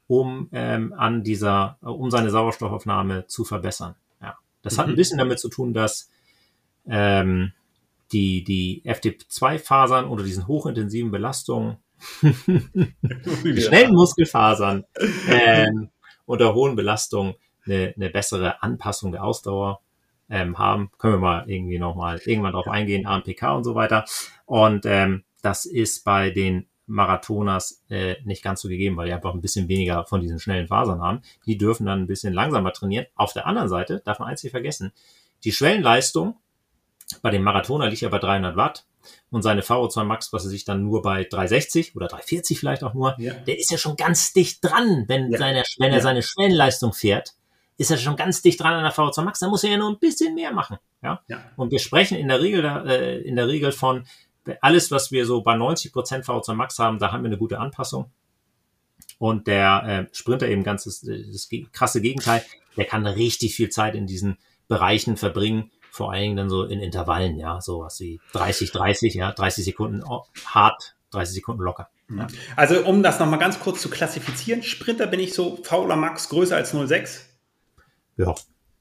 [0.06, 3.94] um ähm, an dieser, um seine Sauerstoffaufnahme zu verbessern.
[4.20, 4.78] Ja, das mhm.
[4.78, 4.96] hat ein mhm.
[4.96, 6.10] bisschen damit zu tun, dass
[6.86, 7.52] ähm,
[8.12, 11.78] die die FT2-Fasern oder diesen hochintensiven Belastungen,
[12.22, 14.84] die schnellen Muskelfasern
[15.28, 15.90] ähm,
[16.26, 17.34] unter hohen Belastungen
[17.66, 19.80] eine, eine bessere Anpassung der Ausdauer
[20.28, 20.90] ähm, haben.
[20.98, 24.04] Können wir mal irgendwie nochmal irgendwann drauf eingehen, AMPK und so weiter.
[24.46, 29.32] Und ähm, das ist bei den Marathoners äh, nicht ganz so gegeben, weil die einfach
[29.32, 31.22] ein bisschen weniger von diesen schnellen Fasern haben.
[31.46, 33.06] Die dürfen dann ein bisschen langsamer trainieren.
[33.14, 34.92] Auf der anderen Seite darf man eins nicht vergessen.
[35.44, 36.36] Die Schwellenleistung
[37.22, 38.86] bei dem Marathoner liegt ja bei 300 Watt
[39.30, 42.94] und seine VO2 Max, was er sich dann nur bei 360 oder 340 vielleicht auch
[42.94, 43.34] nur, ja.
[43.34, 45.38] der ist ja schon ganz dicht dran, wenn, ja.
[45.38, 46.02] seine, wenn er ja.
[46.02, 47.34] seine Schwellenleistung fährt
[47.76, 49.90] ist er schon ganz dicht dran an der VO2 Max, dann muss er ja nur
[49.90, 50.78] ein bisschen mehr machen.
[51.02, 51.20] Ja?
[51.28, 51.44] ja.
[51.56, 54.06] Und wir sprechen in der Regel, äh, in der Regel von
[54.60, 57.59] alles, was wir so bei 90 Prozent VO2 Max haben, da haben wir eine gute
[57.59, 58.10] Anpassung.
[59.18, 62.44] Und der äh, Sprinter eben ganz das, das krasse Gegenteil,
[62.76, 64.38] der kann richtig viel Zeit in diesen
[64.68, 69.14] Bereichen verbringen, vor allen Dingen dann so in Intervallen, ja, so was wie 30, 30,
[69.14, 70.02] ja, 30 Sekunden
[70.44, 71.88] hart, 30 Sekunden locker.
[72.10, 72.26] Ja.
[72.56, 76.56] Also um das nochmal ganz kurz zu klassifizieren, Sprinter bin ich so fauler Max größer
[76.56, 77.34] als 0,6.
[78.16, 78.34] Ja.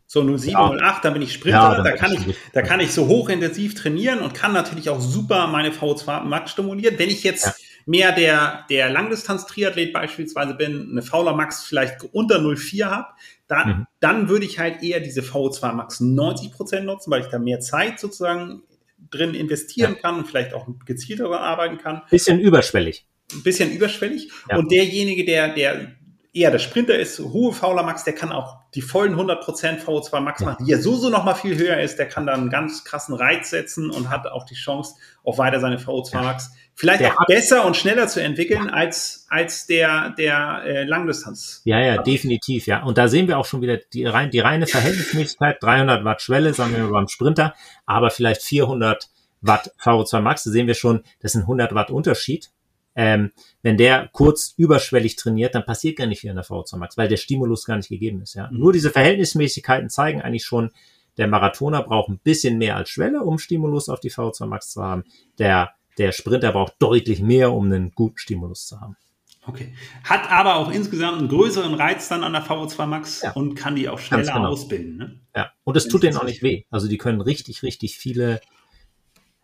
[0.05, 0.69] So 07, ja.
[0.69, 4.19] 08, dann bin ich Sprinter, ja, da, kann ich, da kann ich so hochintensiv trainieren
[4.19, 6.99] und kann natürlich auch super meine VO2 Max stimulieren.
[6.99, 7.53] Wenn ich jetzt ja.
[7.87, 13.07] mehr der, der Langdistanz-Triathlet beispielsweise bin, eine Fauler Max vielleicht unter 04 habe,
[13.47, 13.87] dann, mhm.
[14.01, 17.99] dann würde ich halt eher diese VO2 Max 90% nutzen, weil ich da mehr Zeit
[17.99, 18.61] sozusagen
[19.09, 22.03] drin investieren kann und vielleicht auch gezielter arbeiten kann.
[22.09, 23.07] Bisschen überschwellig.
[23.33, 24.31] Ein bisschen überschwellig.
[24.55, 25.91] Und derjenige, der, der
[26.33, 30.41] eher der Sprinter ist, hohe Fauler Max, der kann auch die vollen 100% VO2 Max
[30.41, 31.97] machen, die ja so, so noch mal viel höher ist.
[31.97, 35.59] Der kann dann einen ganz krassen Reiz setzen und hat auch die Chance, auch weiter
[35.59, 38.73] seine VO2 Max vielleicht der auch besser und schneller zu entwickeln ja.
[38.73, 41.61] als, als der, der äh, Langdistanz.
[41.65, 42.83] Ja, ja, definitiv, ja.
[42.83, 46.53] Und da sehen wir auch schon wieder die, rein, die reine Verhältnismäßigkeit, 300 Watt Schwelle,
[46.53, 47.53] sagen wir mal beim Sprinter,
[47.85, 49.09] aber vielleicht 400
[49.41, 52.49] Watt VO2 Max, da sehen wir schon, das ist ein 100 Watt Unterschied.
[52.95, 56.97] Ähm, wenn der kurz überschwellig trainiert, dann passiert gar nicht viel in der VO2 Max,
[56.97, 58.35] weil der Stimulus gar nicht gegeben ist.
[58.35, 58.49] Ja.
[58.51, 58.59] Mhm.
[58.59, 60.71] Nur diese Verhältnismäßigkeiten zeigen eigentlich schon,
[61.17, 64.83] der Marathoner braucht ein bisschen mehr als Schwelle, um Stimulus auf die VO2 Max zu
[64.83, 65.03] haben.
[65.37, 68.97] Der, der Sprinter braucht deutlich mehr, um einen guten Stimulus zu haben.
[69.45, 69.73] Okay.
[70.03, 73.31] Hat aber auch insgesamt einen größeren Reiz dann an der VO2 Max ja.
[73.33, 74.49] und kann die auch schneller genau.
[74.49, 74.97] ausbilden.
[74.97, 75.19] Ne?
[75.35, 76.63] Ja, und es tut denen auch nicht weh.
[76.69, 78.39] Also die können richtig, richtig viele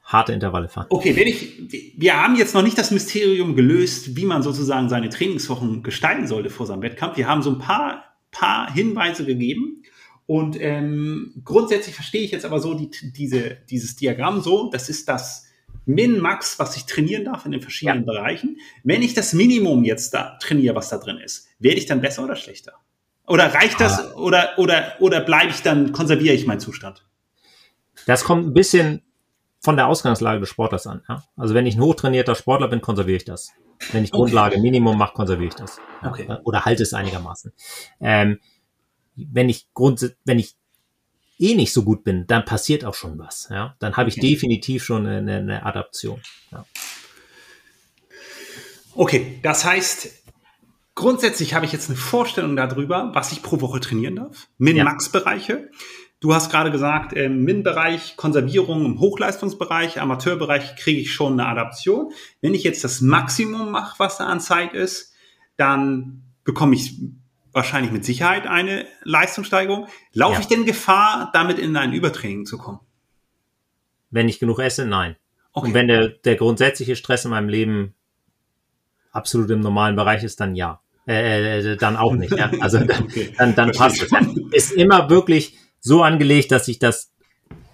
[0.09, 0.87] harte Intervalle fahren.
[0.89, 5.09] Okay, wenn ich, wir haben jetzt noch nicht das Mysterium gelöst, wie man sozusagen seine
[5.09, 7.15] Trainingswochen gestalten sollte vor seinem Wettkampf.
[7.15, 9.83] Wir haben so ein paar, paar Hinweise gegeben.
[10.25, 15.07] Und ähm, grundsätzlich verstehe ich jetzt aber so die, diese, dieses Diagramm so, das ist
[15.07, 15.45] das
[15.85, 18.13] Min-Max, was ich trainieren darf in den verschiedenen ja.
[18.13, 18.57] Bereichen.
[18.83, 22.23] Wenn ich das Minimum jetzt da trainiere, was da drin ist, werde ich dann besser
[22.23, 22.73] oder schlechter?
[23.27, 24.13] Oder reicht das ah.
[24.15, 27.05] oder, oder, oder bleibe ich dann, konserviere ich meinen Zustand?
[28.07, 29.03] Das kommt ein bisschen
[29.59, 31.03] von der Ausgangslage des Sportlers an.
[31.07, 31.23] Ja?
[31.35, 33.51] Also wenn ich ein hochtrainierter Sportler bin, konserviere ich das.
[33.91, 34.61] Wenn ich Grundlage okay.
[34.61, 35.79] Minimum mache, konserviere ich das.
[36.03, 36.27] Okay.
[36.43, 37.53] Oder halte es einigermaßen.
[38.01, 38.39] Ähm,
[39.15, 40.55] wenn ich Grund, wenn ich
[41.39, 43.47] eh nicht so gut bin, dann passiert auch schon was.
[43.49, 43.75] Ja?
[43.79, 44.29] Dann habe ich okay.
[44.29, 46.21] definitiv schon eine, eine Adaption.
[46.51, 46.65] Ja.
[48.95, 50.23] Okay, das heißt,
[50.95, 54.47] grundsätzlich habe ich jetzt eine Vorstellung darüber, was ich pro Woche trainieren darf.
[54.57, 55.69] Min-Max-Bereiche.
[56.21, 62.11] Du hast gerade gesagt, im MIN-Bereich, Konservierung im Hochleistungsbereich, Amateurbereich kriege ich schon eine Adaption.
[62.41, 65.13] Wenn ich jetzt das Maximum mache, was da an Zeit ist,
[65.55, 66.99] dann bekomme ich
[67.53, 69.87] wahrscheinlich mit Sicherheit eine Leistungssteigerung.
[70.11, 70.39] Laufe ja.
[70.41, 72.79] ich denn Gefahr, damit in ein Übertraining zu kommen?
[74.09, 75.15] Wenn ich genug esse, nein.
[75.53, 75.67] Okay.
[75.67, 77.95] Und wenn der, der grundsätzliche Stress in meinem Leben
[79.11, 80.81] absolut im normalen Bereich ist, dann ja.
[81.07, 82.37] Äh, äh dann auch nicht.
[82.37, 82.51] Ja.
[82.59, 83.33] Also dann, okay.
[83.37, 84.11] dann, dann passt es.
[84.51, 87.11] Ist immer wirklich so angelegt, dass ich das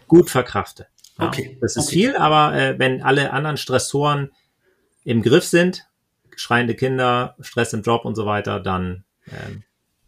[0.07, 0.87] gut verkrafte.
[1.19, 1.57] Ja, okay.
[1.61, 1.93] Das ist okay.
[1.93, 4.31] viel, aber äh, wenn alle anderen Stressoren
[5.03, 5.87] im Griff sind,
[6.35, 9.63] schreiende Kinder, Stress im Job und so weiter, dann ähm,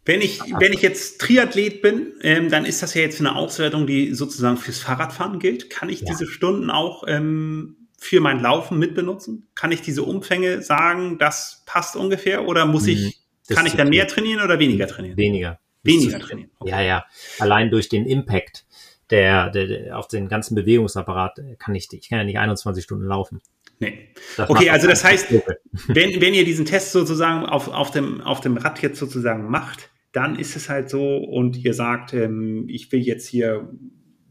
[0.08, 3.86] wenn ich, wenn ich jetzt Triathlet bin, ähm, dann ist das ja jetzt eine Auswertung,
[3.86, 5.68] die sozusagen fürs Fahrradfahren gilt.
[5.68, 6.06] Kann ich ja.
[6.08, 9.48] diese Stunden auch ähm, für mein Laufen mitbenutzen?
[9.54, 12.48] Kann ich diese Umfänge sagen, das passt ungefähr?
[12.48, 13.12] Oder muss ich, mhm.
[13.48, 15.18] das kann ich dann mehr trainieren oder weniger trainieren?
[15.18, 15.60] Weniger.
[15.82, 16.50] Weniger trainieren.
[16.58, 16.70] Okay.
[16.70, 17.04] Ja, ja.
[17.38, 18.66] Allein durch den Impact
[19.10, 23.06] der, der, der, auf den ganzen Bewegungsapparat kann ich, ich kann ja nicht 21 Stunden
[23.06, 23.40] laufen.
[23.80, 24.08] Nee.
[24.36, 25.32] Das okay, also das heißt,
[25.88, 29.90] wenn, wenn ihr diesen Test sozusagen auf, auf, dem, auf dem Rad jetzt sozusagen macht,
[30.12, 33.70] dann ist es halt so und ihr sagt, ähm, ich will jetzt hier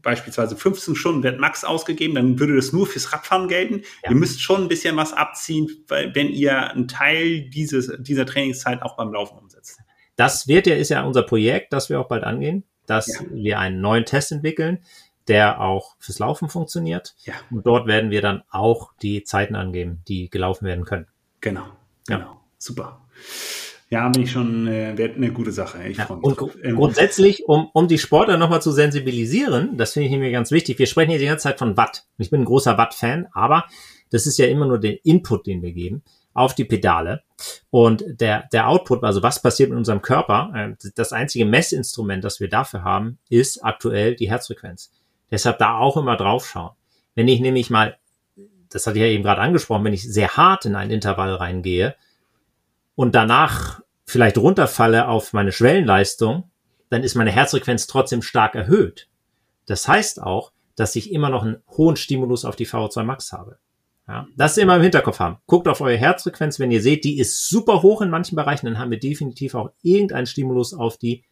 [0.02, 3.82] beispielsweise 15 Stunden wird Max ausgegeben, dann würde das nur fürs Radfahren gelten.
[4.04, 4.10] Ja.
[4.10, 8.82] Ihr müsst schon ein bisschen was abziehen, weil, wenn ihr einen Teil dieses, dieser Trainingszeit
[8.82, 9.80] auch beim Laufen umsetzt.
[10.18, 13.20] Das wird ja, ist ja unser Projekt, das wir auch bald angehen, dass ja.
[13.30, 14.80] wir einen neuen Test entwickeln,
[15.28, 17.14] der auch fürs Laufen funktioniert.
[17.24, 17.34] Ja.
[17.52, 21.06] Und dort werden wir dann auch die Zeiten angeben, die gelaufen werden können.
[21.40, 21.66] Genau,
[22.06, 22.18] genau.
[22.18, 22.40] Ja.
[22.58, 23.00] Super.
[23.90, 25.86] Ja, bin ich schon, äh, wäre eine gute Sache.
[25.86, 26.40] Ich ja, freue mich.
[26.40, 26.64] Und.
[26.64, 30.80] Ähm, grundsätzlich, um, um die Sportler nochmal zu sensibilisieren, das finde ich mir ganz wichtig.
[30.80, 32.06] Wir sprechen hier die ganze Zeit von Watt.
[32.18, 33.66] Ich bin ein großer Watt-Fan, aber
[34.10, 36.02] das ist ja immer nur der Input, den wir geben
[36.38, 37.22] auf die Pedale.
[37.70, 42.40] Und der, der Output, also was passiert mit unserem Körper, äh, das einzige Messinstrument, das
[42.40, 44.92] wir dafür haben, ist aktuell die Herzfrequenz.
[45.30, 46.70] Deshalb da auch immer drauf schauen.
[47.14, 47.98] Wenn ich nämlich mal,
[48.70, 51.94] das hatte ich ja eben gerade angesprochen, wenn ich sehr hart in ein Intervall reingehe,
[52.98, 56.50] und danach vielleicht runterfalle auf meine Schwellenleistung,
[56.90, 59.08] dann ist meine Herzfrequenz trotzdem stark erhöht.
[59.66, 63.60] Das heißt auch, dass ich immer noch einen hohen Stimulus auf die VO2 Max habe.
[64.08, 65.36] Ja, das immer im Hinterkopf haben.
[65.46, 68.78] Guckt auf eure Herzfrequenz, wenn ihr seht, die ist super hoch in manchen Bereichen, dann
[68.78, 71.24] haben wir definitiv auch irgendeinen Stimulus auf die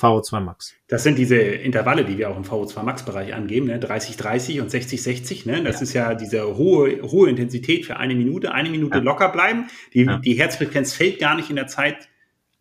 [0.00, 0.74] VO2 Max.
[0.88, 3.78] Das sind diese Intervalle, die wir auch im VO2 Max-Bereich angeben, ne?
[3.78, 5.46] 30-30 und 60-60.
[5.46, 5.62] Ne?
[5.62, 5.82] Das ja.
[5.82, 8.52] ist ja diese hohe, hohe Intensität für eine Minute.
[8.52, 9.04] Eine Minute ja.
[9.04, 9.68] locker bleiben.
[9.94, 10.18] Die, ja.
[10.18, 12.08] die Herzfrequenz fällt gar nicht in der Zeit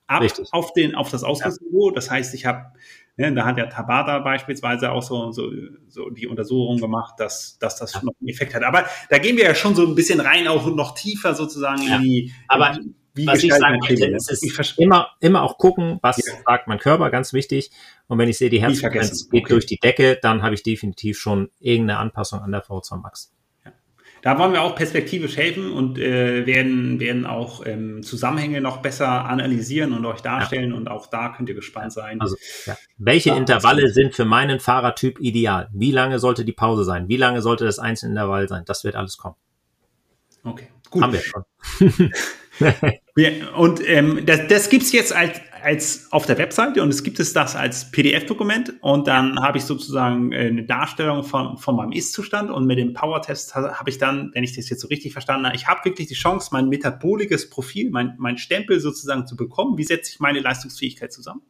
[0.08, 1.92] ab auf, den, auf das Ausgangsniveau.
[1.92, 2.74] Das heißt, ich habe,
[3.20, 5.52] ne, da hat der Tabata beispielsweise auch so, so,
[5.88, 8.64] so die Untersuchung gemacht, dass, dass das schon noch einen Effekt hat.
[8.64, 12.02] Aber da gehen wir ja schon so ein bisschen rein, auch noch tiefer sozusagen in
[12.02, 12.34] die.
[12.48, 16.34] Aber in wie was ich sagen möchte, ist, ist immer, immer auch gucken, was ja.
[16.46, 17.72] sagt mein Körper, ganz wichtig.
[18.08, 19.54] Und wenn ich sehe, die Herzfrequenz geht okay.
[19.54, 23.34] durch die Decke, dann habe ich definitiv schon irgendeine Anpassung an der V2 Max.
[24.22, 29.26] Da wollen wir auch perspektivisch helfen und äh, werden, werden auch ähm, Zusammenhänge noch besser
[29.26, 30.72] analysieren und euch darstellen.
[30.72, 30.78] Ja.
[30.78, 32.20] Und auch da könnt ihr gespannt sein.
[32.20, 32.36] Also,
[32.66, 32.76] ja.
[32.98, 35.70] welche Intervalle sind für meinen Fahrertyp ideal?
[35.74, 37.08] Wie lange sollte die Pause sein?
[37.08, 38.64] Wie lange sollte das einzelne Intervall sein?
[38.66, 39.36] Das wird alles kommen.
[40.44, 41.04] Okay, gut.
[41.04, 41.44] Haben wir schon.
[43.56, 47.20] und ähm, das, das gibt es jetzt als, als auf der Webseite und es gibt
[47.20, 51.92] es das als PDF-Dokument und dann habe ich sozusagen äh, eine Darstellung von, von meinem
[51.92, 55.46] Ist-Zustand und mit dem Power-Test habe ich dann, wenn ich das jetzt so richtig verstanden
[55.46, 59.78] habe, ich habe wirklich die Chance, mein metabolisches Profil, mein, mein Stempel sozusagen zu bekommen.
[59.78, 61.42] Wie setze ich meine Leistungsfähigkeit zusammen?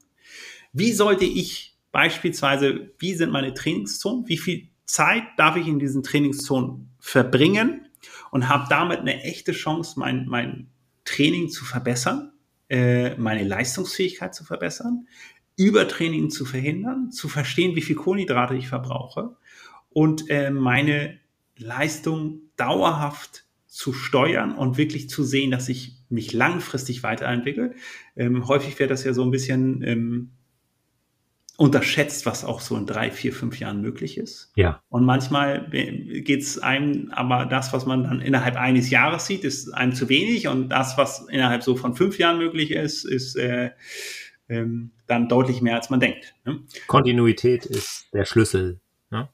[0.74, 4.28] Wie sollte ich beispielsweise, wie sind meine Trainingszonen?
[4.28, 7.86] Wie viel Zeit darf ich in diesen Trainingszonen verbringen?
[8.32, 10.68] Und habe damit eine echte Chance, mein, mein
[11.04, 12.32] Training zu verbessern,
[12.70, 15.08] äh, meine Leistungsfähigkeit zu verbessern,
[15.58, 19.36] Übertraining zu verhindern, zu verstehen, wie viel Kohlenhydrate ich verbrauche
[19.90, 21.20] und äh, meine
[21.58, 27.76] Leistung dauerhaft zu steuern und wirklich zu sehen, dass ich mich langfristig weiterentwickle.
[28.16, 30.32] Ähm, häufig wird das ja so ein bisschen ähm,
[31.60, 34.50] unterschätzt, was auch so in drei, vier, fünf Jahren möglich ist.
[34.56, 34.82] Ja.
[34.88, 39.74] Und manchmal geht es einem, aber das, was man dann innerhalb eines Jahres sieht, ist
[39.74, 43.72] einem zu wenig und das, was innerhalb so von fünf Jahren möglich ist, ist äh,
[44.48, 46.34] ähm, dann deutlich mehr, als man denkt.
[46.46, 46.62] Ne?
[46.88, 48.80] Kontinuität ist der Schlüssel.
[49.12, 49.28] Ne?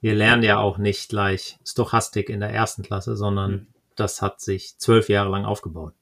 [0.00, 3.66] Wir lernen ja auch nicht gleich Stochastik in der ersten Klasse, sondern mhm.
[3.94, 5.94] das hat sich zwölf Jahre lang aufgebaut.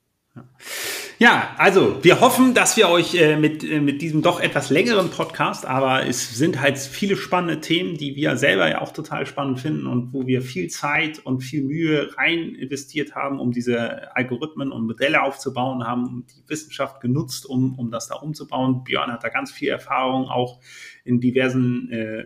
[1.19, 1.55] Ja.
[1.59, 5.67] Also wir hoffen, dass wir euch äh, mit, äh, mit diesem doch etwas längeren Podcast,
[5.67, 9.87] aber es sind halt viele spannende Themen, die wir selber ja auch total spannend finden
[9.87, 14.87] und wo wir viel Zeit und viel Mühe rein investiert haben, um diese Algorithmen und
[14.87, 18.85] Modelle aufzubauen, haben die Wissenschaft genutzt, um, um das da umzubauen.
[18.85, 20.61] Björn hat da ganz viel Erfahrung auch
[21.05, 22.25] in diversen äh,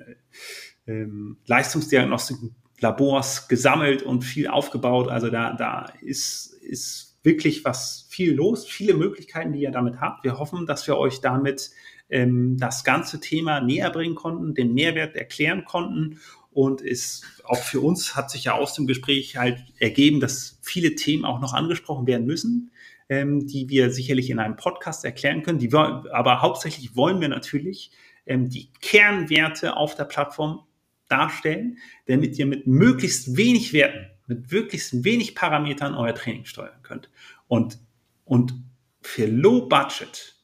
[0.87, 5.09] ähm, Leistungsdiagnostiken Labors gesammelt und viel aufgebaut.
[5.09, 10.25] Also da, da ist, ist wirklich was viel los, viele Möglichkeiten, die ihr damit habt.
[10.25, 11.71] Wir hoffen, dass wir euch damit
[12.11, 16.19] ähm, das ganze Thema näher bringen konnten, den Mehrwert erklären konnten.
[16.51, 20.95] Und es auch für uns hat sich ja aus dem Gespräch halt ergeben, dass viele
[20.95, 22.71] Themen auch noch angesprochen werden müssen,
[23.09, 25.59] ähm, die wir sicherlich in einem Podcast erklären können.
[25.59, 27.93] Die wir, aber hauptsächlich wollen wir natürlich
[28.27, 30.61] ähm, die Kernwerte auf der Plattform
[31.09, 37.11] darstellen, damit ihr mit möglichst wenig Werten mit wirklich wenig Parametern euer Training steuern könnt.
[37.49, 37.79] Und,
[38.25, 38.55] und
[39.01, 40.37] für Low Budget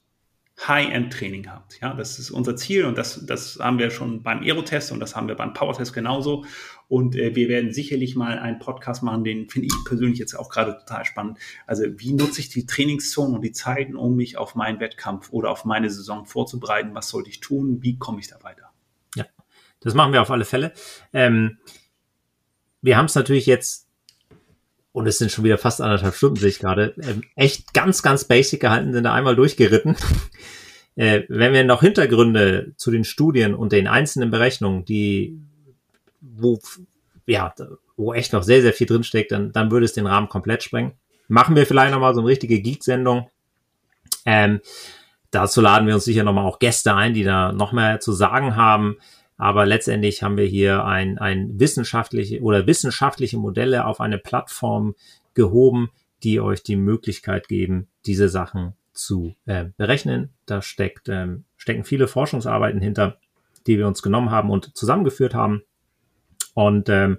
[0.66, 1.80] High-End-Training habt.
[1.80, 5.14] Ja, das ist unser Ziel und das, das haben wir schon beim Aerotest und das
[5.14, 6.44] haben wir beim Power-Test genauso.
[6.88, 10.48] Und äh, wir werden sicherlich mal einen Podcast machen, den finde ich persönlich jetzt auch
[10.48, 11.38] gerade total spannend.
[11.66, 15.50] Also wie nutze ich die Trainingszonen und die Zeiten, um mich auf meinen Wettkampf oder
[15.50, 16.94] auf meine Saison vorzubereiten?
[16.94, 17.82] Was sollte ich tun?
[17.82, 18.72] Wie komme ich da weiter?
[19.14, 19.26] Ja,
[19.80, 20.72] das machen wir auf alle Fälle.
[21.12, 21.58] Ähm,
[22.82, 23.88] wir haben es natürlich jetzt
[24.92, 28.24] und es sind schon wieder fast anderthalb Stunden, sehe ich gerade, ähm, echt ganz, ganz
[28.24, 29.96] basic gehalten, sind da einmal durchgeritten.
[30.96, 35.38] äh, wenn wir noch Hintergründe zu den Studien und den einzelnen Berechnungen, die,
[36.20, 36.58] wo,
[37.26, 37.54] ja,
[37.96, 40.92] wo echt noch sehr, sehr viel drinsteckt, dann, dann würde es den Rahmen komplett sprengen.
[41.28, 43.30] Machen wir vielleicht nochmal so eine richtige Geek-Sendung.
[44.24, 44.60] Ähm,
[45.30, 48.56] dazu laden wir uns sicher nochmal auch Gäste ein, die da noch mehr zu sagen
[48.56, 48.96] haben.
[49.38, 54.96] Aber letztendlich haben wir hier ein, ein wissenschaftliche oder wissenschaftliche Modelle auf eine Plattform
[55.34, 55.90] gehoben,
[56.24, 60.30] die euch die Möglichkeit geben, diese Sachen zu äh, berechnen.
[60.44, 63.20] Da steckt, ähm, stecken viele Forschungsarbeiten hinter,
[63.68, 65.62] die wir uns genommen haben und zusammengeführt haben.
[66.54, 67.18] Und ähm,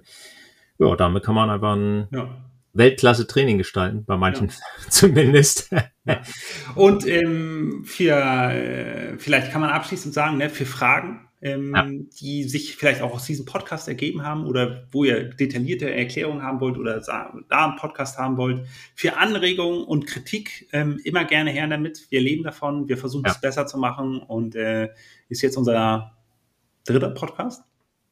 [0.78, 2.36] ja, damit kann man einfach ein ja.
[2.74, 4.54] Weltklasse-Training gestalten, bei manchen ja.
[4.90, 5.70] zumindest.
[6.74, 11.88] Und ähm, für, äh, vielleicht kann man abschließend sagen, ne, für Fragen ähm, ja.
[12.20, 16.60] die sich vielleicht auch aus diesem Podcast ergeben haben oder wo ihr detaillierte Erklärungen haben
[16.60, 18.66] wollt oder da einen Podcast haben wollt.
[18.94, 22.06] Für Anregungen und Kritik ähm, immer gerne her damit.
[22.10, 23.32] Wir leben davon, wir versuchen ja.
[23.32, 24.90] es besser zu machen und äh,
[25.28, 26.16] ist jetzt unser
[26.84, 27.62] dritter Podcast?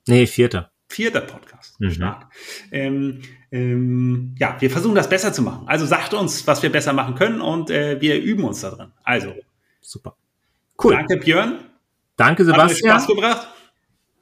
[0.07, 0.71] Nee, vierter.
[0.89, 1.79] Vierter Podcast.
[1.81, 1.91] Mhm.
[1.91, 2.33] Stark.
[2.73, 3.21] Ähm,
[3.53, 5.69] ähm, ja, wir versuchen das besser zu machen.
[5.69, 8.93] Also sagt uns, was wir besser machen können und äh, wir üben uns da drin.
[9.05, 9.35] Also.
[9.83, 10.17] Super.
[10.83, 10.95] Cool.
[10.95, 11.68] Danke, Björn.
[12.19, 12.93] Danke, Sebastian.
[12.93, 13.49] Hat Spaß gebracht.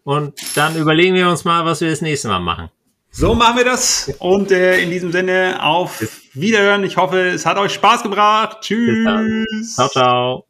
[0.04, 2.70] Und dann überlegen wir uns mal, was wir das nächste Mal machen.
[3.10, 4.12] So machen wir das.
[4.20, 6.00] Und äh, in diesem Sinne auf
[6.34, 6.84] Wiederhören.
[6.84, 8.58] Ich hoffe, es hat euch Spaß gebracht.
[8.60, 9.74] Tschüss.
[9.74, 10.45] Ciao, ciao.